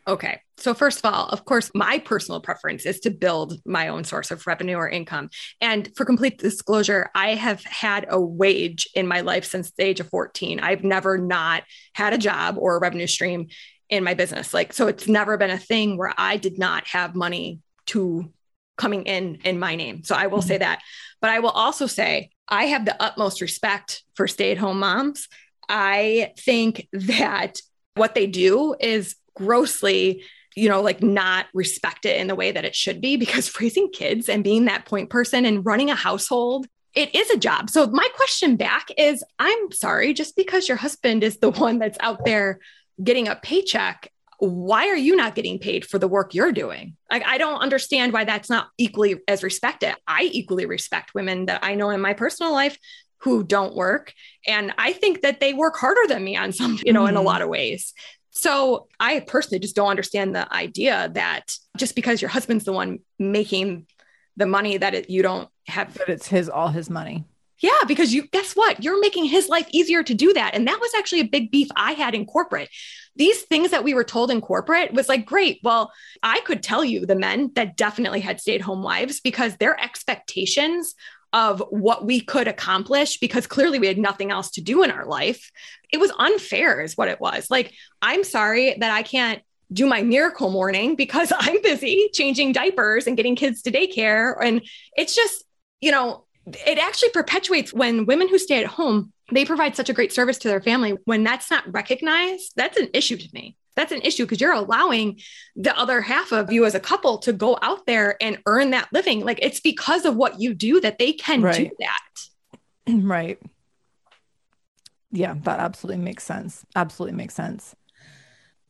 Okay. 0.09 0.41
So, 0.57 0.73
first 0.73 1.05
of 1.05 1.13
all, 1.13 1.27
of 1.29 1.45
course, 1.45 1.71
my 1.75 1.99
personal 1.99 2.41
preference 2.41 2.87
is 2.87 2.99
to 3.01 3.11
build 3.11 3.61
my 3.67 3.89
own 3.89 4.05
source 4.05 4.31
of 4.31 4.47
revenue 4.47 4.77
or 4.77 4.89
income. 4.89 5.29
And 5.61 5.95
for 5.95 6.07
complete 6.07 6.39
disclosure, 6.39 7.11
I 7.15 7.35
have 7.35 7.63
had 7.65 8.07
a 8.09 8.19
wage 8.19 8.89
in 8.95 9.07
my 9.07 9.21
life 9.21 9.45
since 9.45 9.71
the 9.71 9.85
age 9.85 10.01
of 10.01 10.09
14. 10.09 10.61
I've 10.61 10.83
never 10.83 11.19
not 11.19 11.65
had 11.93 12.15
a 12.15 12.19
job 12.19 12.57
or 12.59 12.77
a 12.77 12.81
revenue 12.81 13.07
stream 13.07 13.49
in 13.91 14.03
my 14.03 14.15
business. 14.15 14.55
Like, 14.55 14.73
so 14.73 14.89
it's 14.89 15.09
never 15.09 15.37
been 15.37 15.51
a 15.51 15.59
thing 15.59 15.99
where 15.99 16.15
I 16.17 16.39
did 16.39 16.59
not 16.59 16.87
have 16.89 17.15
money 17.15 17.61
to 17.87 18.33
coming 18.79 19.05
in 19.05 19.37
in 19.45 19.59
my 19.59 19.75
name. 19.75 20.05
So 20.05 20.15
I 20.15 20.29
will 20.29 20.39
mm-hmm. 20.39 20.49
say 20.49 20.59
that. 20.59 20.81
But 21.21 21.31
I 21.31 21.41
will 21.41 21.51
also 21.51 21.87
say 21.87 22.31
I 22.49 22.65
have 22.67 22.87
the 22.87 23.01
utmost 23.03 23.43
respect 23.43 24.03
for 24.15 24.27
stay 24.27 24.53
at 24.53 24.59
home 24.59 24.79
moms. 24.79 25.29
I 25.69 26.33
think 26.39 26.89
that 26.93 27.61
what 27.95 28.15
they 28.15 28.27
do 28.27 28.75
is 28.81 29.17
grossly 29.39 30.23
you 30.57 30.69
know 30.69 30.81
like 30.81 31.03
not 31.03 31.47
respect 31.55 32.05
it 32.05 32.21
in 32.21 32.27
the 32.27 32.35
way 32.35 32.51
that 32.51 32.65
it 32.65 32.75
should 32.75 33.01
be 33.01 33.17
because 33.17 33.53
raising 33.61 33.89
kids 33.91 34.29
and 34.29 34.43
being 34.45 34.65
that 34.67 34.85
point 34.85 35.09
person 35.11 35.45
and 35.45 35.65
running 35.65 35.91
a 35.91 35.95
household 35.95 36.67
it 36.95 37.15
is 37.15 37.31
a 37.31 37.37
job. 37.37 37.69
So 37.71 37.87
my 37.87 38.09
question 38.17 38.57
back 38.57 38.89
is 38.97 39.23
i'm 39.39 39.71
sorry 39.73 40.13
just 40.15 40.35
because 40.37 40.69
your 40.69 40.77
husband 40.79 41.23
is 41.23 41.39
the 41.39 41.51
one 41.67 41.79
that's 41.79 41.99
out 42.01 42.25
there 42.25 42.59
getting 43.03 43.29
a 43.29 43.37
paycheck 43.37 44.11
why 44.41 44.87
are 44.89 44.97
you 44.97 45.17
not 45.17 45.35
getting 45.35 45.59
paid 45.59 45.85
for 45.85 45.99
the 45.99 46.07
work 46.07 46.33
you're 46.33 46.53
doing? 46.53 46.97
Like 47.11 47.25
i 47.27 47.39
don't 47.39 47.61
understand 47.61 48.13
why 48.13 48.25
that's 48.25 48.51
not 48.51 48.69
equally 48.79 49.17
as 49.29 49.43
respected. 49.43 49.95
I 50.07 50.23
equally 50.33 50.67
respect 50.67 51.15
women 51.15 51.47
that 51.47 51.63
i 51.63 51.75
know 51.75 51.91
in 51.91 52.01
my 52.01 52.15
personal 52.15 52.53
life 52.53 52.79
who 53.23 53.43
don't 53.43 53.75
work 53.75 54.13
and 54.47 54.73
i 54.79 54.93
think 54.93 55.23
that 55.23 55.41
they 55.41 55.53
work 55.53 55.77
harder 55.77 56.07
than 56.09 56.23
me 56.23 56.37
on 56.37 56.53
some 56.53 56.79
you 56.87 56.93
know 56.93 57.07
in 57.07 57.17
a 57.17 57.21
Mhm. 57.21 57.25
lot 57.25 57.43
of 57.43 57.49
ways 57.49 57.93
so 58.39 58.87
I 59.01 59.19
personally 59.19 59.59
just 59.59 59.75
don't 59.75 59.89
understand 59.89 60.33
the 60.33 60.53
idea 60.55 61.11
that 61.15 61.57
just 61.77 61.97
because 61.97 62.23
your 62.23 62.29
husband's 62.29 62.65
the 62.65 62.73
one 62.73 63.01
making 63.19 63.87
the 64.37 64.47
money 64.47 64.77
that 64.77 64.95
it, 64.95 65.11
you 65.11 65.23
don't 65.23 65.49
have. 65.67 65.93
That 65.95 66.09
it's 66.09 66.29
his, 66.29 66.49
all 66.49 66.69
his 66.69 66.89
money. 66.89 67.25
Yeah, 67.61 67.81
because 67.89 68.15
you 68.15 68.29
guess 68.29 68.53
what? 68.55 68.85
You're 68.85 69.01
making 69.01 69.25
his 69.25 69.49
life 69.49 69.67
easier 69.73 70.05
to 70.05 70.15
do 70.15 70.33
that. 70.35 70.55
And 70.55 70.69
that 70.69 70.79
was 70.81 70.93
actually 70.97 71.23
a 71.23 71.29
big 71.29 71.51
beef 71.51 71.67
I 71.75 71.93
had 71.93 72.15
in 72.15 72.25
corporate. 72.25 72.69
These 73.17 73.43
things 73.43 73.73
that 73.73 73.83
we 73.83 73.95
were 73.95 74.05
told 74.05 74.31
in 74.31 74.41
corporate 74.41 74.93
was 74.93 75.09
like, 75.09 75.27
great. 75.27 75.59
Well, 75.65 75.91
I 76.23 76.41
could 76.45 76.63
tell 76.63 76.85
you 76.85 77.05
the 77.05 77.17
men 77.17 77.51
that 77.57 77.77
definitely 77.77 78.21
had 78.21 78.41
stay 78.41 78.55
at 78.55 78.61
home 78.61 78.85
wives 78.85 79.19
because 79.19 79.57
their 79.57 79.79
expectations 79.83 80.95
of 81.33 81.63
what 81.71 82.05
we 82.07 82.21
could 82.21 82.49
accomplish 82.49 83.19
because 83.19 83.47
clearly 83.47 83.79
we 83.79 83.87
had 83.87 83.99
nothing 83.99 84.31
else 84.31 84.51
to 84.53 84.61
do 84.61 84.83
in 84.83 84.91
our 84.91 85.05
life. 85.05 85.51
It 85.93 85.99
was 85.99 86.13
unfair, 86.19 86.81
is 86.81 86.97
what 86.97 87.09
it 87.09 87.21
was. 87.21 87.51
Like, 87.51 87.73
I'm 88.01 88.25
sorry 88.25 88.77
that 88.79 88.91
I 88.91 89.03
can't 89.03 89.43
do 89.73 89.87
my 89.87 90.03
miracle 90.03 90.51
morning 90.51 90.97
because 90.97 91.33
I'm 91.39 91.61
busy 91.63 92.09
changing 92.13 92.53
diapers 92.53 93.07
and 93.07 93.17
getting 93.17 93.37
kids 93.37 93.63
to 93.63 93.71
daycare. 93.71 94.37
And 94.43 94.63
it's 94.97 95.15
just, 95.15 95.45
you 95.81 95.91
know, 95.91 96.25
it 96.47 96.79
actually 96.79 97.11
perpetuates 97.11 97.75
when 97.75 98.07
women 98.07 98.29
who 98.29 98.39
stay 98.39 98.63
at 98.63 98.67
home, 98.67 99.13
they 99.31 99.45
provide 99.45 99.77
such 99.77 99.91
a 99.91 99.93
great 99.93 100.13
service 100.13 100.39
to 100.39 100.49
their 100.49 100.63
family. 100.63 100.97
When 101.05 101.23
that's 101.23 101.51
not 101.51 101.71
recognized, 101.73 102.55
that's 102.57 102.79
an 102.79 102.89
issue 102.95 103.19
to 103.19 103.29
me. 103.35 103.58
That's 103.79 103.93
an 103.93 104.03
issue 104.03 104.25
because 104.25 104.41
you're 104.41 104.53
allowing 104.53 105.21
the 105.55 105.79
other 105.79 106.01
half 106.01 106.33
of 106.33 106.51
you 106.51 106.65
as 106.65 106.75
a 106.75 106.81
couple 106.81 107.19
to 107.19 107.33
go 107.33 107.57
out 107.63 107.87
there 107.87 108.17
and 108.21 108.39
earn 108.45 108.71
that 108.71 108.89
living. 108.93 109.25
Like 109.25 109.39
it's 109.41 109.61
because 109.61 110.05
of 110.05 110.17
what 110.17 110.41
you 110.41 110.53
do 110.53 110.81
that 110.81 110.99
they 110.99 111.13
can 111.13 111.43
do 111.43 111.71
that. 111.79 112.03
right. 112.89 113.39
Yeah, 115.13 115.35
that 115.45 115.61
absolutely 115.61 116.03
makes 116.03 116.25
sense. 116.25 116.67
Absolutely 116.75 117.17
makes 117.17 117.37
sense. 117.37 117.77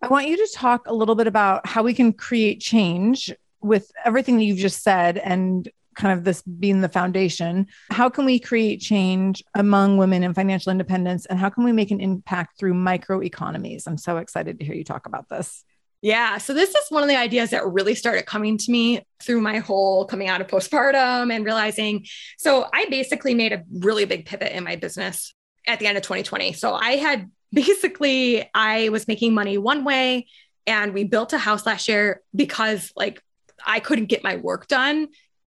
I 0.02 0.08
want 0.08 0.28
you 0.28 0.36
to 0.36 0.48
talk 0.54 0.86
a 0.86 0.94
little 0.94 1.14
bit 1.14 1.26
about 1.26 1.66
how 1.66 1.82
we 1.82 1.94
can 1.94 2.12
create 2.12 2.60
change 2.60 3.32
with 3.62 3.90
everything 4.04 4.36
that 4.36 4.44
you've 4.44 4.58
just 4.58 4.82
said 4.82 5.16
and 5.16 5.70
kind 5.98 6.16
of 6.16 6.24
this 6.24 6.40
being 6.42 6.80
the 6.80 6.88
foundation. 6.88 7.66
How 7.90 8.08
can 8.08 8.24
we 8.24 8.38
create 8.38 8.80
change 8.80 9.42
among 9.54 9.98
women 9.98 10.22
in 10.22 10.32
financial 10.32 10.70
independence 10.70 11.26
and 11.26 11.38
how 11.38 11.50
can 11.50 11.64
we 11.64 11.72
make 11.72 11.90
an 11.90 12.00
impact 12.00 12.58
through 12.58 12.74
microeconomies? 12.74 13.82
I'm 13.86 13.98
so 13.98 14.16
excited 14.16 14.58
to 14.58 14.64
hear 14.64 14.74
you 14.74 14.84
talk 14.84 15.06
about 15.06 15.28
this. 15.28 15.64
Yeah. 16.00 16.38
So 16.38 16.54
this 16.54 16.70
is 16.70 16.90
one 16.90 17.02
of 17.02 17.08
the 17.08 17.16
ideas 17.16 17.50
that 17.50 17.66
really 17.66 17.96
started 17.96 18.24
coming 18.24 18.56
to 18.56 18.70
me 18.70 19.02
through 19.20 19.40
my 19.40 19.58
whole 19.58 20.04
coming 20.04 20.28
out 20.28 20.40
of 20.40 20.46
postpartum 20.46 21.34
and 21.34 21.44
realizing. 21.44 22.06
So 22.38 22.68
I 22.72 22.86
basically 22.88 23.34
made 23.34 23.52
a 23.52 23.64
really 23.70 24.04
big 24.04 24.24
pivot 24.24 24.52
in 24.52 24.62
my 24.62 24.76
business 24.76 25.34
at 25.66 25.80
the 25.80 25.88
end 25.88 25.96
of 25.98 26.04
2020. 26.04 26.52
So 26.52 26.72
I 26.72 26.92
had 26.92 27.28
basically, 27.52 28.48
I 28.54 28.90
was 28.90 29.08
making 29.08 29.34
money 29.34 29.58
one 29.58 29.82
way 29.82 30.28
and 30.66 30.94
we 30.94 31.02
built 31.02 31.32
a 31.32 31.38
house 31.38 31.66
last 31.66 31.88
year 31.88 32.22
because 32.32 32.92
like 32.94 33.20
I 33.66 33.80
couldn't 33.80 34.06
get 34.06 34.22
my 34.22 34.36
work 34.36 34.68
done 34.68 35.08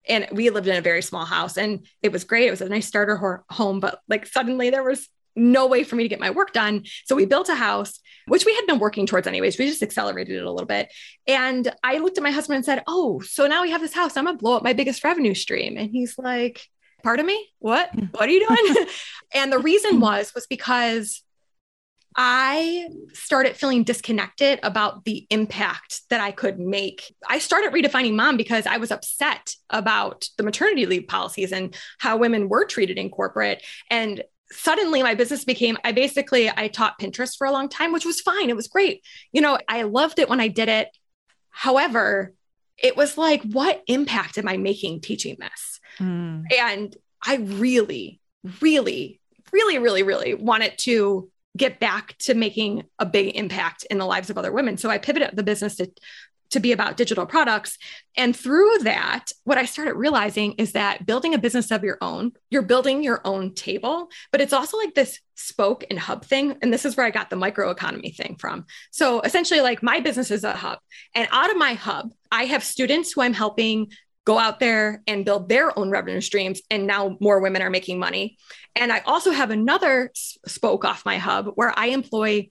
and 0.10 0.28
we 0.32 0.49
lived 0.49 0.68
in 0.68 0.76
a 0.76 0.82
very 0.82 1.01
small 1.01 1.26
house 1.26 1.57
and 1.57 1.86
it 2.01 2.12
was 2.12 2.24
great. 2.24 2.47
It 2.47 2.51
was 2.51 2.62
a 2.62 2.70
nice 2.70 2.88
starter 2.88 3.43
home, 3.49 3.80
but 3.80 3.99
like 4.10 4.26
suddenly 4.26 4.70
there 4.70 4.84
was 4.84 5.07
no 5.36 5.68
way 5.68 5.84
for 5.84 5.95
me 5.95 6.03
to 6.03 6.10
get 6.10 6.20
my 6.20 6.32
work 6.32 6.53
done. 6.53 6.84
So 7.05 7.16
we 7.16 7.26
built 7.26 7.49
a 7.49 7.55
house, 7.55 7.99
which 8.28 8.45
we 8.45 8.53
had 8.55 8.66
been 8.66 8.80
working 8.80 9.05
towards 9.05 9.28
anyways. 9.28 9.57
We 9.57 9.68
just 9.68 9.84
accelerated 9.84 10.36
it 10.36 10.43
a 10.43 10.51
little 10.51 10.68
bit. 10.68 10.91
And 11.28 11.74
I 11.84 11.99
looked 11.99 12.18
at 12.18 12.24
my 12.24 12.32
husband 12.32 12.57
and 12.57 12.66
said, 12.66 12.84
Oh, 12.88 13.20
so 13.22 13.47
now 13.47 13.62
we 13.62 13.72
have 13.72 13.82
this 13.82 13.93
house. 13.93 14.18
I'm 14.18 14.26
going 14.26 14.38
to 14.38 14.41
blow 14.41 14.57
up 14.57 14.64
my 14.64 14.74
biggest 14.74 15.03
revenue 15.03 15.36
stream. 15.36 15.78
And 15.78 15.91
he's 15.91 16.18
like, 16.18 16.62
Pardon 17.03 17.26
me? 17.26 17.47
What? 17.60 17.95
Mm. 17.95 18.14
What 18.14 18.28
are 18.28 18.32
you 18.32 18.45
doing? 18.45 18.88
and 19.34 19.51
the 19.51 19.60
reason 19.60 20.01
was, 20.01 20.34
was 20.36 20.47
because 20.47 21.22
I 22.16 22.89
started 23.14 23.55
feeling 23.55 23.84
disconnected 23.84 24.60
about 24.64 25.05
the 25.05 25.28
impact 25.30 26.01
that 26.10 26.20
I 26.20 26.32
could 26.32 26.60
make. 26.60 27.14
I 27.28 27.39
started 27.39 27.72
redefining 27.72 28.16
mom 28.16 28.36
because 28.36 28.66
I 28.66 28.78
was 28.78 28.91
upset 28.91 29.55
about 29.70 30.28
the 30.38 30.43
maternity 30.43 30.86
leave 30.86 31.07
policies 31.07 31.51
and 31.51 31.76
how 31.99 32.18
women 32.18 32.49
were 32.49 32.66
treated 32.66 32.97
in 32.97 33.10
corporate. 33.10 33.64
And 33.89 34.24
suddenly 34.51 35.03
my 35.03 35.14
business 35.14 35.45
became 35.45 35.78
i 35.84 35.91
basically 35.91 36.49
i 36.49 36.68
taught 36.68 36.99
pinterest 36.99 37.38
for 37.38 37.45
a 37.45 37.51
long 37.51 37.70
time 37.70 37.91
which 37.91 38.05
was 38.05 38.20
fine 38.20 38.49
it 38.49 38.55
was 38.55 38.68
great 38.68 39.05
you 39.32 39.41
know 39.41 39.60
i 39.68 39.84
loved 39.84 40.18
it 40.18 40.28
when 40.28 40.39
i 40.39 40.47
did 40.47 40.68
it 40.68 40.89
however 41.51 42.34
it 42.82 42.97
was 42.97 43.16
like 43.16 43.43
what 43.43 43.84
impact 43.86 44.39
am 44.39 44.47
i 44.47 44.57
making 44.57 45.01
teaching 45.01 45.38
this 45.39 45.80
mm. 45.99 46.43
and 46.57 46.97
i 47.24 47.36
really 47.36 48.20
really 48.60 49.22
really 49.53 49.78
really 49.78 50.01
really 50.01 50.34
wanted 50.34 50.76
to 50.80 51.30
get 51.60 51.80
back 51.80 52.18
to 52.18 52.34
making 52.34 52.84
a 52.97 53.05
big 53.05 53.36
impact 53.36 53.86
in 53.91 53.97
the 53.99 54.05
lives 54.05 54.30
of 54.30 54.38
other 54.38 54.51
women 54.51 54.78
so 54.78 54.89
i 54.89 54.97
pivoted 54.97 55.30
the 55.34 55.43
business 55.43 55.76
to 55.76 55.91
to 56.51 56.60
be 56.60 56.72
about 56.72 56.97
digital 56.97 57.26
products. 57.26 57.78
And 58.18 58.36
through 58.36 58.80
that, 58.80 59.32
what 59.43 59.57
I 59.57 59.66
started 59.66 59.93
realizing 59.93 60.53
is 60.53 60.74
that 60.74 61.05
building 61.05 61.34
a 61.34 61.39
business 61.39 61.72
of 61.72 61.84
your 61.84 61.97
own, 62.01 62.32
you're 62.49 62.62
building 62.62 63.03
your 63.03 63.22
own 63.24 63.53
table, 63.53 64.10
but 64.32 64.41
it's 64.41 64.53
also 64.53 64.78
like 64.78 64.95
this 64.95 65.20
spoke 65.36 65.86
and 65.89 65.99
hub 65.99 66.26
thing. 66.26 66.57
And 66.62 66.74
this 66.74 66.86
is 66.86 66.97
where 66.97 67.05
I 67.05 67.12
got 67.12 67.30
the 67.30 67.36
microeconomy 67.36 68.16
thing 68.16 68.36
from. 68.39 68.66
So 68.91 69.22
essentially, 69.22 69.62
like 69.62 69.84
my 69.84 69.99
business 69.99 70.32
is 70.32 70.43
a 70.43 70.53
hub. 70.53 70.80
And 71.16 71.28
out 71.32 71.51
of 71.51 71.57
my 71.57 71.74
hub, 71.74 72.12
I 72.32 72.45
have 72.45 72.64
students 72.64 73.12
who 73.12 73.22
I'm 73.22 73.34
helping 73.34 73.91
go 74.26 74.38
out 74.38 74.59
there 74.59 75.01
and 75.07 75.26
build 75.26 75.49
their 75.49 75.78
own 75.78 75.89
revenue 75.89 76.22
streams. 76.22 76.61
And 76.70 76.86
now 76.86 77.17
more 77.20 77.39
women 77.39 77.61
are 77.61 77.70
making 77.70 77.99
money. 77.99 78.38
And 78.76 78.91
I 78.91 78.99
also 78.99 79.32
have 79.32 79.49
another 79.49 80.11
spoke 80.45 80.86
off 80.86 81.05
my 81.05 81.17
hub 81.17 81.47
where 81.55 81.74
I 81.78 81.88
employ 81.88 82.49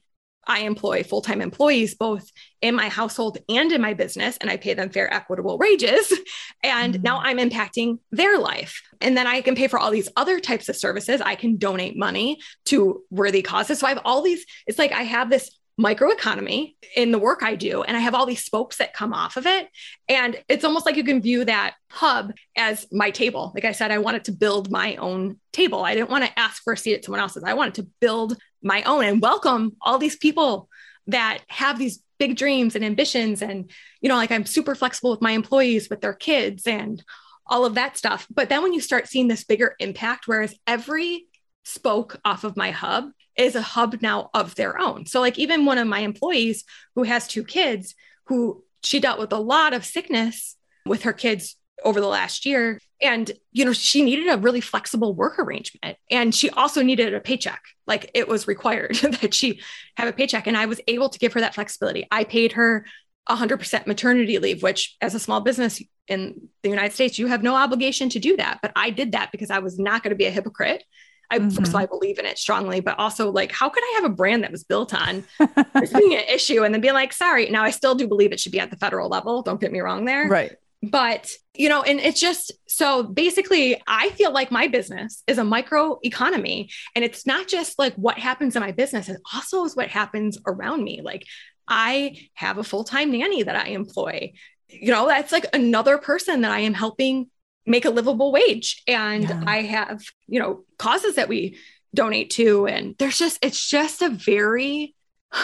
I 0.49 0.61
employ 0.61 1.03
full 1.03 1.21
time 1.21 1.43
employees 1.43 1.95
both 1.95 2.33
in 2.63 2.75
my 2.75 2.89
household 2.89 3.39
and 3.51 3.71
in 3.71 3.83
my 3.83 3.93
business, 3.93 4.39
and 4.39 4.51
I 4.51 4.57
pay 4.57 4.73
them 4.75 4.89
fair, 4.89 5.13
equitable 5.13 5.59
wages. 5.59 6.13
And 6.65 6.95
mm-hmm. 6.95 7.03
now 7.03 7.21
I'm 7.21 7.39
impacting 7.39 8.01
their 8.11 8.37
life. 8.37 8.83
And 9.01 9.17
then 9.17 9.29
I 9.29 9.43
can 9.43 9.55
pay 9.55 9.69
for 9.69 9.79
all 9.79 9.93
these 9.93 10.09
other 10.17 10.41
types 10.41 10.69
of 10.69 10.75
services. 10.75 11.21
I 11.21 11.37
can 11.37 11.57
donate 11.57 11.97
money 11.97 12.41
to 12.65 13.05
worthy 13.11 13.43
causes. 13.43 13.79
So 13.79 13.87
I 13.87 13.91
have 13.91 14.03
all 14.05 14.23
these, 14.23 14.45
it's 14.67 14.77
like 14.77 14.91
I 14.91 15.03
have 15.03 15.31
this 15.31 15.57
microeconomy 15.79 16.75
in 16.97 17.13
the 17.13 17.19
work 17.19 17.43
I 17.43 17.55
do. 17.55 17.83
And 17.83 17.97
I 17.97 18.01
have 18.01 18.15
all 18.15 18.27
these 18.27 18.45
spokes 18.45 18.79
that 18.79 18.95
come 18.95 19.13
off 19.13 19.37
of 19.37 19.47
it. 19.47 19.69
And 20.09 20.37
it's 20.49 20.65
almost 20.65 20.87
like 20.87 20.97
you 20.97 21.05
can 21.05 21.23
view 21.23 21.45
that 21.45 21.75
hub 21.91 22.33
as 22.57 22.87
my 22.91 23.11
table. 23.11 23.53
Like 23.55 23.65
I 23.65 23.73
said, 23.73 23.91
I 23.91 23.99
wanted 23.99 24.25
to 24.25 24.33
build 24.33 24.71
my 24.71 24.97
own 24.97 25.39
table. 25.53 25.85
I 25.85 25.95
didn't 25.95 26.11
want 26.11 26.25
to 26.25 26.39
ask 26.39 26.63
for 26.63 26.73
a 26.73 26.77
seat 26.77 26.95
at 26.95 27.05
someone 27.05 27.21
else's. 27.21 27.45
I 27.45 27.55
wanted 27.55 27.75
to 27.75 27.89
build 28.01 28.37
my 28.63 28.83
own 28.83 29.05
and 29.05 29.23
welcome 29.23 29.77
all 29.81 29.99
these 29.99 30.17
people 30.17 30.69
that 31.07 31.43
have 31.47 31.79
these 31.79 32.03
big 32.19 32.37
dreams 32.37 32.75
and 32.75 32.85
ambitions. 32.85 33.41
And, 33.41 33.71
you 34.01 34.09
know, 34.09 34.17
like 34.17 34.33
I'm 34.33 34.47
super 34.47 34.75
flexible 34.75 35.11
with 35.11 35.23
my 35.23 35.31
employees, 35.31 35.89
with 35.89 36.01
their 36.01 36.13
kids 36.13 36.67
and 36.67 37.03
all 37.47 37.65
of 37.65 37.75
that 37.77 37.97
stuff. 37.97 38.27
But 38.31 38.49
then 38.49 38.63
when 38.63 38.73
you 38.73 38.81
start 38.81 39.09
seeing 39.09 39.29
this 39.29 39.45
bigger 39.45 39.77
impact, 39.79 40.27
whereas 40.27 40.55
every 40.67 41.27
spoke 41.65 42.19
off 42.25 42.45
of 42.45 42.57
my 42.57 42.73
hub 42.73 43.11
is 43.39 43.55
a 43.55 43.63
hub 43.63 44.03
now 44.03 44.29
of 44.35 44.55
their 44.57 44.79
own. 44.79 45.07
So, 45.07 45.21
like, 45.21 45.39
even 45.39 45.65
one 45.65 45.79
of 45.79 45.87
my 45.87 46.01
employees 46.01 46.65
who 46.95 47.05
has 47.05 47.27
two 47.27 47.45
kids, 47.45 47.95
who 48.25 48.65
she 48.83 49.01
dealt 49.01 49.19
with 49.19 49.33
a 49.33 49.39
lot 49.39 49.73
of 49.73 49.85
sickness 49.85 50.57
with 50.85 51.05
her 51.05 51.13
kids 51.13 51.57
over 51.85 52.01
the 52.01 52.09
last 52.09 52.45
year. 52.45 52.81
And, 53.01 53.31
you 53.53 53.65
know, 53.65 53.73
she 53.73 54.03
needed 54.03 54.29
a 54.29 54.39
really 54.39 54.61
flexible 54.61 55.15
work 55.15 55.39
arrangement. 55.39 55.97
And 56.11 56.35
she 56.35 56.51
also 56.51 56.83
needed 56.83 57.15
a 57.15 57.21
paycheck. 57.21 57.63
Like 57.87 58.11
it 58.15 58.27
was 58.27 58.49
required 58.49 58.97
that 59.21 59.33
she 59.33 59.61
have 59.97 60.09
a 60.09 60.13
paycheck. 60.13 60.47
And 60.47 60.57
I 60.57 60.67
was 60.67 60.81
able 60.89 61.09
to 61.09 61.19
give 61.19 61.33
her 61.35 61.41
that 61.41 61.55
flexibility. 61.55 62.07
I 62.11 62.25
paid 62.25 62.53
her 62.53 62.85
100% 63.29 63.87
maternity 63.87 64.39
leave, 64.39 64.63
which 64.63 64.97
as 65.01 65.15
a 65.15 65.21
small 65.21 65.41
business 65.41 65.83
in 66.09 66.49
the 66.63 66.71
United 66.71 66.95
States, 66.95 67.19
you 67.19 67.27
have 67.27 67.43
no 67.43 67.55
obligation 67.55 68.09
to 68.11 68.19
do 68.19 68.37
that. 68.37 68.59
But 68.63 68.73
I 68.75 68.91
did 68.91 69.13
that 69.13 69.31
because 69.31 69.51
I 69.51 69.59
was 69.59 69.79
not 69.79 70.03
going 70.03 70.11
to 70.11 70.17
be 70.17 70.25
a 70.25 70.31
hypocrite. 70.31 70.83
I 71.31 71.39
mm-hmm. 71.39 71.51
first 71.51 71.69
of 71.69 71.75
all, 71.75 71.81
I 71.81 71.87
believe 71.87 72.19
in 72.19 72.27
it 72.27 72.39
strongly, 72.39 72.81
but 72.81 72.99
also 72.99 73.31
like, 73.31 73.53
how 73.53 73.69
could 73.69 73.83
I 73.83 73.93
have 73.97 74.11
a 74.11 74.15
brand 74.15 74.45
that 74.45 74.53
was 74.53 74.65
built 74.65 74.95
on 74.95 75.25
being 75.39 76.15
an 76.15 76.25
issue 76.29 76.65
and 76.65 76.73
then 76.73 76.81
be 76.81 76.93
like, 76.93 77.13
sorry, 77.13 77.51
now 77.51 77.63
I 77.63 77.71
still 77.71 77.95
do 77.95 78.09
believe 78.09 78.33
it 78.33 78.41
should 78.41 78.53
be 78.53 78.61
at 78.61 78.71
the 78.71 78.77
federal 78.77 79.09
level. 79.09 79.43
Don't 79.43 79.61
get 79.61 79.73
me 79.73 79.81
wrong 79.81 80.05
there. 80.05 80.29
Right. 80.29 80.53
But, 80.83 81.31
you 81.55 81.69
know, 81.69 81.83
and 81.83 81.99
it's 81.99 82.21
just 82.21 82.53
so 82.69 83.03
basically, 83.03 83.83
I 83.87 84.11
feel 84.11 84.33
like 84.33 84.51
my 84.51 84.69
business 84.69 85.23
is 85.27 85.39
a 85.39 85.45
micro 85.45 85.99
economy. 86.03 86.71
And 86.95 87.05
it's 87.05 87.27
not 87.27 87.49
just 87.49 87.79
like 87.79 87.95
what 87.95 88.17
happens 88.17 88.55
in 88.55 88.63
my 88.63 88.73
business, 88.73 89.09
it 89.09 89.21
also 89.35 89.65
is 89.65 89.75
what 89.75 89.89
happens 89.89 90.39
around 90.47 90.85
me. 90.85 91.01
Like, 91.03 91.25
I 91.67 92.29
have 92.35 92.59
a 92.59 92.65
full 92.65 92.85
time 92.85 93.13
nanny 93.13 93.43
that 93.43 93.57
I 93.57 93.69
employ. 93.71 94.33
You 94.69 94.93
know, 94.93 95.09
that's 95.09 95.33
like 95.33 95.47
another 95.53 95.99
person 95.99 96.43
that 96.43 96.53
I 96.53 96.61
am 96.61 96.75
helping 96.75 97.29
make 97.69 97.85
a 97.85 97.91
livable 97.91 98.33
wage. 98.33 98.83
And 98.87 99.25
yeah. 99.25 99.45
I 99.47 99.63
have, 99.63 100.03
you 100.27 100.41
know, 100.41 100.65
causes 100.79 101.17
that 101.17 101.29
we 101.29 101.59
donate 101.95 102.31
to. 102.31 102.67
And 102.67 102.95
there's 102.99 103.19
just, 103.19 103.39
it's 103.43 103.69
just 103.69 104.03
a 104.03 104.09
very, 104.09 104.95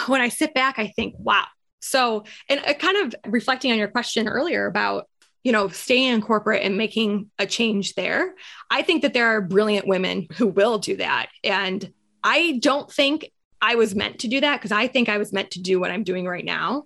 when 0.07 0.21
I 0.21 0.29
sit 0.29 0.53
back, 0.53 0.79
I 0.79 0.87
think, 0.87 1.15
wow. 1.17 1.45
So, 1.79 2.25
and 2.49 2.61
kind 2.79 2.97
of 2.97 3.15
reflecting 3.31 3.71
on 3.71 3.77
your 3.77 3.87
question 3.87 4.27
earlier 4.27 4.65
about, 4.65 5.07
you 5.43 5.51
know, 5.51 5.67
staying 5.67 6.13
in 6.13 6.21
corporate 6.21 6.63
and 6.63 6.75
making 6.75 7.29
a 7.37 7.45
change 7.45 7.93
there, 7.93 8.33
I 8.71 8.81
think 8.81 9.03
that 9.03 9.13
there 9.13 9.27
are 9.27 9.41
brilliant 9.41 9.87
women 9.87 10.27
who 10.37 10.47
will 10.47 10.79
do 10.79 10.97
that. 10.97 11.27
And 11.43 11.93
I 12.23 12.57
don't 12.59 12.91
think 12.91 13.31
I 13.61 13.75
was 13.75 13.93
meant 13.93 14.19
to 14.19 14.27
do 14.27 14.41
that 14.41 14.57
because 14.57 14.71
I 14.71 14.87
think 14.87 15.07
I 15.07 15.19
was 15.19 15.31
meant 15.31 15.51
to 15.51 15.61
do 15.61 15.79
what 15.79 15.91
I'm 15.91 16.03
doing 16.03 16.25
right 16.25 16.43
now. 16.43 16.85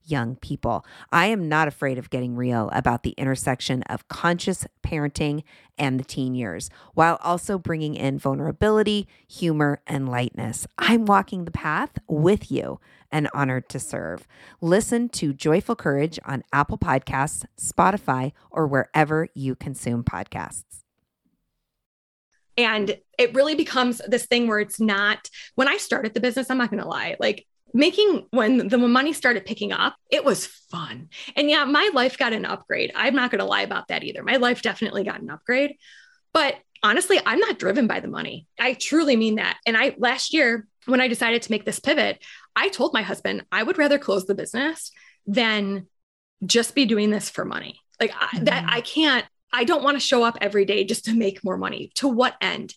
young 0.11 0.35
people. 0.35 0.85
I 1.11 1.27
am 1.27 1.47
not 1.49 1.67
afraid 1.67 1.97
of 1.97 2.09
getting 2.09 2.35
real 2.35 2.69
about 2.73 3.03
the 3.03 3.11
intersection 3.11 3.81
of 3.83 4.07
conscious 4.07 4.67
parenting 4.83 5.43
and 5.77 5.99
the 5.99 6.03
teen 6.03 6.35
years, 6.35 6.69
while 6.93 7.17
also 7.23 7.57
bringing 7.57 7.95
in 7.95 8.19
vulnerability, 8.19 9.07
humor, 9.27 9.81
and 9.87 10.09
lightness. 10.09 10.67
I'm 10.77 11.05
walking 11.05 11.45
the 11.45 11.51
path 11.51 11.97
with 12.07 12.51
you 12.51 12.79
and 13.11 13.27
honored 13.33 13.67
to 13.69 13.79
serve. 13.79 14.27
Listen 14.61 15.09
to 15.09 15.33
Joyful 15.33 15.75
Courage 15.75 16.19
on 16.25 16.43
Apple 16.53 16.77
Podcasts, 16.77 17.45
Spotify, 17.59 18.31
or 18.51 18.67
wherever 18.67 19.27
you 19.33 19.55
consume 19.55 20.03
podcasts. 20.03 20.63
And 22.57 22.97
it 23.17 23.33
really 23.33 23.55
becomes 23.55 24.01
this 24.07 24.25
thing 24.25 24.47
where 24.47 24.59
it's 24.59 24.79
not, 24.79 25.29
when 25.55 25.67
I 25.67 25.77
started 25.77 26.13
the 26.13 26.19
business, 26.19 26.49
I'm 26.49 26.57
not 26.57 26.69
going 26.69 26.83
to 26.83 26.87
lie, 26.87 27.15
like 27.19 27.47
making 27.73 28.27
when 28.31 28.67
the 28.67 28.77
money 28.77 29.13
started 29.13 29.45
picking 29.45 29.71
up, 29.71 29.95
it 30.09 30.23
was 30.23 30.45
fun. 30.45 31.09
And 31.35 31.49
yeah, 31.49 31.65
my 31.65 31.89
life 31.93 32.17
got 32.17 32.33
an 32.33 32.45
upgrade. 32.45 32.91
I'm 32.95 33.15
not 33.15 33.31
going 33.31 33.39
to 33.39 33.45
lie 33.45 33.61
about 33.61 33.87
that 33.87 34.03
either. 34.03 34.23
My 34.23 34.37
life 34.37 34.61
definitely 34.61 35.03
got 35.03 35.21
an 35.21 35.29
upgrade. 35.29 35.75
But 36.33 36.55
honestly, 36.83 37.19
I'm 37.25 37.39
not 37.39 37.59
driven 37.59 37.87
by 37.87 37.99
the 37.99 38.07
money. 38.07 38.47
I 38.59 38.73
truly 38.73 39.15
mean 39.15 39.35
that. 39.35 39.57
And 39.65 39.77
I 39.77 39.95
last 39.97 40.33
year 40.33 40.67
when 40.85 41.01
I 41.01 41.07
decided 41.07 41.41
to 41.43 41.51
make 41.51 41.65
this 41.65 41.79
pivot, 41.79 42.23
I 42.55 42.69
told 42.69 42.93
my 42.93 43.01
husband 43.01 43.45
I 43.51 43.63
would 43.63 43.77
rather 43.77 43.99
close 43.99 44.25
the 44.25 44.35
business 44.35 44.91
than 45.25 45.87
just 46.45 46.75
be 46.75 46.85
doing 46.85 47.11
this 47.11 47.29
for 47.29 47.45
money. 47.45 47.79
Like 47.99 48.11
I, 48.19 48.27
mm-hmm. 48.27 48.45
that 48.45 48.65
I 48.67 48.81
can't 48.81 49.25
I 49.53 49.65
don't 49.65 49.83
want 49.83 49.95
to 49.95 49.99
show 49.99 50.23
up 50.23 50.37
every 50.39 50.65
day 50.65 50.85
just 50.85 51.05
to 51.05 51.13
make 51.13 51.43
more 51.43 51.57
money. 51.57 51.91
To 51.95 52.07
what 52.07 52.35
end? 52.41 52.73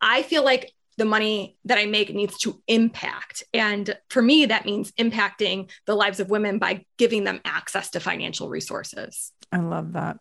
I 0.00 0.22
feel 0.22 0.44
like 0.44 0.72
the 1.00 1.06
money 1.06 1.56
that 1.64 1.78
I 1.78 1.86
make 1.86 2.14
needs 2.14 2.36
to 2.40 2.60
impact. 2.68 3.42
And 3.54 3.96
for 4.10 4.20
me, 4.20 4.44
that 4.44 4.66
means 4.66 4.92
impacting 4.92 5.70
the 5.86 5.96
lives 5.96 6.20
of 6.20 6.28
women 6.28 6.58
by 6.58 6.84
giving 6.98 7.24
them 7.24 7.40
access 7.46 7.88
to 7.92 8.00
financial 8.00 8.50
resources. 8.50 9.32
I 9.50 9.60
love 9.60 9.94
that. 9.94 10.18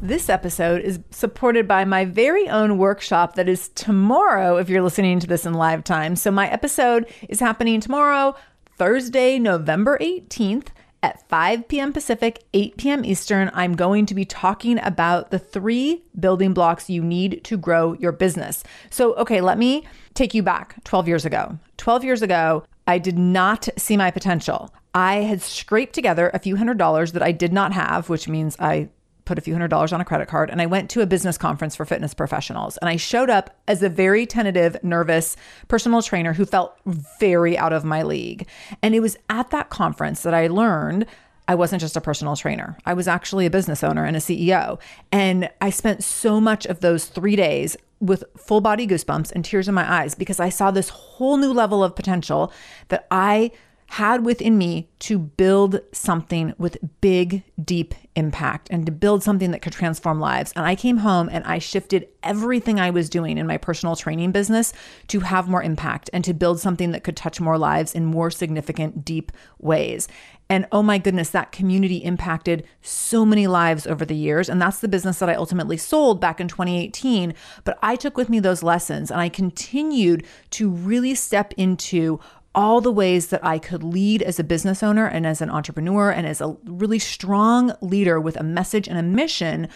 This 0.00 0.28
episode 0.28 0.82
is 0.82 1.00
supported 1.10 1.66
by 1.66 1.84
my 1.84 2.04
very 2.04 2.48
own 2.48 2.78
workshop 2.78 3.34
that 3.34 3.48
is 3.48 3.70
tomorrow, 3.70 4.56
if 4.56 4.68
you're 4.68 4.82
listening 4.82 5.18
to 5.18 5.26
this 5.26 5.44
in 5.44 5.54
live 5.54 5.82
time. 5.82 6.14
So, 6.14 6.30
my 6.30 6.48
episode 6.48 7.12
is 7.28 7.40
happening 7.40 7.80
tomorrow, 7.80 8.36
Thursday, 8.76 9.40
November 9.40 9.98
18th 10.00 10.68
at 11.02 11.26
5 11.28 11.68
p.m. 11.68 11.92
Pacific, 11.92 12.44
8 12.54 12.76
p.m. 12.76 13.04
Eastern, 13.04 13.50
I'm 13.54 13.76
going 13.76 14.06
to 14.06 14.14
be 14.14 14.24
talking 14.24 14.78
about 14.82 15.30
the 15.30 15.38
three 15.38 16.02
building 16.18 16.54
blocks 16.54 16.90
you 16.90 17.02
need 17.02 17.44
to 17.44 17.56
grow 17.56 17.94
your 17.94 18.12
business. 18.12 18.64
So, 18.90 19.14
okay, 19.14 19.40
let 19.40 19.58
me 19.58 19.86
take 20.14 20.34
you 20.34 20.42
back 20.42 20.82
12 20.84 21.08
years 21.08 21.24
ago. 21.24 21.58
12 21.76 22.04
years 22.04 22.22
ago, 22.22 22.64
I 22.86 22.98
did 22.98 23.18
not 23.18 23.68
see 23.76 23.96
my 23.96 24.10
potential. 24.10 24.74
I 24.94 25.16
had 25.16 25.42
scraped 25.42 25.94
together 25.94 26.30
a 26.32 26.38
few 26.38 26.56
hundred 26.56 26.78
dollars 26.78 27.12
that 27.12 27.22
I 27.22 27.32
did 27.32 27.52
not 27.52 27.72
have, 27.72 28.08
which 28.08 28.28
means 28.28 28.56
I 28.58 28.88
put 29.28 29.38
a 29.38 29.42
few 29.42 29.52
hundred 29.52 29.68
dollars 29.68 29.92
on 29.92 30.00
a 30.00 30.04
credit 30.04 30.26
card 30.26 30.48
and 30.50 30.60
I 30.60 30.66
went 30.66 30.88
to 30.90 31.02
a 31.02 31.06
business 31.06 31.36
conference 31.36 31.76
for 31.76 31.84
fitness 31.84 32.14
professionals. 32.14 32.78
And 32.78 32.88
I 32.88 32.96
showed 32.96 33.28
up 33.28 33.56
as 33.68 33.82
a 33.82 33.88
very 33.88 34.26
tentative, 34.26 34.82
nervous 34.82 35.36
personal 35.68 36.00
trainer 36.00 36.32
who 36.32 36.46
felt 36.46 36.76
very 37.20 37.56
out 37.56 37.74
of 37.74 37.84
my 37.84 38.02
league. 38.02 38.48
And 38.82 38.94
it 38.94 39.00
was 39.00 39.16
at 39.28 39.50
that 39.50 39.68
conference 39.68 40.22
that 40.22 40.34
I 40.34 40.48
learned 40.48 41.06
I 41.46 41.54
wasn't 41.54 41.80
just 41.80 41.96
a 41.96 42.00
personal 42.00 42.36
trainer. 42.36 42.76
I 42.84 42.94
was 42.94 43.08
actually 43.08 43.46
a 43.46 43.50
business 43.50 43.82
owner 43.84 44.04
and 44.04 44.16
a 44.16 44.20
CEO. 44.20 44.78
And 45.12 45.48
I 45.60 45.70
spent 45.70 46.04
so 46.04 46.40
much 46.40 46.66
of 46.66 46.80
those 46.80 47.06
three 47.06 47.36
days 47.36 47.76
with 48.00 48.24
full 48.36 48.60
body 48.60 48.86
goosebumps 48.86 49.32
and 49.32 49.44
tears 49.44 49.68
in 49.68 49.74
my 49.74 49.90
eyes 49.90 50.14
because 50.14 50.40
I 50.40 50.50
saw 50.50 50.70
this 50.70 50.88
whole 50.90 51.36
new 51.36 51.52
level 51.52 51.82
of 51.82 51.96
potential 51.96 52.52
that 52.88 53.06
I 53.10 53.50
had 53.88 54.24
within 54.24 54.58
me 54.58 54.86
to 54.98 55.18
build 55.18 55.80
something 55.92 56.52
with 56.58 56.76
big, 57.00 57.42
deep 57.62 57.94
impact 58.16 58.68
and 58.70 58.84
to 58.84 58.92
build 58.92 59.22
something 59.22 59.50
that 59.50 59.62
could 59.62 59.72
transform 59.72 60.20
lives. 60.20 60.52
And 60.54 60.66
I 60.66 60.74
came 60.74 60.98
home 60.98 61.30
and 61.32 61.42
I 61.44 61.58
shifted 61.58 62.06
everything 62.22 62.78
I 62.78 62.90
was 62.90 63.08
doing 63.08 63.38
in 63.38 63.46
my 63.46 63.56
personal 63.56 63.96
training 63.96 64.32
business 64.32 64.74
to 65.08 65.20
have 65.20 65.48
more 65.48 65.62
impact 65.62 66.10
and 66.12 66.22
to 66.24 66.34
build 66.34 66.60
something 66.60 66.90
that 66.90 67.02
could 67.02 67.16
touch 67.16 67.40
more 67.40 67.56
lives 67.56 67.94
in 67.94 68.04
more 68.04 68.30
significant, 68.30 69.06
deep 69.06 69.32
ways. 69.58 70.06
And 70.50 70.66
oh 70.72 70.82
my 70.82 70.98
goodness, 70.98 71.30
that 71.30 71.52
community 71.52 71.98
impacted 71.98 72.66
so 72.80 73.24
many 73.24 73.46
lives 73.46 73.86
over 73.86 74.04
the 74.04 74.16
years. 74.16 74.48
And 74.48 74.60
that's 74.60 74.80
the 74.80 74.88
business 74.88 75.18
that 75.18 75.28
I 75.28 75.34
ultimately 75.34 75.76
sold 75.76 76.20
back 76.20 76.40
in 76.40 76.48
2018. 76.48 77.34
But 77.64 77.78
I 77.82 77.96
took 77.96 78.16
with 78.16 78.28
me 78.28 78.40
those 78.40 78.62
lessons 78.62 79.10
and 79.10 79.20
I 79.20 79.28
continued 79.28 80.26
to 80.50 80.70
really 80.70 81.14
step 81.14 81.52
into 81.56 82.18
all 82.54 82.80
the 82.80 82.92
ways 82.92 83.28
that 83.28 83.44
I 83.44 83.58
could 83.58 83.82
lead 83.82 84.22
as 84.22 84.38
a 84.38 84.44
business 84.44 84.82
owner 84.82 85.06
and 85.06 85.26
as 85.26 85.40
an 85.40 85.50
entrepreneur 85.50 86.10
and 86.10 86.26
as 86.26 86.40
a 86.40 86.56
really 86.64 86.98
strong 86.98 87.72
leader 87.80 88.20
with 88.20 88.36
a 88.36 88.42
message 88.42 88.88
and 88.88 88.98
a 88.98 89.02
mission 89.02 89.68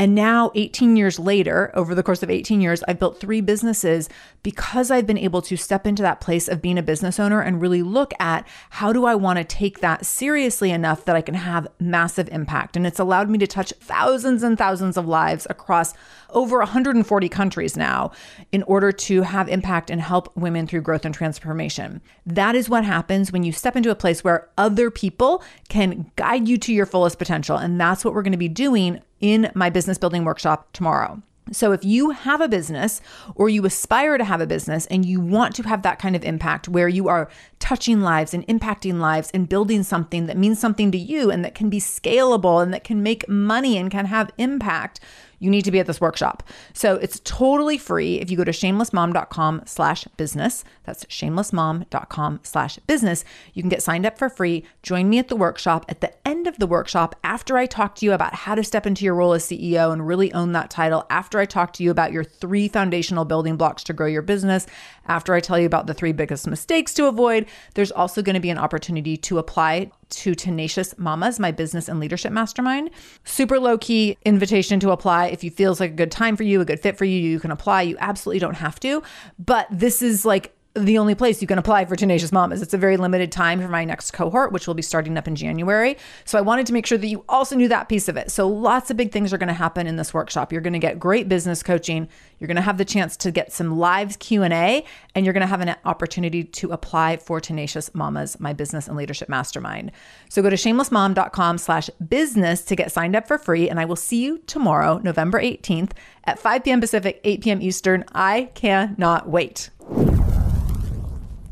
and 0.00 0.14
now, 0.14 0.50
18 0.54 0.96
years 0.96 1.18
later, 1.18 1.70
over 1.74 1.94
the 1.94 2.02
course 2.02 2.22
of 2.22 2.30
18 2.30 2.62
years, 2.62 2.82
I've 2.88 2.98
built 2.98 3.20
three 3.20 3.42
businesses 3.42 4.08
because 4.42 4.90
I've 4.90 5.06
been 5.06 5.18
able 5.18 5.42
to 5.42 5.58
step 5.58 5.86
into 5.86 6.00
that 6.00 6.22
place 6.22 6.48
of 6.48 6.62
being 6.62 6.78
a 6.78 6.82
business 6.82 7.20
owner 7.20 7.42
and 7.42 7.60
really 7.60 7.82
look 7.82 8.14
at 8.18 8.48
how 8.70 8.94
do 8.94 9.04
I 9.04 9.14
want 9.14 9.36
to 9.40 9.44
take 9.44 9.80
that 9.80 10.06
seriously 10.06 10.70
enough 10.70 11.04
that 11.04 11.16
I 11.16 11.20
can 11.20 11.34
have 11.34 11.68
massive 11.78 12.30
impact. 12.30 12.78
And 12.78 12.86
it's 12.86 12.98
allowed 12.98 13.28
me 13.28 13.36
to 13.40 13.46
touch 13.46 13.74
thousands 13.78 14.42
and 14.42 14.56
thousands 14.56 14.96
of 14.96 15.06
lives 15.06 15.46
across 15.50 15.92
over 16.30 16.60
140 16.60 17.28
countries 17.28 17.76
now 17.76 18.10
in 18.52 18.62
order 18.62 18.92
to 18.92 19.20
have 19.20 19.50
impact 19.50 19.90
and 19.90 20.00
help 20.00 20.34
women 20.34 20.66
through 20.66 20.80
growth 20.80 21.04
and 21.04 21.14
transformation. 21.14 22.00
That 22.24 22.54
is 22.54 22.70
what 22.70 22.86
happens 22.86 23.32
when 23.32 23.42
you 23.42 23.52
step 23.52 23.76
into 23.76 23.90
a 23.90 23.94
place 23.94 24.24
where 24.24 24.48
other 24.56 24.90
people 24.90 25.44
can 25.68 26.10
guide 26.16 26.48
you 26.48 26.56
to 26.56 26.72
your 26.72 26.86
fullest 26.86 27.18
potential. 27.18 27.58
And 27.58 27.78
that's 27.78 28.02
what 28.02 28.14
we're 28.14 28.22
going 28.22 28.32
to 28.32 28.38
be 28.38 28.48
doing 28.48 29.02
in 29.20 29.50
my 29.54 29.70
business 29.70 29.98
building 29.98 30.24
workshop 30.24 30.72
tomorrow. 30.72 31.22
So, 31.52 31.72
if 31.72 31.84
you 31.84 32.10
have 32.10 32.40
a 32.40 32.48
business 32.48 33.00
or 33.34 33.48
you 33.48 33.64
aspire 33.66 34.18
to 34.18 34.24
have 34.24 34.40
a 34.40 34.46
business 34.46 34.86
and 34.86 35.04
you 35.04 35.20
want 35.20 35.54
to 35.56 35.64
have 35.64 35.82
that 35.82 35.98
kind 35.98 36.14
of 36.14 36.22
impact 36.22 36.68
where 36.68 36.88
you 36.88 37.08
are 37.08 37.28
touching 37.58 38.00
lives 38.00 38.32
and 38.32 38.46
impacting 38.46 39.00
lives 39.00 39.32
and 39.32 39.48
building 39.48 39.82
something 39.82 40.26
that 40.26 40.36
means 40.36 40.60
something 40.60 40.92
to 40.92 40.98
you 40.98 41.30
and 41.30 41.44
that 41.44 41.56
can 41.56 41.68
be 41.68 41.80
scalable 41.80 42.62
and 42.62 42.72
that 42.72 42.84
can 42.84 43.02
make 43.02 43.28
money 43.28 43.76
and 43.76 43.90
can 43.90 44.06
have 44.06 44.30
impact, 44.38 45.00
you 45.40 45.50
need 45.50 45.64
to 45.64 45.70
be 45.70 45.80
at 45.80 45.86
this 45.86 46.00
workshop. 46.00 46.44
So 46.72 46.94
it's 46.96 47.20
totally 47.24 47.78
free 47.78 48.20
if 48.20 48.30
you 48.30 48.36
go 48.36 48.44
to 48.44 48.52
shamelessmom.com 48.52 49.62
slash 49.64 50.04
business. 50.16 50.64
That's 50.84 51.04
shamelessmom.com 51.06 52.40
slash 52.42 52.78
business. 52.86 53.24
You 53.54 53.62
can 53.62 53.70
get 53.70 53.82
signed 53.82 54.06
up 54.06 54.18
for 54.18 54.28
free. 54.28 54.64
Join 54.82 55.08
me 55.08 55.18
at 55.18 55.28
the 55.28 55.36
workshop. 55.36 55.86
At 55.88 56.00
the 56.00 56.12
end 56.28 56.46
of 56.46 56.58
the 56.58 56.66
workshop, 56.66 57.16
after 57.24 57.56
I 57.56 57.66
talk 57.66 57.96
to 57.96 58.06
you 58.06 58.12
about 58.12 58.34
how 58.34 58.54
to 58.54 58.62
step 58.62 58.86
into 58.86 59.04
your 59.04 59.14
role 59.14 59.32
as 59.32 59.44
CEO 59.44 59.92
and 59.92 60.06
really 60.06 60.32
own 60.32 60.52
that 60.52 60.70
title, 60.70 61.06
after 61.10 61.40
I 61.40 61.46
talk 61.46 61.72
to 61.74 61.82
you 61.82 61.90
about 61.90 62.12
your 62.12 62.24
three 62.24 62.68
foundational 62.68 63.24
building 63.24 63.56
blocks 63.56 63.82
to 63.84 63.92
grow 63.92 64.06
your 64.06 64.22
business, 64.22 64.66
after 65.06 65.34
I 65.34 65.40
tell 65.40 65.58
you 65.58 65.66
about 65.66 65.86
the 65.86 65.94
three 65.94 66.12
biggest 66.12 66.46
mistakes 66.46 66.92
to 66.94 67.06
avoid, 67.06 67.46
there's 67.74 67.90
also 67.90 68.22
going 68.22 68.34
to 68.34 68.40
be 68.40 68.50
an 68.50 68.58
opportunity 68.58 69.16
to 69.16 69.38
apply 69.38 69.90
to 70.10 70.34
Tenacious 70.34 70.94
Mamas, 70.98 71.38
my 71.38 71.50
business 71.50 71.88
and 71.88 72.00
leadership 72.00 72.32
mastermind. 72.32 72.90
Super 73.24 73.58
low 73.58 73.78
key 73.78 74.16
invitation 74.24 74.80
to 74.80 74.90
apply. 74.90 75.26
If 75.26 75.42
you 75.42 75.50
feels 75.50 75.80
like 75.80 75.92
a 75.92 75.94
good 75.94 76.10
time 76.10 76.36
for 76.36 76.42
you, 76.42 76.60
a 76.60 76.64
good 76.64 76.80
fit 76.80 76.96
for 76.96 77.04
you, 77.04 77.18
you 77.18 77.40
can 77.40 77.50
apply. 77.50 77.82
You 77.82 77.96
absolutely 77.98 78.40
don't 78.40 78.54
have 78.54 78.78
to. 78.80 79.02
But 79.38 79.66
this 79.70 80.02
is 80.02 80.24
like 80.24 80.54
the 80.74 80.98
only 80.98 81.16
place 81.16 81.42
you 81.42 81.48
can 81.48 81.58
apply 81.58 81.84
for 81.84 81.96
Tenacious 81.96 82.30
Mamas. 82.30 82.62
It's 82.62 82.72
a 82.72 82.78
very 82.78 82.96
limited 82.96 83.32
time 83.32 83.60
for 83.60 83.66
my 83.66 83.84
next 83.84 84.12
cohort, 84.12 84.52
which 84.52 84.68
will 84.68 84.74
be 84.74 84.82
starting 84.82 85.18
up 85.18 85.26
in 85.26 85.34
January. 85.34 85.96
So 86.24 86.38
I 86.38 86.42
wanted 86.42 86.64
to 86.66 86.72
make 86.72 86.86
sure 86.86 86.96
that 86.96 87.08
you 87.08 87.24
also 87.28 87.56
knew 87.56 87.66
that 87.68 87.88
piece 87.88 88.08
of 88.08 88.16
it. 88.16 88.30
So 88.30 88.46
lots 88.46 88.88
of 88.88 88.96
big 88.96 89.10
things 89.10 89.32
are 89.32 89.38
going 89.38 89.48
to 89.48 89.52
happen 89.52 89.88
in 89.88 89.96
this 89.96 90.14
workshop. 90.14 90.52
You're 90.52 90.60
going 90.60 90.74
to 90.74 90.78
get 90.78 91.00
great 91.00 91.28
business 91.28 91.64
coaching. 91.64 92.08
You're 92.38 92.46
going 92.46 92.54
to 92.56 92.62
have 92.62 92.78
the 92.78 92.84
chance 92.84 93.16
to 93.18 93.32
get 93.32 93.52
some 93.52 93.78
live 93.78 94.20
Q&A 94.20 94.84
and 95.16 95.26
you're 95.26 95.32
going 95.32 95.40
to 95.40 95.48
have 95.48 95.60
an 95.60 95.74
opportunity 95.84 96.44
to 96.44 96.70
apply 96.70 97.16
for 97.16 97.40
Tenacious 97.40 97.92
Mamas, 97.92 98.38
my 98.38 98.52
business 98.52 98.86
and 98.86 98.96
leadership 98.96 99.28
mastermind. 99.28 99.90
So 100.28 100.40
go 100.40 100.50
to 100.50 100.56
shamelessmom.com 100.56 101.58
slash 101.58 101.90
business 102.08 102.62
to 102.62 102.76
get 102.76 102.92
signed 102.92 103.16
up 103.16 103.26
for 103.26 103.38
free. 103.38 103.68
And 103.68 103.80
I 103.80 103.86
will 103.86 103.96
see 103.96 104.22
you 104.22 104.38
tomorrow, 104.46 105.00
November 105.02 105.42
18th 105.42 105.90
at 106.24 106.38
5 106.38 106.62
p.m. 106.62 106.80
Pacific, 106.80 107.20
8 107.24 107.42
p.m. 107.42 107.60
Eastern. 107.60 108.04
I 108.12 108.50
cannot 108.54 109.28
wait. 109.28 109.70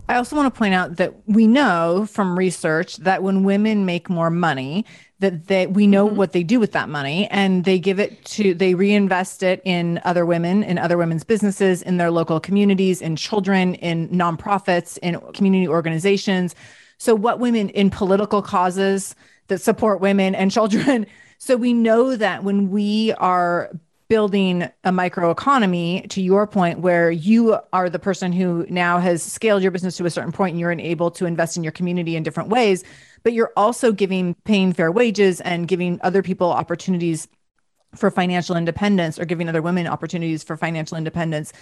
I 0.09 0.17
also 0.17 0.37
want 0.37 0.53
to 0.53 0.59
point 0.59 0.75
out 0.75 0.97
that 0.97 1.15
we 1.27 1.47
know 1.47 2.07
from 2.11 2.39
research 2.39 2.97
that 2.99 3.23
when 3.23 3.45
women 3.45 3.85
make 3.85 4.09
more 4.09 4.31
money, 4.31 4.87
that 5.21 5.49
they 5.49 5.67
we 5.67 5.87
know 5.87 6.09
Mhm. 6.09 6.15
what 6.15 6.33
they 6.33 6.43
do 6.43 6.59
with 6.61 6.73
that 6.73 6.89
money 6.89 7.27
and 7.31 7.65
they 7.65 7.79
give 7.79 7.99
it 7.99 8.25
to 8.27 8.55
they 8.55 8.75
reinvest 8.75 9.43
it 9.43 9.61
in 9.65 10.01
other 10.05 10.25
women 10.25 10.63
in 10.63 10.79
other 10.79 10.97
women's 10.97 11.25
businesses 11.25 11.83
in 11.83 11.97
their 11.97 12.11
local 12.11 12.39
communities 12.41 13.03
in 13.03 13.17
children 13.17 13.75
in 13.75 14.09
nonprofits 14.11 14.97
in 14.99 15.21
community 15.35 15.67
organizations 15.67 16.55
so 16.99 17.15
what 17.17 17.41
women 17.41 17.69
in 17.71 17.91
political 17.91 18.41
causes 18.43 19.17
that 19.49 19.61
support 19.61 20.01
women 20.01 20.37
and 20.37 20.51
children 20.59 21.05
so 21.39 21.57
we 21.57 21.73
know 21.73 22.15
that 22.15 22.45
when 22.45 22.71
we 22.71 23.13
are 23.15 23.71
building 24.09 24.63
a 24.85 24.91
microeconomy 24.91 26.09
to 26.09 26.23
your 26.23 26.47
point 26.47 26.81
where 26.81 27.11
you 27.11 27.59
are 27.73 27.91
the 27.91 27.99
person 27.99 28.33
who 28.33 28.67
now 28.71 28.99
has 28.99 29.23
scaled 29.23 29.63
your 29.63 29.71
business 29.71 29.97
to 29.99 30.07
a 30.07 30.11
certain 30.11 30.33
point 30.33 30.53
and 30.53 30.61
you're 30.61 30.73
able 30.73 31.11
to 31.11 31.27
invest 31.27 31.57
in 31.57 31.63
your 31.63 31.73
community 31.73 32.17
in 32.17 32.23
different 32.23 32.49
ways 32.49 32.85
but 33.23 33.33
you're 33.33 33.53
also 33.57 33.93
giving 33.93 34.35
paying 34.45 34.73
fair 34.73 34.91
wages 34.91 35.41
and 35.43 35.69
giving 35.69 36.01
other 36.03 36.23
people 36.23 36.51
opportunities 36.51 37.29
for 37.95 38.11
financial 38.11 38.57
independence 38.57 39.19
or 39.19 39.25
giving 39.25 39.49
other 39.49 39.63
women 39.63 39.87
opportunities 39.87 40.43
for 40.43 40.57
financial 40.57 40.97
independence. 40.97 41.53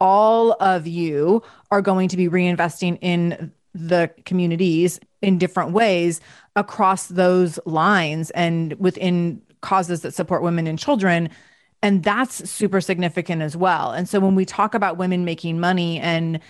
All 0.00 0.52
of 0.60 0.86
you 0.86 1.42
are 1.70 1.82
going 1.82 2.08
to 2.08 2.16
be 2.16 2.28
reinvesting 2.28 2.98
in 3.00 3.52
the 3.74 4.10
communities 4.24 5.00
in 5.20 5.38
different 5.38 5.72
ways 5.72 6.20
across 6.56 7.08
those 7.08 7.58
lines 7.64 8.30
and 8.30 8.74
within 8.74 9.42
causes 9.60 10.02
that 10.02 10.14
support 10.14 10.42
women 10.42 10.66
and 10.66 10.78
children 10.78 11.28
and 11.82 12.02
that's 12.02 12.48
super 12.50 12.80
significant 12.80 13.42
as 13.42 13.56
well. 13.56 13.92
And 13.92 14.08
so 14.08 14.20
when 14.20 14.34
we 14.34 14.44
talk 14.44 14.74
about 14.74 14.96
women 14.96 15.24
making 15.24 15.60
money 15.60 16.00
and 16.00 16.40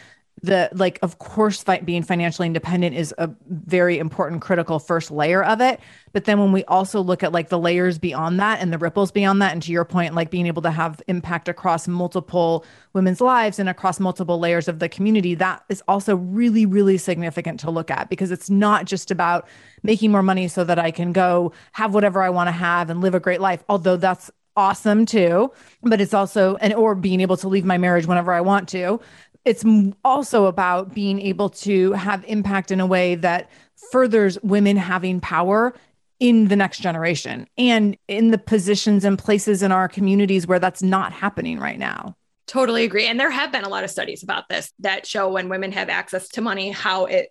the 0.43 0.68
like 0.72 0.99
of 1.03 1.18
course 1.18 1.62
fi- 1.62 1.81
being 1.81 2.03
financially 2.03 2.47
independent 2.47 2.95
is 2.95 3.14
a 3.18 3.29
very 3.49 3.99
important 3.99 4.41
critical 4.41 4.79
first 4.79 5.11
layer 5.11 5.43
of 5.43 5.61
it. 5.61 5.81
But 6.12 6.24
then 6.24 6.39
when 6.39 6.53
we 6.53 6.64
also 6.64 7.01
look 7.01 7.22
at 7.22 7.33
like 7.33 7.49
the 7.49 7.59
layers 7.59 7.99
beyond 7.99 8.39
that 8.41 8.61
and 8.61 8.72
the 8.72 8.79
ripples 8.79 9.11
beyond 9.11 9.43
that 9.43 9.53
and 9.53 9.62
to 9.62 9.72
your 9.72 9.85
point 9.85 10.14
like 10.14 10.31
being 10.31 10.47
able 10.47 10.62
to 10.62 10.70
have 10.70 11.03
impact 11.09 11.49
across 11.49 11.89
multiple 11.89 12.64
women's 12.93 13.20
lives 13.20 13.59
and 13.59 13.68
across 13.68 13.99
multiple 13.99 14.39
layers 14.39 14.68
of 14.68 14.79
the 14.79 14.89
community 14.89 15.35
that 15.35 15.64
is 15.68 15.83
also 15.89 16.16
really 16.16 16.66
really 16.66 16.99
significant 16.99 17.59
to 17.61 17.70
look 17.70 17.91
at 17.91 18.09
because 18.09 18.31
it's 18.31 18.49
not 18.49 18.85
just 18.85 19.11
about 19.11 19.49
making 19.83 20.11
more 20.11 20.22
money 20.22 20.47
so 20.49 20.64
that 20.64 20.79
I 20.79 20.91
can 20.91 21.12
go 21.12 21.53
have 21.72 21.95
whatever 21.95 22.22
I 22.22 22.31
want 22.31 22.49
to 22.49 22.53
have 22.53 22.91
and 22.91 23.01
live 23.01 23.14
a 23.14 23.20
great 23.20 23.41
life 23.41 23.64
although 23.68 23.97
that's 23.97 24.31
awesome 24.59 25.07
too 25.07 25.51
but 25.83 26.01
it's 26.01 26.13
also 26.13 26.57
and 26.57 26.75
or 26.75 26.95
being 26.95 27.21
able 27.21 27.37
to 27.37 27.49
leave 27.49 27.65
my 27.65 27.79
marriage 27.79 28.07
whenever 28.07 28.33
I 28.33 28.41
want 28.41 28.69
to 28.71 29.01
it's 29.45 29.65
also 30.05 30.47
about 30.47 30.93
being 30.93 31.21
able 31.21 31.49
to 31.49 31.93
have 31.93 32.25
impact 32.27 32.71
in 32.71 32.81
a 32.81 32.87
way 32.87 33.15
that 33.15 33.49
furthers 33.91 34.39
women 34.43 34.77
having 34.77 35.21
power 35.21 35.75
in 36.21 36.49
the 36.49 36.57
next 36.57 36.81
generation 36.81 37.47
and 37.57 37.97
in 38.09 38.31
the 38.31 38.39
positions 38.39 39.05
and 39.05 39.19
places 39.19 39.63
in 39.63 39.71
our 39.73 39.89
communities 39.89 40.47
where 40.47 40.59
that's 40.59 40.83
not 40.83 41.13
happening 41.13 41.59
right 41.59 41.79
now. 41.79 42.17
Totally 42.47 42.85
agree. 42.85 43.07
And 43.07 43.21
there 43.21 43.31
have 43.31 43.53
been 43.53 43.65
a 43.65 43.69
lot 43.69 43.85
of 43.85 43.91
studies 43.91 44.23
about 44.23 44.49
this 44.49 44.73
that 44.81 45.07
show 45.07 45.31
when 45.31 45.49
women 45.49 45.71
have 45.73 45.89
access 45.89 46.29
to 46.31 46.41
money, 46.41 46.71
how 46.71 47.05
it 47.07 47.29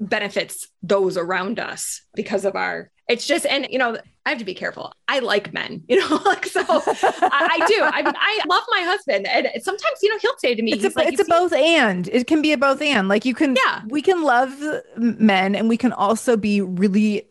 benefits 0.00 0.68
those 0.82 1.16
around 1.16 1.60
us 1.60 2.02
because 2.14 2.44
of 2.44 2.56
our 2.56 2.90
it's 3.08 3.26
just 3.26 3.44
and 3.46 3.66
you 3.70 3.78
know 3.78 3.96
i 4.26 4.30
have 4.30 4.38
to 4.38 4.44
be 4.44 4.54
careful 4.54 4.92
i 5.08 5.18
like 5.18 5.52
men 5.52 5.82
you 5.88 5.98
know 6.00 6.16
like 6.24 6.46
so 6.46 6.62
I, 6.66 7.58
I 7.60 7.66
do 7.66 7.74
I, 7.82 8.02
I 8.16 8.40
love 8.48 8.64
my 8.70 8.80
husband 8.82 9.26
and 9.26 9.48
sometimes 9.62 9.98
you 10.02 10.08
know 10.10 10.18
he'll 10.18 10.38
say 10.38 10.54
to 10.54 10.62
me 10.62 10.72
It's 10.72 10.84
a, 10.84 10.98
like 10.98 11.08
it's 11.12 11.20
a 11.20 11.24
both 11.26 11.52
and. 11.52 12.08
It 12.08 12.26
can 12.26 12.40
be 12.42 12.52
a 12.52 12.58
both 12.58 12.80
and. 12.80 13.08
Like 13.08 13.24
you 13.24 13.34
can 13.34 13.56
Yeah. 13.56 13.82
we 13.88 14.00
can 14.02 14.22
love 14.22 14.52
men 14.96 15.54
and 15.54 15.68
we 15.68 15.76
can 15.76 15.92
also 15.92 16.36
be 16.36 16.60
really 16.60 17.28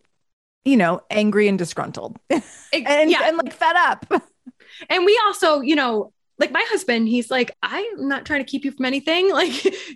you 0.65 0.78
know 0.78 1.01
angry 1.09 1.47
and 1.47 1.57
disgruntled 1.57 2.17
it- 2.30 2.43
and 2.74 3.09
yeah 3.11 3.28
and 3.28 3.38
like 3.38 3.53
fed 3.53 3.76
up. 3.76 4.05
and 4.89 5.05
we 5.05 5.19
also 5.26 5.61
you 5.61 5.76
know 5.76 6.11
like 6.39 6.51
my 6.51 6.65
husband 6.69 7.07
he's 7.07 7.29
like 7.29 7.51
i'm 7.61 8.07
not 8.07 8.25
trying 8.25 8.43
to 8.43 8.49
keep 8.49 8.65
you 8.65 8.71
from 8.71 8.86
anything 8.86 9.31
like 9.41 9.51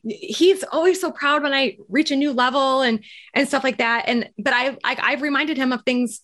he's 0.06 0.64
always 0.72 1.00
so 1.02 1.12
proud 1.12 1.44
when 1.44 1.54
i 1.54 1.78
reach 1.90 2.12
a 2.12 2.16
new 2.16 2.32
level 2.32 2.82
and 2.82 3.04
and 3.34 3.48
stuff 3.48 3.64
like 3.64 3.78
that 3.78 4.06
and 4.08 4.30
but 4.38 4.54
i, 4.54 4.78
I 4.84 4.98
i've 5.02 5.22
reminded 5.22 5.58
him 5.58 5.72
of 5.74 5.82
things 5.84 6.22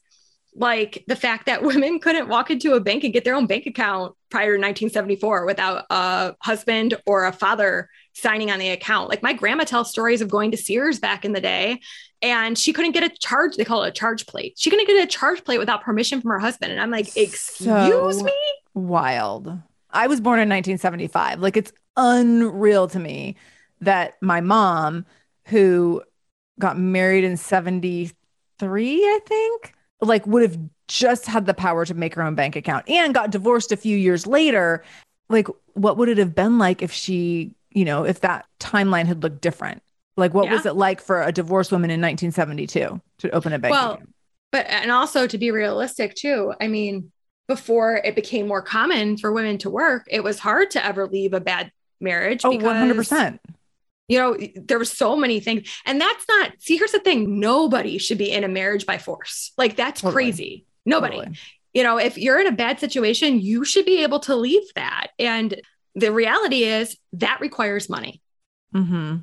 like 0.55 1.03
the 1.07 1.16
fact 1.16 1.47
that 1.47 1.64
women 1.72 1.99
couldn't 1.99 2.28
walk 2.30 2.51
into 2.51 2.74
a 2.74 2.80
bank 2.80 3.03
and 3.03 3.11
get 3.14 3.24
their 3.24 3.36
own 3.36 3.47
bank 3.47 3.66
account 3.66 4.16
prior 4.30 4.55
to 4.55 4.61
1974 4.61 5.45
without 5.45 5.86
a 5.89 6.36
husband 6.41 6.95
or 7.05 7.26
a 7.26 7.32
father 7.32 7.89
signing 8.14 8.51
on 8.51 8.59
the 8.59 8.70
account. 8.70 9.09
Like 9.09 9.24
my 9.24 9.34
grandma 9.34 9.64
tells 9.64 9.89
stories 9.89 10.22
of 10.22 10.30
going 10.30 10.51
to 10.51 10.57
Sears 10.57 10.99
back 10.99 11.26
in 11.26 11.34
the 11.34 11.41
day 11.41 11.80
and 12.22 12.55
she 12.55 12.72
couldn't 12.72 12.91
get 12.91 13.03
a 13.03 13.09
charge, 13.09 13.55
they 13.55 13.66
call 13.66 13.84
it 13.84 13.88
a 13.89 13.91
charge 13.91 14.28
plate. 14.28 14.53
She 14.57 14.70
couldn't 14.70 14.86
get 14.86 15.03
a 15.03 15.07
charge 15.07 15.43
plate 15.43 15.57
without 15.57 15.82
permission 15.84 16.22
from 16.22 16.30
her 16.30 16.39
husband. 16.39 16.72
And 16.72 16.80
I'm 16.80 16.91
like, 16.91 17.18
excuse 17.18 18.20
So- 18.20 18.24
me? 18.24 18.34
Wild. 18.76 19.57
I 19.94 20.08
was 20.08 20.20
born 20.20 20.39
in 20.39 20.50
1975. 20.50 21.39
Like 21.39 21.56
it's 21.56 21.72
unreal 21.96 22.88
to 22.89 23.00
me 23.00 23.36
that 23.82 24.22
my 24.22 24.41
mom, 24.41 25.06
who 25.46 26.02
got 26.60 26.78
married 26.78 27.24
in 27.24 27.38
73, 27.38 28.12
I 28.60 29.20
think, 29.26 29.74
like 30.02 30.26
would 30.28 30.41
have 30.41 30.60
just 30.88 31.26
had 31.26 31.46
the 31.46 31.54
power 31.54 31.86
to 31.86 31.94
make 31.94 32.14
her 32.16 32.22
own 32.22 32.36
bank 32.36 32.56
account 32.56 32.89
and 32.89 33.14
got 33.14 33.32
divorced 33.32 33.72
a 33.72 33.78
few 33.78 33.98
years 33.98 34.28
later. 34.28 34.84
Like, 35.30 35.48
what 35.74 35.98
would 35.98 36.10
it 36.10 36.18
have 36.18 36.36
been 36.36 36.58
like 36.58 36.82
if 36.82 36.91
she, 36.91 37.56
you 37.72 37.86
know, 37.86 38.04
if 38.04 38.22
that 38.22 38.46
timeline 38.60 39.06
had 39.06 39.24
looked 39.24 39.41
different? 39.41 39.82
Like, 40.16 40.34
what 40.34 40.50
was 40.50 40.66
it 40.66 40.76
like 40.76 41.02
for 41.02 41.24
a 41.24 41.32
divorced 41.32 41.72
woman 41.72 41.89
in 41.89 42.00
1972 42.00 43.02
to 43.20 43.32
open 43.32 43.54
a 43.54 43.60
bank 43.60 43.72
Well, 43.72 43.94
account? 43.94 44.14
But 44.52 44.68
and 44.68 44.91
also 44.91 45.26
to 45.26 45.38
be 45.39 45.50
realistic 45.50 46.14
too, 46.14 46.54
I 46.62 46.68
mean, 46.68 47.12
before 47.48 47.98
it 47.98 48.16
became 48.16 48.48
more 48.48 48.62
common 48.62 49.18
for 49.18 49.32
women 49.32 49.58
to 49.60 49.70
work, 49.70 50.06
it 50.10 50.24
was 50.24 50.39
hard 50.39 50.72
to 50.72 50.86
ever 50.86 51.08
leave 51.08 51.34
a 51.34 51.39
bad 51.41 51.72
marriage. 52.00 52.41
Oh, 52.44 52.52
because, 52.52 53.10
100%. 53.12 53.39
You 54.08 54.20
know, 54.20 54.38
there 54.56 54.78
were 54.78 54.86
so 54.86 55.16
many 55.16 55.39
things. 55.39 55.70
And 55.86 56.00
that's 56.00 56.26
not, 56.28 56.54
see, 56.60 56.78
here's 56.78 56.91
the 56.91 57.00
thing 57.00 57.39
nobody 57.39 57.98
should 57.98 58.18
be 58.18 58.32
in 58.32 58.44
a 58.44 58.48
marriage 58.50 58.86
by 58.86 58.98
force. 58.98 59.52
Like, 59.58 59.76
that's 59.76 60.02
Totally. 60.02 60.14
crazy. 60.14 60.66
Nobody. 60.86 61.18
Totally. 61.18 61.38
You 61.74 61.84
know, 61.84 61.98
if 61.98 62.18
you're 62.18 62.39
in 62.39 62.48
a 62.48 62.52
bad 62.52 62.80
situation, 62.80 63.39
you 63.39 63.66
should 63.66 63.86
be 63.86 64.04
able 64.04 64.20
to 64.22 64.36
leave 64.36 64.62
that. 64.76 65.08
And 65.18 65.60
the 65.96 66.12
reality 66.12 66.64
is 66.64 66.98
that 67.14 67.39
requires 67.41 67.89
money. 67.89 68.22
Mm-hmm. 68.76 69.18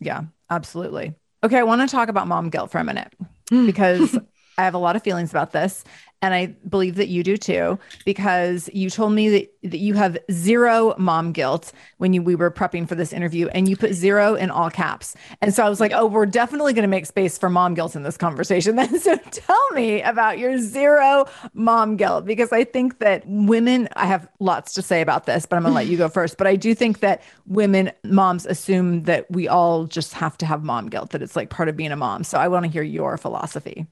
Yeah, 0.00 0.22
absolutely. 0.50 1.14
Okay, 1.42 1.58
I 1.58 1.62
want 1.62 1.80
to 1.80 1.88
talk 1.88 2.08
about 2.08 2.28
mom 2.28 2.50
guilt 2.50 2.70
for 2.70 2.78
a 2.78 2.84
minute 2.84 3.12
Hmm. 3.48 3.66
because 3.66 4.16
I 4.58 4.64
have 4.64 4.74
a 4.74 4.78
lot 4.78 4.96
of 4.96 5.02
feelings 5.02 5.30
about 5.30 5.52
this. 5.52 5.84
And 6.20 6.34
I 6.34 6.46
believe 6.68 6.96
that 6.96 7.08
you 7.08 7.22
do 7.22 7.36
too, 7.36 7.78
because 8.04 8.68
you 8.72 8.90
told 8.90 9.12
me 9.12 9.28
that, 9.30 9.52
that 9.70 9.78
you 9.78 9.94
have 9.94 10.18
zero 10.32 10.94
mom 10.98 11.30
guilt 11.32 11.72
when 11.98 12.12
you 12.12 12.22
we 12.22 12.34
were 12.34 12.50
prepping 12.50 12.88
for 12.88 12.96
this 12.96 13.12
interview 13.12 13.46
and 13.48 13.68
you 13.68 13.76
put 13.76 13.92
zero 13.92 14.34
in 14.34 14.50
all 14.50 14.68
caps. 14.68 15.14
And 15.40 15.54
so 15.54 15.64
I 15.64 15.68
was 15.68 15.78
like, 15.78 15.92
oh, 15.94 16.06
we're 16.06 16.26
definitely 16.26 16.72
going 16.72 16.82
to 16.82 16.88
make 16.88 17.06
space 17.06 17.38
for 17.38 17.48
mom 17.48 17.74
guilt 17.74 17.94
in 17.94 18.02
this 18.02 18.16
conversation. 18.16 18.74
Then 18.74 18.98
so 19.00 19.16
tell 19.16 19.70
me 19.70 20.02
about 20.02 20.38
your 20.38 20.58
zero 20.58 21.26
mom 21.54 21.96
guilt 21.96 22.24
because 22.24 22.52
I 22.52 22.64
think 22.64 22.98
that 22.98 23.22
women, 23.26 23.88
I 23.94 24.06
have 24.06 24.28
lots 24.40 24.74
to 24.74 24.82
say 24.82 25.00
about 25.00 25.26
this, 25.26 25.46
but 25.46 25.56
I'm 25.56 25.62
going 25.62 25.72
to 25.72 25.76
let 25.76 25.86
you 25.86 25.96
go 25.96 26.08
first. 26.08 26.36
But 26.36 26.48
I 26.48 26.56
do 26.56 26.74
think 26.74 26.98
that 27.00 27.22
women, 27.46 27.92
moms 28.04 28.44
assume 28.44 29.04
that 29.04 29.30
we 29.30 29.46
all 29.46 29.84
just 29.84 30.14
have 30.14 30.36
to 30.38 30.46
have 30.46 30.64
mom 30.64 30.88
guilt, 30.88 31.10
that 31.10 31.22
it's 31.22 31.36
like 31.36 31.50
part 31.50 31.68
of 31.68 31.76
being 31.76 31.92
a 31.92 31.96
mom. 31.96 32.24
So 32.24 32.38
I 32.38 32.48
want 32.48 32.64
to 32.64 32.70
hear 32.70 32.82
your 32.82 33.16
philosophy. 33.16 33.86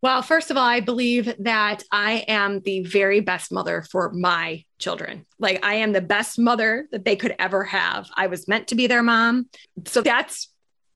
Well, 0.00 0.22
first 0.22 0.50
of 0.50 0.56
all, 0.56 0.64
I 0.64 0.78
believe 0.80 1.34
that 1.40 1.82
I 1.90 2.24
am 2.28 2.60
the 2.60 2.84
very 2.84 3.20
best 3.20 3.50
mother 3.50 3.82
for 3.82 4.12
my 4.12 4.64
children. 4.78 5.26
Like, 5.40 5.64
I 5.64 5.74
am 5.74 5.92
the 5.92 6.00
best 6.00 6.38
mother 6.38 6.86
that 6.92 7.04
they 7.04 7.16
could 7.16 7.34
ever 7.38 7.64
have. 7.64 8.08
I 8.16 8.28
was 8.28 8.46
meant 8.46 8.68
to 8.68 8.76
be 8.76 8.86
their 8.86 9.02
mom. 9.02 9.48
So 9.86 10.00
that's, 10.00 10.52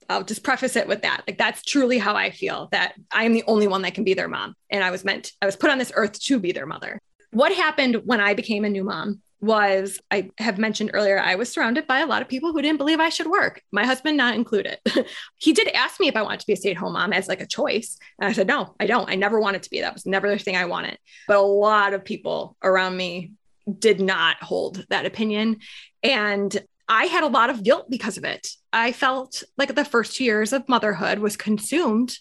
I'll 0.08 0.22
just 0.22 0.44
preface 0.44 0.76
it 0.76 0.86
with 0.86 1.02
that. 1.02 1.24
Like, 1.26 1.36
that's 1.36 1.62
truly 1.62 1.98
how 1.98 2.14
I 2.14 2.30
feel 2.30 2.68
that 2.70 2.94
I 3.10 3.24
am 3.24 3.32
the 3.32 3.44
only 3.48 3.66
one 3.66 3.82
that 3.82 3.94
can 3.94 4.04
be 4.04 4.14
their 4.14 4.28
mom. 4.28 4.54
And 4.70 4.84
I 4.84 4.92
was 4.92 5.04
meant, 5.04 5.32
I 5.42 5.46
was 5.46 5.56
put 5.56 5.70
on 5.70 5.78
this 5.78 5.92
earth 5.96 6.20
to 6.24 6.38
be 6.38 6.52
their 6.52 6.66
mother. 6.66 7.00
What 7.32 7.52
happened 7.52 8.02
when 8.04 8.20
I 8.20 8.34
became 8.34 8.64
a 8.64 8.68
new 8.68 8.84
mom 8.84 9.20
was 9.42 10.00
I 10.10 10.30
have 10.38 10.56
mentioned 10.56 10.92
earlier, 10.94 11.18
I 11.18 11.34
was 11.34 11.50
surrounded 11.50 11.88
by 11.88 11.98
a 11.98 12.06
lot 12.06 12.22
of 12.22 12.28
people 12.28 12.52
who 12.52 12.62
didn't 12.62 12.78
believe 12.78 13.00
I 13.00 13.08
should 13.08 13.26
work, 13.26 13.60
my 13.72 13.84
husband 13.84 14.16
not 14.16 14.36
included. 14.36 14.78
he 15.36 15.52
did 15.52 15.68
ask 15.74 15.98
me 15.98 16.06
if 16.06 16.16
I 16.16 16.22
wanted 16.22 16.40
to 16.40 16.46
be 16.46 16.52
a 16.52 16.56
stay 16.56 16.70
at 16.70 16.76
home 16.76 16.92
mom 16.92 17.12
as 17.12 17.26
like 17.26 17.40
a 17.40 17.46
choice. 17.46 17.98
And 18.20 18.28
I 18.28 18.32
said, 18.32 18.46
no, 18.46 18.76
I 18.78 18.86
don't. 18.86 19.10
I 19.10 19.16
never 19.16 19.40
wanted 19.40 19.64
to 19.64 19.70
be. 19.70 19.80
That 19.80 19.94
was 19.94 20.06
never 20.06 20.28
the 20.28 20.38
thing 20.38 20.56
I 20.56 20.66
wanted. 20.66 20.96
But 21.26 21.38
a 21.38 21.42
lot 21.42 21.92
of 21.92 22.04
people 22.04 22.56
around 22.62 22.96
me 22.96 23.32
did 23.78 24.00
not 24.00 24.36
hold 24.40 24.86
that 24.90 25.06
opinion. 25.06 25.58
And 26.04 26.56
I 26.88 27.06
had 27.06 27.24
a 27.24 27.28
lot 27.28 27.50
of 27.50 27.64
guilt 27.64 27.90
because 27.90 28.16
of 28.16 28.24
it. 28.24 28.46
I 28.72 28.92
felt 28.92 29.42
like 29.58 29.74
the 29.74 29.84
first 29.84 30.16
two 30.16 30.24
years 30.24 30.52
of 30.52 30.68
motherhood 30.68 31.18
was 31.18 31.36
consumed 31.36 32.16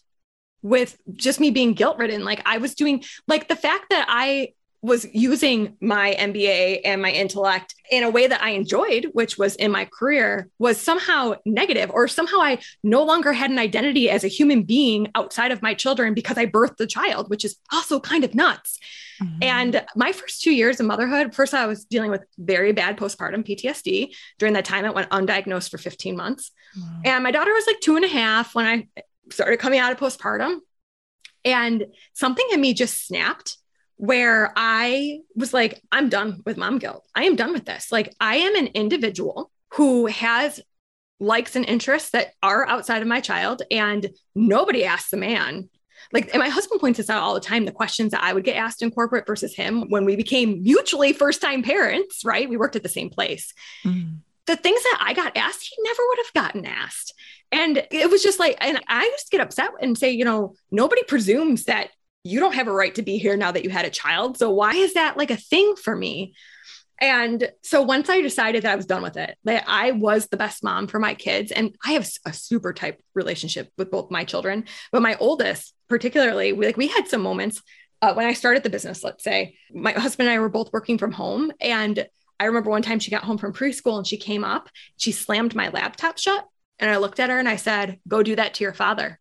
with 0.64 0.98
just 1.14 1.40
me 1.40 1.52
being 1.52 1.74
guilt 1.74 1.98
ridden. 1.98 2.24
Like 2.24 2.42
I 2.46 2.58
was 2.58 2.74
doing, 2.74 3.04
like 3.28 3.48
the 3.48 3.56
fact 3.56 3.86
that 3.90 4.06
I 4.08 4.54
was 4.84 5.06
using 5.14 5.78
my 5.80 6.16
MBA 6.18 6.82
and 6.86 7.02
my 7.02 7.12
intellect 7.12 7.76
in 7.92 8.04
a 8.04 8.10
way 8.10 8.26
that 8.26 8.42
I 8.42 8.52
enjoyed, 8.52 9.10
which 9.14 9.38
was 9.38 9.56
in 9.56 9.72
my 9.72 9.86
career, 9.86 10.50
was 10.58 10.82
somehow 10.82 11.36
negative, 11.46 11.92
or 11.92 12.08
somehow 12.08 12.38
I 12.38 12.60
no 12.84 13.04
longer 13.04 13.32
had 13.32 13.52
an 13.52 13.60
identity 13.60 14.10
as 14.10 14.24
a 14.24 14.28
human 14.28 14.64
being 14.64 15.10
outside 15.14 15.52
of 15.52 15.62
my 15.62 15.76
children 15.76 16.16
because 16.16 16.38
I 16.38 16.48
birthed 16.48 16.78
the 16.78 16.88
child, 16.88 17.30
which 17.30 17.46
is 17.46 17.58
also 17.72 18.00
kind 18.00 18.24
of 18.24 18.34
nuts. 18.34 18.80
Mm-hmm. 19.22 19.44
And 19.44 19.86
my 19.96 20.14
first 20.14 20.42
two 20.42 20.52
years 20.52 20.80
of 20.80 20.88
motherhood, 20.88 21.36
first 21.36 21.54
I 21.54 21.68
was 21.68 21.86
dealing 21.86 22.10
with 22.10 22.24
very 22.40 22.72
bad 22.72 22.98
postpartum 22.98 23.48
PTSD. 23.48 24.16
During 24.40 24.56
that 24.56 24.66
time, 24.66 24.86
it 24.86 24.96
went 24.96 25.12
undiagnosed 25.12 25.70
for 25.70 25.78
15 25.78 26.18
months. 26.18 26.50
Mm-hmm. 26.76 27.02
And 27.06 27.24
my 27.24 27.30
daughter 27.30 27.54
was 27.54 27.68
like 27.68 27.82
two 27.82 27.98
and 27.98 28.06
a 28.06 28.08
half 28.08 28.56
when 28.56 28.66
I 28.66 28.88
started 29.30 29.58
coming 29.58 29.80
out 29.80 29.92
of 29.92 30.00
postpartum. 30.00 30.58
And 31.46 31.86
something 32.14 32.46
in 32.52 32.62
me 32.62 32.74
just 32.74 33.06
snapped 33.06 33.58
where 34.02 34.52
I 34.56 35.20
was 35.36 35.54
like, 35.54 35.80
I'm 35.92 36.10
done 36.10 36.42
with 36.44 36.58
mom 36.58 36.80
guilt. 36.80 37.06
I 37.14 37.26
am 37.26 37.36
done 37.36 37.54
with 37.54 37.66
this. 37.66 37.92
Like, 37.92 38.16
I 38.20 38.38
am 38.38 38.56
an 38.56 38.66
individual 38.74 39.52
who 39.76 40.08
has 40.08 40.60
likes 41.20 41.56
and 41.56 41.66
interests 41.66 42.10
that 42.10 42.34
are 42.42 42.68
outside 42.68 43.04
of 43.04 43.08
my 43.08 43.20
child, 43.20 43.62
and 43.70 44.10
nobody 44.34 44.86
asks 44.86 45.12
the 45.12 45.18
man. 45.18 45.70
Like, 46.12 46.34
and 46.34 46.40
my 46.40 46.50
husband 46.50 46.82
points 46.82 46.98
this 46.98 47.12
out 47.12 47.22
all 47.22 47.36
the 47.36 47.40
time 47.40 47.66
the 47.66 47.72
questions 47.72 48.10
that 48.10 48.24
I 48.24 48.34
would 48.34 48.44
get 48.44 48.56
asked 48.56 48.82
in 48.82 48.90
corporate 48.90 49.28
versus 49.28 49.54
him 49.54 49.88
when 49.90 50.04
we 50.04 50.16
became 50.16 50.64
mutually 50.64 51.14
first 51.14 51.40
time 51.40 51.62
parents, 51.62 52.26
right? 52.26 52.50
We 52.50 52.58
worked 52.58 52.76
at 52.76 52.82
the 52.82 52.90
same 52.90 53.12
place. 53.12 53.54
Mm. 53.86 54.18
The 54.48 54.56
things 54.56 54.82
that 54.82 54.98
I 55.00 55.14
got 55.14 55.38
asked, 55.38 55.62
he 55.62 55.76
never 55.84 56.02
would 56.08 56.18
have 56.26 56.34
gotten 56.34 56.66
asked. 56.66 57.14
And 57.52 57.86
it 57.92 58.10
was 58.10 58.24
just 58.24 58.40
like, 58.40 58.58
and 58.62 58.82
I 58.88 59.04
used 59.04 59.28
to 59.28 59.38
get 59.38 59.46
upset 59.46 59.70
and 59.80 59.96
say, 59.96 60.10
you 60.10 60.26
know, 60.26 60.56
nobody 60.72 61.04
presumes 61.04 61.66
that 61.66 61.92
you 62.24 62.40
don't 62.40 62.56
have 62.56 62.68
a 62.68 62.74
right 62.74 62.94
to 62.96 63.02
be 63.02 63.18
here 63.18 63.36
now 63.36 63.52
that 63.52 63.64
you 63.64 63.70
had 63.70 63.86
a 63.86 63.90
child. 63.90 64.38
So 64.38 64.52
why 64.52 64.74
is 64.74 64.94
that 64.94 65.18
like 65.18 65.32
a 65.32 65.38
thing 65.38 65.76
for 65.76 65.96
me? 65.96 66.34
And 67.00 67.52
so 67.64 67.82
once 67.82 68.10
I 68.10 68.22
decided 68.22 68.62
that 68.62 68.74
I 68.74 68.76
was 68.76 68.86
done 68.86 69.02
with 69.02 69.18
it, 69.18 69.36
that 69.46 69.64
I 69.68 69.90
was 69.90 70.28
the 70.28 70.38
best 70.38 70.64
mom 70.64 70.86
for 70.86 71.00
my 71.00 71.16
kids, 71.16 71.52
and 71.52 71.76
I 71.84 71.94
have 71.94 72.08
a 72.28 72.32
super 72.32 72.74
tight 72.74 73.00
relationship 73.16 73.72
with 73.76 73.90
both 73.90 74.12
my 74.12 74.24
children, 74.24 74.66
but 74.92 75.02
my 75.02 75.16
oldest, 75.16 75.74
particularly, 75.90 76.54
we, 76.54 76.68
like 76.68 76.78
we 76.78 76.88
had 76.88 77.08
some 77.08 77.22
moments 77.22 77.64
uh, 78.04 78.14
when 78.14 78.28
I 78.28 78.34
started 78.34 78.62
the 78.62 78.70
business. 78.70 79.04
Let's 79.04 79.24
say 79.24 79.58
my 79.74 79.94
husband 79.94 80.30
and 80.30 80.36
I 80.36 80.40
were 80.40 80.50
both 80.50 80.72
working 80.72 81.00
from 81.00 81.12
home, 81.12 81.52
and 81.60 82.08
I 82.40 82.46
remember 82.46 82.70
one 82.70 82.84
time 82.84 83.00
she 83.00 83.10
got 83.10 83.24
home 83.24 83.40
from 83.40 83.54
preschool 83.54 83.98
and 83.98 84.06
she 84.06 84.18
came 84.18 84.44
up, 84.44 84.70
she 84.98 85.12
slammed 85.12 85.56
my 85.56 85.70
laptop 85.70 86.20
shut, 86.20 86.46
and 86.78 86.92
I 86.92 86.98
looked 86.98 87.20
at 87.20 87.32
her 87.32 87.40
and 87.40 87.50
I 87.50 87.56
said, 87.56 88.00
"Go 88.08 88.22
do 88.22 88.36
that 88.36 88.54
to 88.56 88.64
your 88.64 88.74
father." 88.74 89.20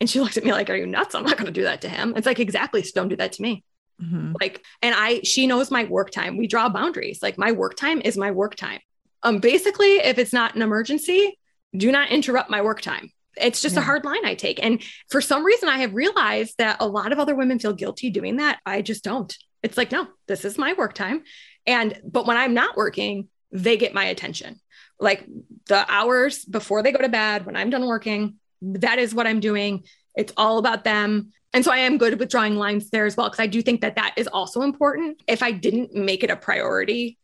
And 0.00 0.10
she 0.10 0.20
looked 0.20 0.36
at 0.36 0.44
me 0.44 0.52
like, 0.52 0.70
Are 0.70 0.76
you 0.76 0.86
nuts? 0.86 1.14
I'm 1.14 1.24
not 1.24 1.36
going 1.36 1.46
to 1.46 1.52
do 1.52 1.64
that 1.64 1.82
to 1.82 1.88
him. 1.88 2.14
It's 2.16 2.26
like, 2.26 2.40
Exactly. 2.40 2.82
So 2.82 2.92
don't 2.94 3.08
do 3.08 3.16
that 3.16 3.32
to 3.32 3.42
me. 3.42 3.64
Mm-hmm. 4.02 4.32
Like, 4.40 4.64
and 4.82 4.94
I, 4.94 5.20
she 5.22 5.46
knows 5.46 5.70
my 5.70 5.84
work 5.84 6.10
time. 6.10 6.36
We 6.36 6.46
draw 6.46 6.68
boundaries. 6.68 7.20
Like, 7.22 7.38
my 7.38 7.52
work 7.52 7.76
time 7.76 8.02
is 8.04 8.16
my 8.16 8.30
work 8.30 8.54
time. 8.54 8.80
Um, 9.22 9.38
basically, 9.38 9.96
if 9.96 10.18
it's 10.18 10.32
not 10.32 10.54
an 10.54 10.62
emergency, 10.62 11.38
do 11.74 11.90
not 11.90 12.10
interrupt 12.10 12.50
my 12.50 12.62
work 12.62 12.80
time. 12.80 13.10
It's 13.36 13.60
just 13.60 13.74
yeah. 13.74 13.82
a 13.82 13.84
hard 13.84 14.04
line 14.04 14.24
I 14.24 14.34
take. 14.34 14.62
And 14.62 14.82
for 15.10 15.20
some 15.20 15.44
reason, 15.44 15.68
I 15.68 15.78
have 15.78 15.94
realized 15.94 16.54
that 16.58 16.78
a 16.80 16.86
lot 16.86 17.12
of 17.12 17.18
other 17.18 17.34
women 17.34 17.58
feel 17.58 17.72
guilty 17.72 18.10
doing 18.10 18.36
that. 18.36 18.60
I 18.64 18.82
just 18.82 19.04
don't. 19.04 19.34
It's 19.62 19.76
like, 19.76 19.92
no, 19.92 20.06
this 20.26 20.44
is 20.44 20.58
my 20.58 20.74
work 20.74 20.94
time. 20.94 21.22
And, 21.66 22.00
but 22.04 22.26
when 22.26 22.36
I'm 22.36 22.54
not 22.54 22.76
working, 22.76 23.28
they 23.50 23.76
get 23.76 23.94
my 23.94 24.04
attention. 24.04 24.60
Like 24.98 25.26
the 25.66 25.84
hours 25.88 26.44
before 26.44 26.82
they 26.82 26.92
go 26.92 26.98
to 26.98 27.08
bed, 27.08 27.44
when 27.44 27.56
I'm 27.56 27.70
done 27.70 27.86
working, 27.86 28.36
that 28.74 28.98
is 28.98 29.14
what 29.14 29.26
I'm 29.26 29.40
doing. 29.40 29.84
It's 30.16 30.32
all 30.36 30.58
about 30.58 30.84
them. 30.84 31.32
And 31.52 31.64
so 31.64 31.72
I 31.72 31.78
am 31.78 31.98
good 31.98 32.18
with 32.18 32.28
drawing 32.28 32.56
lines 32.56 32.90
there 32.90 33.06
as 33.06 33.16
well, 33.16 33.28
because 33.28 33.40
I 33.40 33.46
do 33.46 33.62
think 33.62 33.80
that 33.80 33.96
that 33.96 34.14
is 34.16 34.26
also 34.26 34.62
important. 34.62 35.22
If 35.26 35.42
I 35.42 35.52
didn't 35.52 35.94
make 35.94 36.22
it 36.22 36.30
a 36.30 36.36
priority 36.36 37.18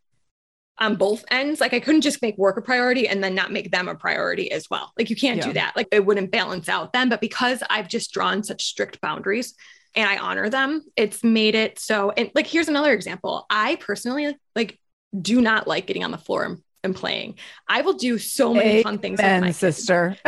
on 0.78 0.97
both 0.97 1.24
ends, 1.30 1.61
like 1.61 1.74
I 1.74 1.80
couldn't 1.80 2.01
just 2.01 2.22
make 2.22 2.38
work 2.38 2.57
a 2.57 2.62
priority 2.62 3.07
and 3.07 3.22
then 3.22 3.34
not 3.34 3.53
make 3.53 3.70
them 3.70 3.88
a 3.88 3.95
priority 3.95 4.51
as 4.51 4.70
well. 4.70 4.93
Like 4.99 5.11
you 5.11 5.16
can't 5.16 5.38
yeah. 5.38 5.47
do 5.47 5.53
that. 5.55 5.76
Like 5.76 5.88
it 5.93 6.07
wouldn't 6.07 6.30
balance 6.30 6.68
out 6.68 6.93
then. 6.93 7.09
But 7.09 7.20
because 7.20 7.62
I've 7.68 7.88
just 7.88 8.12
drawn 8.12 8.43
such 8.43 8.64
strict 8.64 9.01
boundaries 9.01 9.55
and 9.95 10.09
I 10.09 10.16
honor 10.16 10.49
them, 10.49 10.82
it's 10.97 11.22
made 11.22 11.55
it 11.55 11.78
so. 11.78 12.11
And 12.11 12.30
like, 12.34 12.47
here's 12.47 12.68
another 12.68 12.93
example. 12.93 13.45
I 13.51 13.76
personally 13.76 14.34
like 14.57 14.78
do 15.20 15.40
not 15.40 15.68
like 15.68 15.86
getting 15.86 16.05
on 16.05 16.11
the 16.11 16.18
floor 16.18 16.45
and, 16.45 16.59
and 16.82 16.97
playing. 16.97 17.34
I 17.68 17.82
will 17.82 17.95
do 17.95 18.18
so 18.18 18.55
many 18.55 18.70
Amen, 18.70 18.82
fun 18.82 18.99
things 18.99 19.20
with 19.20 19.40
my 19.43 19.51
sister. 19.51 20.16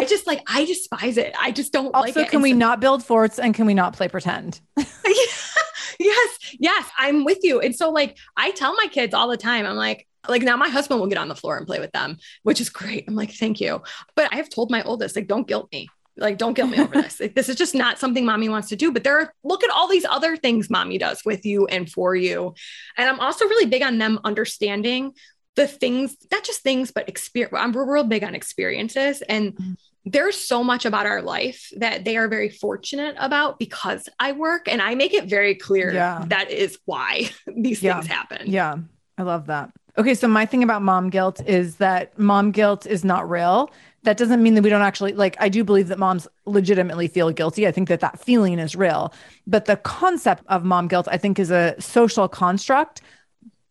I 0.00 0.04
just 0.06 0.26
like 0.26 0.42
I 0.46 0.64
despise 0.64 1.16
it. 1.16 1.34
I 1.38 1.50
just 1.50 1.72
don't 1.72 1.94
also, 1.94 2.00
like 2.00 2.16
it. 2.16 2.18
Also, 2.18 2.30
can 2.30 2.42
we 2.42 2.52
so- 2.52 2.58
not 2.58 2.80
build 2.80 3.04
forts 3.04 3.38
and 3.38 3.54
can 3.54 3.66
we 3.66 3.74
not 3.74 3.94
play 3.94 4.08
pretend? 4.08 4.60
yes, 5.98 6.38
yes, 6.58 6.90
I'm 6.98 7.24
with 7.24 7.38
you. 7.42 7.60
And 7.60 7.74
so 7.74 7.90
like 7.90 8.16
I 8.36 8.50
tell 8.52 8.74
my 8.74 8.86
kids 8.90 9.14
all 9.14 9.28
the 9.28 9.36
time, 9.36 9.66
I'm 9.66 9.76
like, 9.76 10.06
like 10.28 10.42
now 10.42 10.56
my 10.56 10.68
husband 10.68 11.00
will 11.00 11.08
get 11.08 11.18
on 11.18 11.28
the 11.28 11.34
floor 11.34 11.56
and 11.56 11.66
play 11.66 11.78
with 11.78 11.92
them, 11.92 12.18
which 12.42 12.60
is 12.60 12.70
great. 12.70 13.04
I'm 13.06 13.14
like, 13.14 13.32
thank 13.32 13.60
you. 13.60 13.82
But 14.16 14.32
I 14.32 14.36
have 14.36 14.48
told 14.48 14.70
my 14.70 14.82
oldest, 14.82 15.16
like, 15.16 15.26
don't 15.26 15.46
guilt 15.46 15.68
me. 15.72 15.88
Like, 16.16 16.38
don't 16.38 16.54
guilt 16.54 16.70
me 16.70 16.80
over 16.80 16.94
this. 17.02 17.20
Like, 17.20 17.34
this 17.34 17.48
is 17.48 17.56
just 17.56 17.74
not 17.74 17.98
something 17.98 18.24
mommy 18.24 18.48
wants 18.48 18.68
to 18.68 18.76
do. 18.76 18.92
But 18.92 19.04
there 19.04 19.18
are, 19.18 19.32
look 19.42 19.64
at 19.64 19.70
all 19.70 19.88
these 19.88 20.04
other 20.04 20.36
things 20.36 20.68
mommy 20.68 20.98
does 20.98 21.24
with 21.24 21.46
you 21.46 21.66
and 21.66 21.90
for 21.90 22.14
you. 22.14 22.54
And 22.96 23.08
I'm 23.08 23.20
also 23.20 23.46
really 23.46 23.66
big 23.66 23.82
on 23.82 23.98
them 23.98 24.20
understanding 24.24 25.12
the 25.56 25.66
things, 25.66 26.16
not 26.30 26.44
just 26.44 26.62
things, 26.62 26.90
but 26.90 27.08
experience. 27.08 27.54
I'm 27.58 27.72
real 27.72 28.04
big 28.04 28.22
on 28.22 28.34
experiences. 28.34 29.22
And 29.22 29.54
mm-hmm. 29.54 29.72
There's 30.04 30.36
so 30.36 30.64
much 30.64 30.84
about 30.84 31.06
our 31.06 31.22
life 31.22 31.70
that 31.76 32.04
they 32.04 32.16
are 32.16 32.28
very 32.28 32.48
fortunate 32.48 33.14
about 33.18 33.58
because 33.58 34.08
I 34.18 34.32
work 34.32 34.66
and 34.68 34.80
I 34.80 34.94
make 34.94 35.12
it 35.12 35.24
very 35.26 35.54
clear 35.54 35.92
yeah. 35.92 36.24
that 36.28 36.50
is 36.50 36.78
why 36.86 37.30
these 37.46 37.82
yeah. 37.82 37.94
things 37.94 38.06
happen. 38.06 38.50
Yeah. 38.50 38.76
I 39.18 39.22
love 39.22 39.46
that. 39.46 39.70
Okay. 39.98 40.14
So 40.14 40.28
my 40.28 40.46
thing 40.46 40.62
about 40.62 40.82
mom 40.82 41.10
guilt 41.10 41.42
is 41.46 41.76
that 41.76 42.18
mom 42.18 42.52
guilt 42.52 42.86
is 42.86 43.04
not 43.04 43.28
real. 43.28 43.70
That 44.04 44.16
doesn't 44.16 44.42
mean 44.42 44.54
that 44.54 44.62
we 44.62 44.70
don't 44.70 44.80
actually 44.80 45.12
like, 45.12 45.36
I 45.38 45.50
do 45.50 45.62
believe 45.62 45.88
that 45.88 45.98
moms 45.98 46.26
legitimately 46.46 47.08
feel 47.08 47.30
guilty. 47.30 47.66
I 47.66 47.72
think 47.72 47.88
that 47.88 48.00
that 48.00 48.18
feeling 48.18 48.58
is 48.58 48.74
real. 48.74 49.12
But 49.46 49.66
the 49.66 49.76
concept 49.76 50.44
of 50.46 50.64
mom 50.64 50.88
guilt, 50.88 51.06
I 51.10 51.18
think, 51.18 51.38
is 51.38 51.50
a 51.50 51.74
social 51.78 52.26
construct 52.28 53.02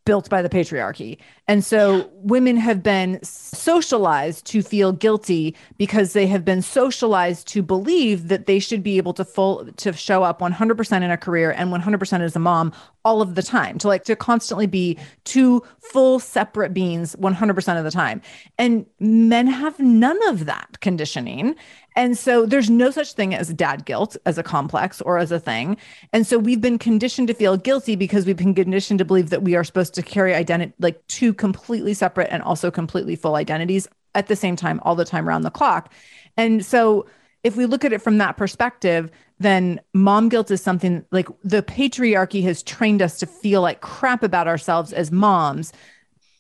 built 0.06 0.30
by 0.30 0.42
the 0.42 0.50
patriarchy. 0.50 1.18
And 1.48 1.64
so 1.64 2.10
women 2.14 2.58
have 2.58 2.82
been 2.82 3.20
socialized 3.24 4.46
to 4.48 4.62
feel 4.62 4.92
guilty 4.92 5.56
because 5.78 6.14
they 6.14 6.26
have 6.28 6.44
been 6.44 6.62
socialized 6.62 7.48
to 7.50 7.62
believe 7.62 8.28
that 8.28 8.46
they 8.46 8.60
should 8.60 8.82
be 8.82 8.98
able 8.98 9.14
to 9.14 9.26
full 9.26 9.66
to 9.78 9.94
show 9.94 10.24
up 10.24 10.40
100% 10.40 11.04
in 11.04 11.12
a 11.12 11.18
career 11.18 11.52
and 11.52 11.72
100% 11.72 12.22
as 12.22 12.36
a 12.36 12.40
mom 12.40 12.74
all 13.06 13.22
of 13.22 13.36
the 13.36 13.44
time 13.44 13.78
to 13.78 13.88
like 13.88 14.04
to 14.06 14.16
constantly 14.16 14.68
be 14.68 14.98
two 15.24 15.64
full 15.80 16.20
separate 16.20 16.74
beings 16.74 17.16
100% 17.16 17.78
of 17.78 17.84
the 17.84 17.92
time. 17.92 18.22
And 18.58 18.86
men 19.00 19.48
have 19.48 19.80
none 19.80 20.20
of 20.28 20.46
that 20.46 20.80
conditioning. 20.82 21.56
And 22.00 22.18
so 22.18 22.46
there's 22.46 22.70
no 22.70 22.92
such 22.92 23.12
thing 23.12 23.36
as 23.36 23.54
dad 23.54 23.84
guilt 23.84 24.16
as 24.26 24.38
a 24.38 24.44
complex 24.44 25.02
or 25.02 25.18
as 25.18 25.34
a 25.34 25.40
thing. 25.40 25.76
And 26.14 26.26
so 26.26 26.38
we've 26.38 26.62
been 26.62 26.80
conditioned 26.80 27.28
to 27.28 27.34
feel 27.34 27.58
guilty 27.58 27.98
because 27.98 28.26
we've 28.26 28.38
been 28.38 28.56
conditioned 28.56 29.00
to 29.00 29.06
believe 29.06 29.32
that 29.32 29.44
we 29.44 29.54
are 29.58 29.66
supposed 29.66 29.96
to 29.96 30.02
carry 30.02 30.34
identity 30.34 30.72
like 30.80 31.06
two 31.08 31.34
completely 31.34 31.94
separate 31.94 32.30
and 32.32 32.42
also 32.42 32.72
completely 32.72 33.18
full 33.18 33.36
identities 33.36 33.86
at 34.16 34.28
the 34.28 34.38
same 34.38 34.56
time 34.56 34.80
all 34.84 34.96
the 34.96 35.04
time 35.04 35.28
around 35.28 35.42
the 35.42 35.52
clock. 35.52 35.92
And 36.38 36.66
so 36.66 37.06
if 37.44 37.58
we 37.58 37.66
look 37.66 37.84
at 37.84 37.92
it 37.92 38.02
from 38.02 38.18
that 38.20 38.38
perspective, 38.38 39.12
then 39.40 39.82
mom 39.94 40.30
guilt 40.30 40.52
is 40.52 40.62
something 40.62 41.04
like 41.12 41.28
the 41.44 41.64
patriarchy 41.64 42.42
has 42.44 42.64
trained 42.64 43.02
us 43.02 43.20
to 43.20 43.26
feel 43.26 43.62
like 43.62 43.82
crap 43.82 44.24
about 44.24 44.48
ourselves 44.48 44.94
as 44.94 45.12
moms 45.12 45.74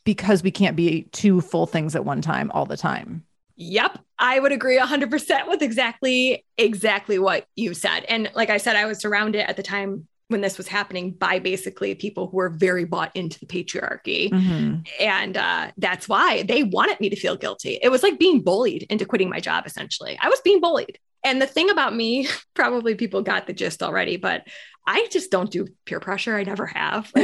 because 0.06 0.42
we 0.42 0.52
can't 0.52 0.78
be 0.78 1.02
two 1.12 1.42
full 1.42 1.66
things 1.68 1.98
at 1.98 2.06
one 2.06 2.22
time 2.22 2.50
all 2.52 2.66
the 2.66 2.78
time. 2.78 3.26
Yep. 3.58 4.00
I 4.20 4.40
would 4.40 4.52
agree 4.52 4.78
100% 4.78 5.48
with 5.48 5.62
exactly 5.62 6.46
exactly 6.58 7.20
what 7.20 7.46
you 7.56 7.74
said. 7.74 8.02
And 8.10 8.30
like 8.36 8.50
I 8.50 8.58
said 8.58 8.76
I 8.76 8.86
was 8.86 9.00
surrounded 9.00 9.50
at 9.50 9.56
the 9.56 9.64
time 9.64 10.08
when 10.30 10.42
this 10.42 10.58
was 10.58 10.68
happening 10.68 11.12
by 11.12 11.40
basically 11.40 11.96
people 11.96 12.28
who 12.28 12.38
were 12.38 12.50
very 12.50 12.86
bought 12.86 13.16
into 13.16 13.40
the 13.40 13.48
patriarchy. 13.48 14.30
Mm-hmm. 14.30 14.82
And 15.00 15.38
uh, 15.38 15.72
that's 15.78 16.08
why 16.08 16.44
they 16.44 16.64
wanted 16.64 17.00
me 17.00 17.10
to 17.10 17.16
feel 17.16 17.36
guilty. 17.36 17.80
It 17.82 17.90
was 17.90 18.04
like 18.04 18.20
being 18.20 18.42
bullied 18.42 18.84
into 18.92 19.06
quitting 19.06 19.30
my 19.30 19.40
job, 19.40 19.66
essentially. 19.66 20.20
I 20.22 20.30
was 20.30 20.40
being 20.42 20.62
bullied. 20.62 21.00
And 21.24 21.42
the 21.42 21.48
thing 21.48 21.70
about 21.70 21.96
me, 21.96 22.28
probably 22.54 22.96
people 22.96 23.24
got 23.24 23.48
the 23.48 23.54
gist 23.54 23.82
already, 23.82 24.18
but 24.18 24.48
I 24.86 25.08
just 25.12 25.30
don't 25.30 25.52
do 25.52 25.68
peer 25.86 26.00
pressure. 26.00 26.36
I 26.36 26.44
never 26.44 26.66
have. 26.66 27.12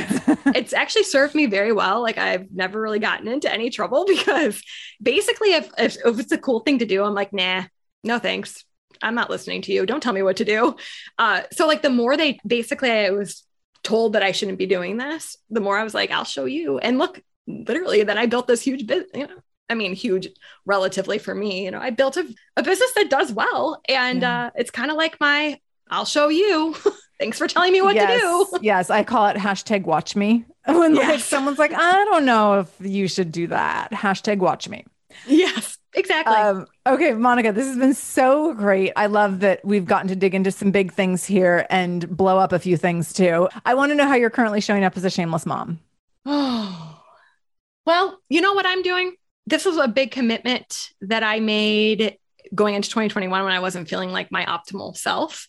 It's, 0.47 0.57
it's, 0.57 0.73
actually 0.73 1.03
served 1.03 1.33
me 1.33 1.47
very 1.47 1.71
well. 1.71 2.01
Like 2.01 2.17
I've 2.17 2.51
never 2.51 2.79
really 2.79 2.99
gotten 2.99 3.27
into 3.27 3.51
any 3.51 3.69
trouble 3.69 4.05
because 4.07 4.61
basically, 5.01 5.53
if, 5.53 5.69
if, 5.77 5.97
if 6.05 6.19
it's 6.19 6.31
a 6.31 6.37
cool 6.37 6.59
thing 6.59 6.79
to 6.79 6.85
do, 6.85 7.03
I'm 7.03 7.15
like, 7.15 7.33
nah, 7.33 7.63
no 8.03 8.19
thanks. 8.19 8.63
I'm 9.01 9.15
not 9.15 9.29
listening 9.29 9.63
to 9.63 9.73
you. 9.73 9.85
Don't 9.85 10.01
tell 10.01 10.13
me 10.13 10.21
what 10.21 10.37
to 10.37 10.45
do. 10.45 10.75
Uh, 11.17 11.41
so 11.51 11.67
like 11.67 11.81
the 11.81 11.89
more 11.89 12.15
they 12.15 12.39
basically, 12.45 12.91
I 12.91 13.09
was 13.09 13.43
told 13.83 14.13
that 14.13 14.23
I 14.23 14.31
shouldn't 14.31 14.57
be 14.57 14.65
doing 14.65 14.97
this, 14.97 15.37
the 15.49 15.61
more 15.61 15.77
I 15.77 15.83
was 15.83 15.93
like, 15.93 16.11
I'll 16.11 16.23
show 16.25 16.45
you. 16.45 16.77
And 16.79 16.97
look, 16.97 17.21
literally, 17.47 18.03
then 18.03 18.17
I 18.17 18.25
built 18.25 18.47
this 18.47 18.61
huge 18.61 18.85
business. 18.85 19.09
You 19.13 19.27
know, 19.27 19.37
I 19.69 19.75
mean, 19.75 19.93
huge 19.93 20.27
relatively 20.65 21.17
for 21.17 21.33
me. 21.33 21.65
You 21.65 21.71
know, 21.71 21.79
I 21.79 21.89
built 21.89 22.17
a, 22.17 22.27
a 22.57 22.63
business 22.63 22.91
that 22.95 23.09
does 23.09 23.31
well, 23.31 23.81
and 23.87 24.21
yeah. 24.21 24.45
uh, 24.45 24.49
it's 24.55 24.71
kind 24.71 24.91
of 24.91 24.97
like 24.97 25.19
my 25.19 25.59
I'll 25.89 26.05
show 26.05 26.29
you. 26.29 26.75
Thanks 27.19 27.37
for 27.37 27.47
telling 27.47 27.71
me 27.71 27.81
what 27.81 27.95
yes, 27.95 28.21
to 28.21 28.27
do. 28.27 28.59
Yes, 28.61 28.89
I 28.89 29.03
call 29.03 29.27
it 29.27 29.37
hashtag 29.37 29.83
watch 29.83 30.15
me. 30.15 30.45
When 30.67 30.95
like 30.95 31.19
someone's 31.19 31.59
like, 31.59 31.73
I 31.73 31.91
don't 32.05 32.25
know 32.25 32.61
if 32.61 32.71
you 32.79 33.07
should 33.07 33.31
do 33.31 33.47
that. 33.47 33.91
Hashtag 33.91 34.39
watch 34.39 34.67
me. 34.67 34.83
Yes, 35.27 35.77
exactly. 35.93 36.33
Um, 36.33 36.65
okay, 36.87 37.13
Monica, 37.13 37.51
this 37.51 37.67
has 37.67 37.77
been 37.77 37.93
so 37.93 38.53
great. 38.55 38.91
I 38.95 39.05
love 39.05 39.41
that 39.41 39.63
we've 39.63 39.85
gotten 39.85 40.07
to 40.07 40.15
dig 40.15 40.33
into 40.33 40.51
some 40.51 40.71
big 40.71 40.91
things 40.91 41.23
here 41.23 41.67
and 41.69 42.09
blow 42.09 42.39
up 42.39 42.51
a 42.51 42.57
few 42.57 42.77
things 42.77 43.13
too. 43.13 43.47
I 43.63 43.75
want 43.75 43.91
to 43.91 43.95
know 43.95 44.07
how 44.07 44.15
you're 44.15 44.31
currently 44.31 44.59
showing 44.59 44.83
up 44.83 44.97
as 44.97 45.05
a 45.05 45.09
shameless 45.11 45.45
mom. 45.45 45.79
Oh, 46.25 46.99
well, 47.85 48.19
you 48.27 48.41
know 48.41 48.53
what 48.53 48.65
I'm 48.65 48.81
doing? 48.81 49.15
This 49.45 49.65
was 49.65 49.77
a 49.77 49.87
big 49.87 50.09
commitment 50.09 50.89
that 51.01 51.21
I 51.21 51.39
made 51.39 52.17
going 52.53 52.75
into 52.75 52.89
2021 52.89 53.43
when 53.43 53.53
I 53.53 53.59
wasn't 53.59 53.87
feeling 53.87 54.11
like 54.11 54.31
my 54.31 54.45
optimal 54.45 54.97
self. 54.97 55.47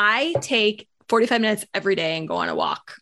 I 0.00 0.34
take 0.40 0.88
45 1.08 1.40
minutes 1.40 1.64
every 1.74 1.96
day 1.96 2.16
and 2.16 2.28
go 2.28 2.36
on 2.36 2.48
a 2.48 2.54
walk. 2.54 2.96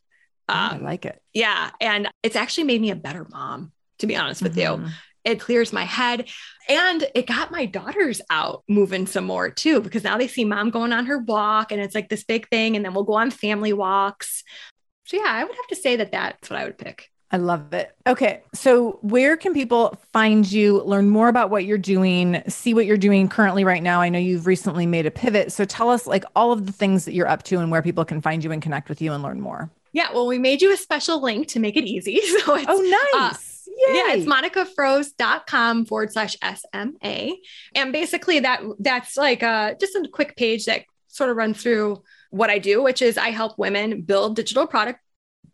I 0.48 0.70
Um, 0.70 0.82
like 0.84 1.04
it. 1.04 1.20
yeah. 1.34 1.70
And 1.80 2.08
it's 2.22 2.36
actually 2.36 2.64
made 2.64 2.80
me 2.80 2.90
a 2.90 2.96
better 2.96 3.26
mom, 3.30 3.72
to 3.98 4.06
be 4.06 4.16
honest 4.16 4.42
with 4.42 4.56
you. 4.56 4.64
Mhm. 4.64 4.90
It 5.24 5.40
clears 5.40 5.72
my 5.72 5.82
head 5.84 6.28
and 6.68 7.04
it 7.14 7.26
got 7.26 7.50
my 7.50 7.66
daughters 7.66 8.20
out 8.30 8.62
moving 8.68 9.06
some 9.08 9.24
more 9.24 9.50
too, 9.50 9.80
because 9.80 10.04
now 10.04 10.16
they 10.16 10.28
see 10.28 10.44
mom 10.44 10.70
going 10.70 10.92
on 10.92 11.06
her 11.06 11.18
walk 11.18 11.72
and 11.72 11.80
it's 11.80 11.94
like 11.96 12.08
this 12.08 12.22
big 12.24 12.48
thing. 12.48 12.76
And 12.76 12.84
then 12.84 12.94
we'll 12.94 13.04
go 13.04 13.14
on 13.14 13.30
family 13.30 13.72
walks. 13.72 14.44
So, 15.04 15.16
yeah, 15.16 15.26
I 15.26 15.42
would 15.44 15.54
have 15.54 15.66
to 15.68 15.76
say 15.76 15.96
that 15.96 16.12
that's 16.12 16.48
what 16.48 16.58
I 16.60 16.64
would 16.64 16.78
pick. 16.78 17.10
I 17.32 17.38
love 17.38 17.72
it. 17.72 17.92
Okay. 18.06 18.42
So, 18.54 18.98
where 19.02 19.36
can 19.36 19.52
people 19.52 19.98
find 20.12 20.50
you, 20.50 20.80
learn 20.84 21.08
more 21.08 21.28
about 21.28 21.50
what 21.50 21.64
you're 21.64 21.76
doing, 21.76 22.40
see 22.48 22.72
what 22.72 22.86
you're 22.86 22.96
doing 22.96 23.28
currently 23.28 23.64
right 23.64 23.82
now? 23.82 24.00
I 24.00 24.08
know 24.08 24.18
you've 24.18 24.46
recently 24.46 24.86
made 24.86 25.06
a 25.06 25.10
pivot. 25.10 25.50
So, 25.52 25.64
tell 25.64 25.90
us 25.90 26.06
like 26.06 26.24
all 26.36 26.52
of 26.52 26.66
the 26.66 26.72
things 26.72 27.04
that 27.04 27.14
you're 27.14 27.28
up 27.28 27.42
to 27.44 27.58
and 27.58 27.70
where 27.70 27.82
people 27.82 28.04
can 28.04 28.20
find 28.20 28.44
you 28.44 28.52
and 28.52 28.62
connect 28.62 28.88
with 28.88 29.02
you 29.02 29.12
and 29.12 29.22
learn 29.24 29.40
more. 29.40 29.68
Yeah, 29.92 30.12
well, 30.12 30.26
we 30.26 30.38
made 30.38 30.62
you 30.62 30.72
a 30.72 30.76
special 30.76 31.20
link 31.22 31.48
to 31.48 31.58
make 31.58 31.76
it 31.76 31.84
easy. 31.84 32.20
So 32.44 32.54
it's 32.54 32.66
Oh, 32.68 32.78
uh, 33.16 33.18
nice. 33.28 33.68
yeah, 33.88 34.12
Yay. 34.14 34.20
it's 34.20 34.26
monicafroese.com 34.26 35.86
forward 35.86 36.12
slash 36.12 36.36
SMA. 36.42 37.32
And 37.74 37.92
basically 37.92 38.40
that 38.40 38.62
that's 38.78 39.16
like 39.16 39.42
uh 39.42 39.74
just 39.80 39.94
a 39.96 40.08
quick 40.12 40.36
page 40.36 40.66
that 40.66 40.84
sort 41.08 41.30
of 41.30 41.36
runs 41.36 41.62
through 41.62 42.02
what 42.30 42.50
I 42.50 42.58
do, 42.58 42.82
which 42.82 43.00
is 43.02 43.16
I 43.16 43.30
help 43.30 43.58
women 43.58 44.02
build 44.02 44.36
digital 44.36 44.66
product 44.66 45.00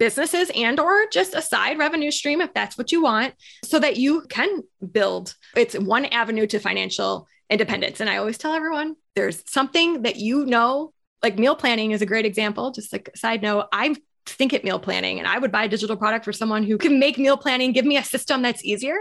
businesses 0.02 0.50
and 0.56 0.80
or 0.80 1.06
just 1.12 1.32
a 1.32 1.40
side 1.40 1.78
revenue 1.78 2.10
stream 2.10 2.40
if 2.40 2.52
that's 2.54 2.76
what 2.76 2.90
you 2.90 3.00
want 3.00 3.34
so 3.62 3.78
that 3.78 3.98
you 3.98 4.22
can 4.22 4.64
build. 4.90 5.32
It's 5.54 5.78
one 5.78 6.06
avenue 6.06 6.44
to 6.48 6.58
financial 6.58 7.28
independence. 7.48 8.00
And 8.00 8.10
i 8.10 8.16
always 8.16 8.36
tell 8.36 8.52
everyone 8.52 8.96
there's 9.14 9.44
something 9.46 10.02
that 10.02 10.16
you 10.16 10.44
know 10.44 10.92
like 11.22 11.38
meal 11.38 11.54
planning 11.54 11.92
is 11.92 12.02
a 12.02 12.06
great 12.06 12.26
example. 12.26 12.72
Just 12.72 12.92
like 12.92 13.10
side 13.14 13.42
note 13.42 13.66
i 13.72 13.94
think 14.26 14.52
at 14.52 14.64
meal 14.64 14.80
planning 14.80 15.20
and 15.20 15.28
i 15.28 15.38
would 15.38 15.52
buy 15.52 15.64
a 15.64 15.68
digital 15.68 15.96
product 15.96 16.24
for 16.24 16.32
someone 16.32 16.64
who 16.64 16.78
can 16.78 16.98
make 16.98 17.16
meal 17.16 17.36
planning 17.36 17.70
give 17.70 17.84
me 17.84 17.96
a 17.96 18.02
system 18.02 18.42
that's 18.42 18.64
easier. 18.64 18.96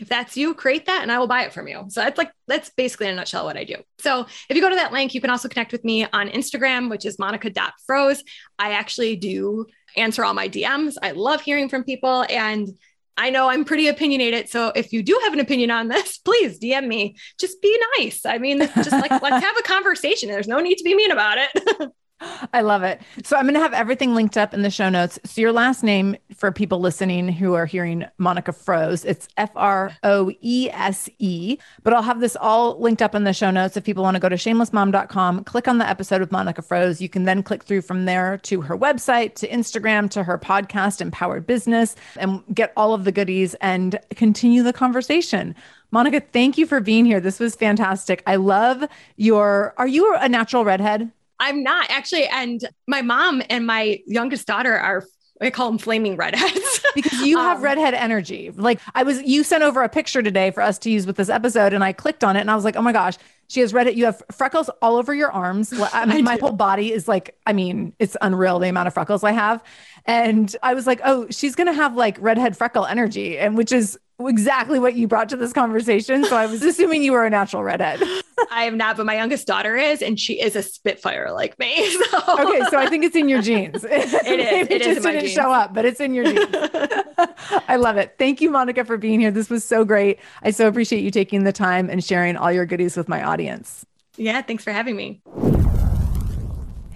If 0.00 0.08
that's 0.08 0.36
you 0.36 0.52
create 0.54 0.84
that 0.86 1.00
and 1.02 1.10
i 1.10 1.18
will 1.18 1.26
buy 1.26 1.44
it 1.44 1.54
from 1.54 1.68
you. 1.68 1.86
So 1.88 2.02
that's 2.02 2.18
like 2.18 2.32
that's 2.48 2.68
basically 2.76 3.06
in 3.06 3.14
a 3.14 3.16
nutshell 3.16 3.46
what 3.46 3.56
i 3.56 3.64
do. 3.64 3.76
So 3.98 4.26
if 4.50 4.56
you 4.56 4.60
go 4.60 4.68
to 4.68 4.76
that 4.76 4.92
link 4.92 5.14
you 5.14 5.22
can 5.22 5.30
also 5.30 5.48
connect 5.48 5.72
with 5.72 5.84
me 5.84 6.06
on 6.12 6.28
instagram 6.28 6.90
which 6.90 7.06
is 7.06 7.18
monica.froese 7.18 8.22
i 8.58 8.72
actually 8.72 9.16
do 9.16 9.64
answer 9.96 10.24
all 10.24 10.34
my 10.34 10.48
dms 10.48 10.96
i 11.02 11.10
love 11.12 11.40
hearing 11.40 11.68
from 11.68 11.84
people 11.84 12.24
and 12.30 12.70
I 13.16 13.30
know 13.30 13.48
I'm 13.48 13.64
pretty 13.64 13.88
opinionated. 13.88 14.48
So 14.48 14.72
if 14.74 14.92
you 14.92 15.02
do 15.02 15.18
have 15.22 15.32
an 15.32 15.40
opinion 15.40 15.70
on 15.70 15.88
this, 15.88 16.18
please 16.24 16.58
DM 16.58 16.86
me. 16.86 17.16
Just 17.38 17.60
be 17.62 17.80
nice. 17.98 18.26
I 18.26 18.38
mean, 18.38 18.58
just 18.58 18.90
like 18.90 19.10
let's 19.22 19.44
have 19.44 19.56
a 19.56 19.62
conversation. 19.62 20.28
There's 20.28 20.48
no 20.48 20.58
need 20.58 20.76
to 20.76 20.84
be 20.84 20.94
mean 20.94 21.10
about 21.10 21.38
it. 21.38 21.92
I 22.52 22.60
love 22.60 22.82
it. 22.82 23.00
So 23.24 23.36
I'm 23.36 23.44
going 23.44 23.54
to 23.54 23.60
have 23.60 23.72
everything 23.72 24.14
linked 24.14 24.36
up 24.36 24.54
in 24.54 24.62
the 24.62 24.70
show 24.70 24.88
notes. 24.88 25.18
So 25.24 25.40
your 25.40 25.52
last 25.52 25.82
name 25.82 26.16
for 26.34 26.52
people 26.52 26.80
listening 26.80 27.28
who 27.28 27.54
are 27.54 27.66
hearing 27.66 28.04
Monica 28.18 28.52
Froese, 28.52 29.04
it's 29.04 29.28
F 29.36 29.50
R 29.56 29.96
O 30.02 30.30
E 30.40 30.70
S 30.72 31.08
E. 31.18 31.58
But 31.82 31.92
I'll 31.92 32.02
have 32.02 32.20
this 32.20 32.36
all 32.36 32.78
linked 32.80 33.02
up 33.02 33.14
in 33.14 33.24
the 33.24 33.32
show 33.32 33.50
notes. 33.50 33.76
If 33.76 33.84
people 33.84 34.02
want 34.02 34.14
to 34.14 34.20
go 34.20 34.28
to 34.28 34.36
shamelessmom.com, 34.36 35.44
click 35.44 35.68
on 35.68 35.78
the 35.78 35.88
episode 35.88 36.20
with 36.20 36.32
Monica 36.32 36.62
Froese. 36.62 37.00
You 37.00 37.08
can 37.08 37.24
then 37.24 37.42
click 37.42 37.64
through 37.64 37.82
from 37.82 38.04
there 38.04 38.38
to 38.38 38.60
her 38.60 38.76
website, 38.76 39.34
to 39.36 39.48
Instagram, 39.48 40.08
to 40.10 40.22
her 40.22 40.38
podcast, 40.38 41.00
Empowered 41.00 41.46
Business, 41.46 41.96
and 42.16 42.42
get 42.54 42.72
all 42.76 42.94
of 42.94 43.04
the 43.04 43.12
goodies 43.12 43.54
and 43.60 43.98
continue 44.10 44.62
the 44.62 44.72
conversation. 44.72 45.54
Monica, 45.90 46.20
thank 46.20 46.58
you 46.58 46.66
for 46.66 46.80
being 46.80 47.04
here. 47.04 47.20
This 47.20 47.38
was 47.38 47.54
fantastic. 47.54 48.22
I 48.26 48.36
love 48.36 48.84
your. 49.16 49.74
Are 49.76 49.86
you 49.86 50.14
a 50.16 50.28
natural 50.28 50.64
redhead? 50.64 51.12
I'm 51.40 51.62
not 51.62 51.90
actually. 51.90 52.26
And 52.26 52.60
my 52.86 53.02
mom 53.02 53.42
and 53.50 53.66
my 53.66 54.00
youngest 54.06 54.46
daughter 54.46 54.76
are, 54.76 55.04
I 55.40 55.50
call 55.50 55.68
them 55.68 55.78
flaming 55.78 56.16
redheads. 56.16 56.80
because 56.94 57.20
you 57.20 57.38
have 57.38 57.58
Um, 57.58 57.64
redhead 57.64 57.94
energy. 57.94 58.50
Like 58.50 58.80
I 58.94 59.02
was, 59.02 59.20
you 59.22 59.42
sent 59.42 59.62
over 59.64 59.82
a 59.82 59.88
picture 59.88 60.22
today 60.22 60.50
for 60.50 60.62
us 60.62 60.78
to 60.80 60.90
use 60.90 61.06
with 61.06 61.16
this 61.16 61.28
episode, 61.28 61.72
and 61.72 61.82
I 61.82 61.92
clicked 61.92 62.22
on 62.22 62.36
it, 62.36 62.40
and 62.40 62.50
I 62.50 62.54
was 62.54 62.64
like, 62.64 62.76
oh 62.76 62.82
my 62.82 62.92
gosh, 62.92 63.14
she 63.48 63.60
has 63.60 63.74
redhead. 63.74 63.96
You 63.96 64.06
have 64.06 64.22
freckles 64.32 64.70
all 64.80 64.96
over 64.96 65.12
your 65.12 65.30
arms. 65.32 65.72
I 65.92 66.06
mean, 66.06 66.24
my 66.24 66.36
do. 66.36 66.42
whole 66.42 66.52
body 66.52 66.92
is 66.92 67.08
like, 67.08 67.36
I 67.46 67.52
mean, 67.52 67.94
it's 67.98 68.16
unreal 68.22 68.58
the 68.58 68.68
amount 68.68 68.86
of 68.86 68.94
freckles 68.94 69.24
I 69.24 69.32
have, 69.32 69.62
and 70.06 70.54
I 70.62 70.74
was 70.74 70.86
like, 70.86 71.00
oh, 71.04 71.26
she's 71.30 71.56
gonna 71.56 71.74
have 71.74 71.96
like 71.96 72.16
redhead 72.20 72.56
freckle 72.56 72.86
energy, 72.86 73.36
and 73.38 73.56
which 73.56 73.72
is 73.72 73.98
exactly 74.20 74.78
what 74.78 74.94
you 74.94 75.06
brought 75.08 75.28
to 75.30 75.36
this 75.36 75.52
conversation. 75.52 76.24
So 76.24 76.36
I 76.36 76.46
was 76.46 76.62
assuming 76.70 77.02
you 77.02 77.12
were 77.12 77.24
a 77.24 77.30
natural 77.30 77.62
redhead. 77.62 78.00
I 78.50 78.64
am 78.64 78.76
not, 78.76 78.96
but 78.96 79.06
my 79.06 79.14
youngest 79.14 79.46
daughter 79.46 79.76
is, 79.76 80.02
and 80.02 80.18
she 80.18 80.40
is 80.40 80.54
a 80.56 80.62
spitfire 80.62 81.32
like 81.32 81.58
me. 81.58 81.74
So. 82.10 82.48
Okay, 82.48 82.60
so 82.70 82.78
I 82.78 82.86
think 82.88 83.04
it's 83.04 83.16
in 83.16 83.28
your 83.28 83.42
genes. 83.42 83.84
It 83.90 84.40
is. 84.40 84.70
It 84.70 84.82
is 84.82 84.86
just 84.94 85.04
my 85.04 85.12
didn't 85.12 85.24
genes. 85.26 85.34
show 85.34 85.52
up, 85.52 85.74
but 85.74 85.84
it's 85.84 86.00
in 86.00 86.14
your 86.14 86.24
genes. 86.24 86.46
I 87.68 87.76
love 87.76 87.96
it. 87.96 88.14
Thank 88.18 88.40
you, 88.40 88.50
Monica, 88.50 88.84
for 88.84 88.96
being 88.96 89.20
here. 89.20 89.30
This 89.30 89.50
was 89.50 89.64
so 89.64 89.84
great. 89.84 90.18
I 90.42 90.50
so 90.50 90.68
appreciate 90.68 91.02
you 91.02 91.10
taking 91.10 91.44
the 91.44 91.52
time 91.52 91.90
and 91.90 92.02
sharing 92.04 92.36
all 92.36 92.52
your 92.52 92.66
goodies 92.66 92.96
with 92.96 93.08
my 93.08 93.22
audience. 93.22 93.84
yeah, 94.16 94.42
thanks 94.42 94.62
for 94.64 94.72
having 94.72 94.96
me. 94.96 95.20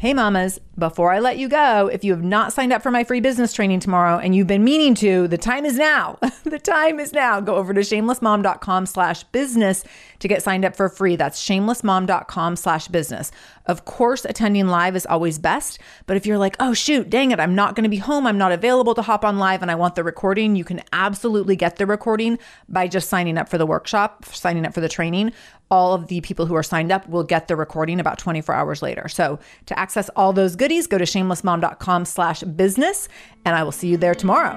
Hey, 0.01 0.15
mamas, 0.15 0.61
before 0.79 1.11
I 1.11 1.19
let 1.19 1.39
you 1.39 1.49
go, 1.49 1.89
if 1.89 2.05
you 2.05 2.13
have 2.13 2.23
not 2.23 2.53
signed 2.53 2.73
up 2.73 2.85
for 2.85 2.91
my 2.93 3.03
free 3.03 3.19
business 3.19 3.53
training 3.53 3.81
tomorrow 3.81 4.19
and 4.19 4.33
you've 4.33 4.47
been 4.47 4.63
meaning 4.63 4.95
to, 4.95 5.27
the 5.27 5.37
time 5.37 5.65
is 5.65 5.77
now. 5.77 6.21
the 6.45 6.61
time 6.61 7.01
is 7.01 7.13
now. 7.13 7.41
Go 7.41 7.57
over 7.57 7.75
to 7.75 7.81
shamelessmom.com 7.81 8.87
slash 8.87 9.25
business 9.25 9.83
to 10.21 10.29
get 10.29 10.41
signed 10.41 10.65
up 10.65 10.77
for 10.77 10.89
free. 10.89 11.17
That's 11.17 11.45
shamelessmom.com 11.45 12.55
slash 12.55 12.87
business. 12.87 13.33
Of 13.69 13.85
course, 13.85 14.25
attending 14.25 14.67
live 14.67 14.97
is 14.97 15.05
always 15.05 15.39
best, 15.39 15.79
but 16.07 16.17
if 16.17 16.25
you're 16.25 16.39
like, 16.39 16.57
oh, 16.59 16.73
shoot, 16.73 17.11
dang 17.11 17.33
it, 17.33 17.39
I'm 17.39 17.55
not 17.55 17.75
going 17.75 17.85
to 17.85 17.91
be 17.91 17.99
home, 17.99 18.27
I'm 18.27 18.39
not 18.39 18.51
available 18.51 18.95
to 18.95 19.03
hop 19.03 19.27
on 19.27 19.39
live, 19.39 19.61
and 19.61 19.71
I 19.71 19.75
want 19.75 19.95
the 19.95 20.03
recording, 20.03 20.57
you 20.57 20.65
can 20.65 20.83
absolutely 20.91 21.55
get 21.55 21.77
the 21.77 21.85
recording 21.85 22.39
by 22.67 22.89
just 22.89 23.11
signing 23.11 23.37
up 23.37 23.47
for 23.47 23.59
the 23.59 23.67
workshop, 23.67 24.25
signing 24.25 24.65
up 24.65 24.73
for 24.73 24.81
the 24.81 24.89
training. 24.89 25.33
All 25.71 25.93
of 25.93 26.07
the 26.07 26.23
people 26.23 26.47
who 26.47 26.55
are 26.55 26.63
signed 26.63 26.91
up 26.91 27.07
will 27.11 27.25
get 27.25 27.47
the 27.47 27.57
recording 27.57 28.01
about 28.01 28.19
24 28.19 28.55
hours 28.55 28.81
later. 28.81 29.07
So 29.07 29.39
to 29.67 29.79
access 29.79 30.09
all 30.17 30.33
those 30.33 30.57
goodies, 30.57 30.87
go 30.87 30.97
to 30.97 31.05
shamelessmom.com 31.05 32.07
slash 32.07 32.41
business, 32.43 33.07
and 33.45 33.55
I 33.55 33.63
will 33.65 33.73
see 33.73 33.89
you 33.89 33.99
there 33.99 34.15
tomorrow. 34.15 34.57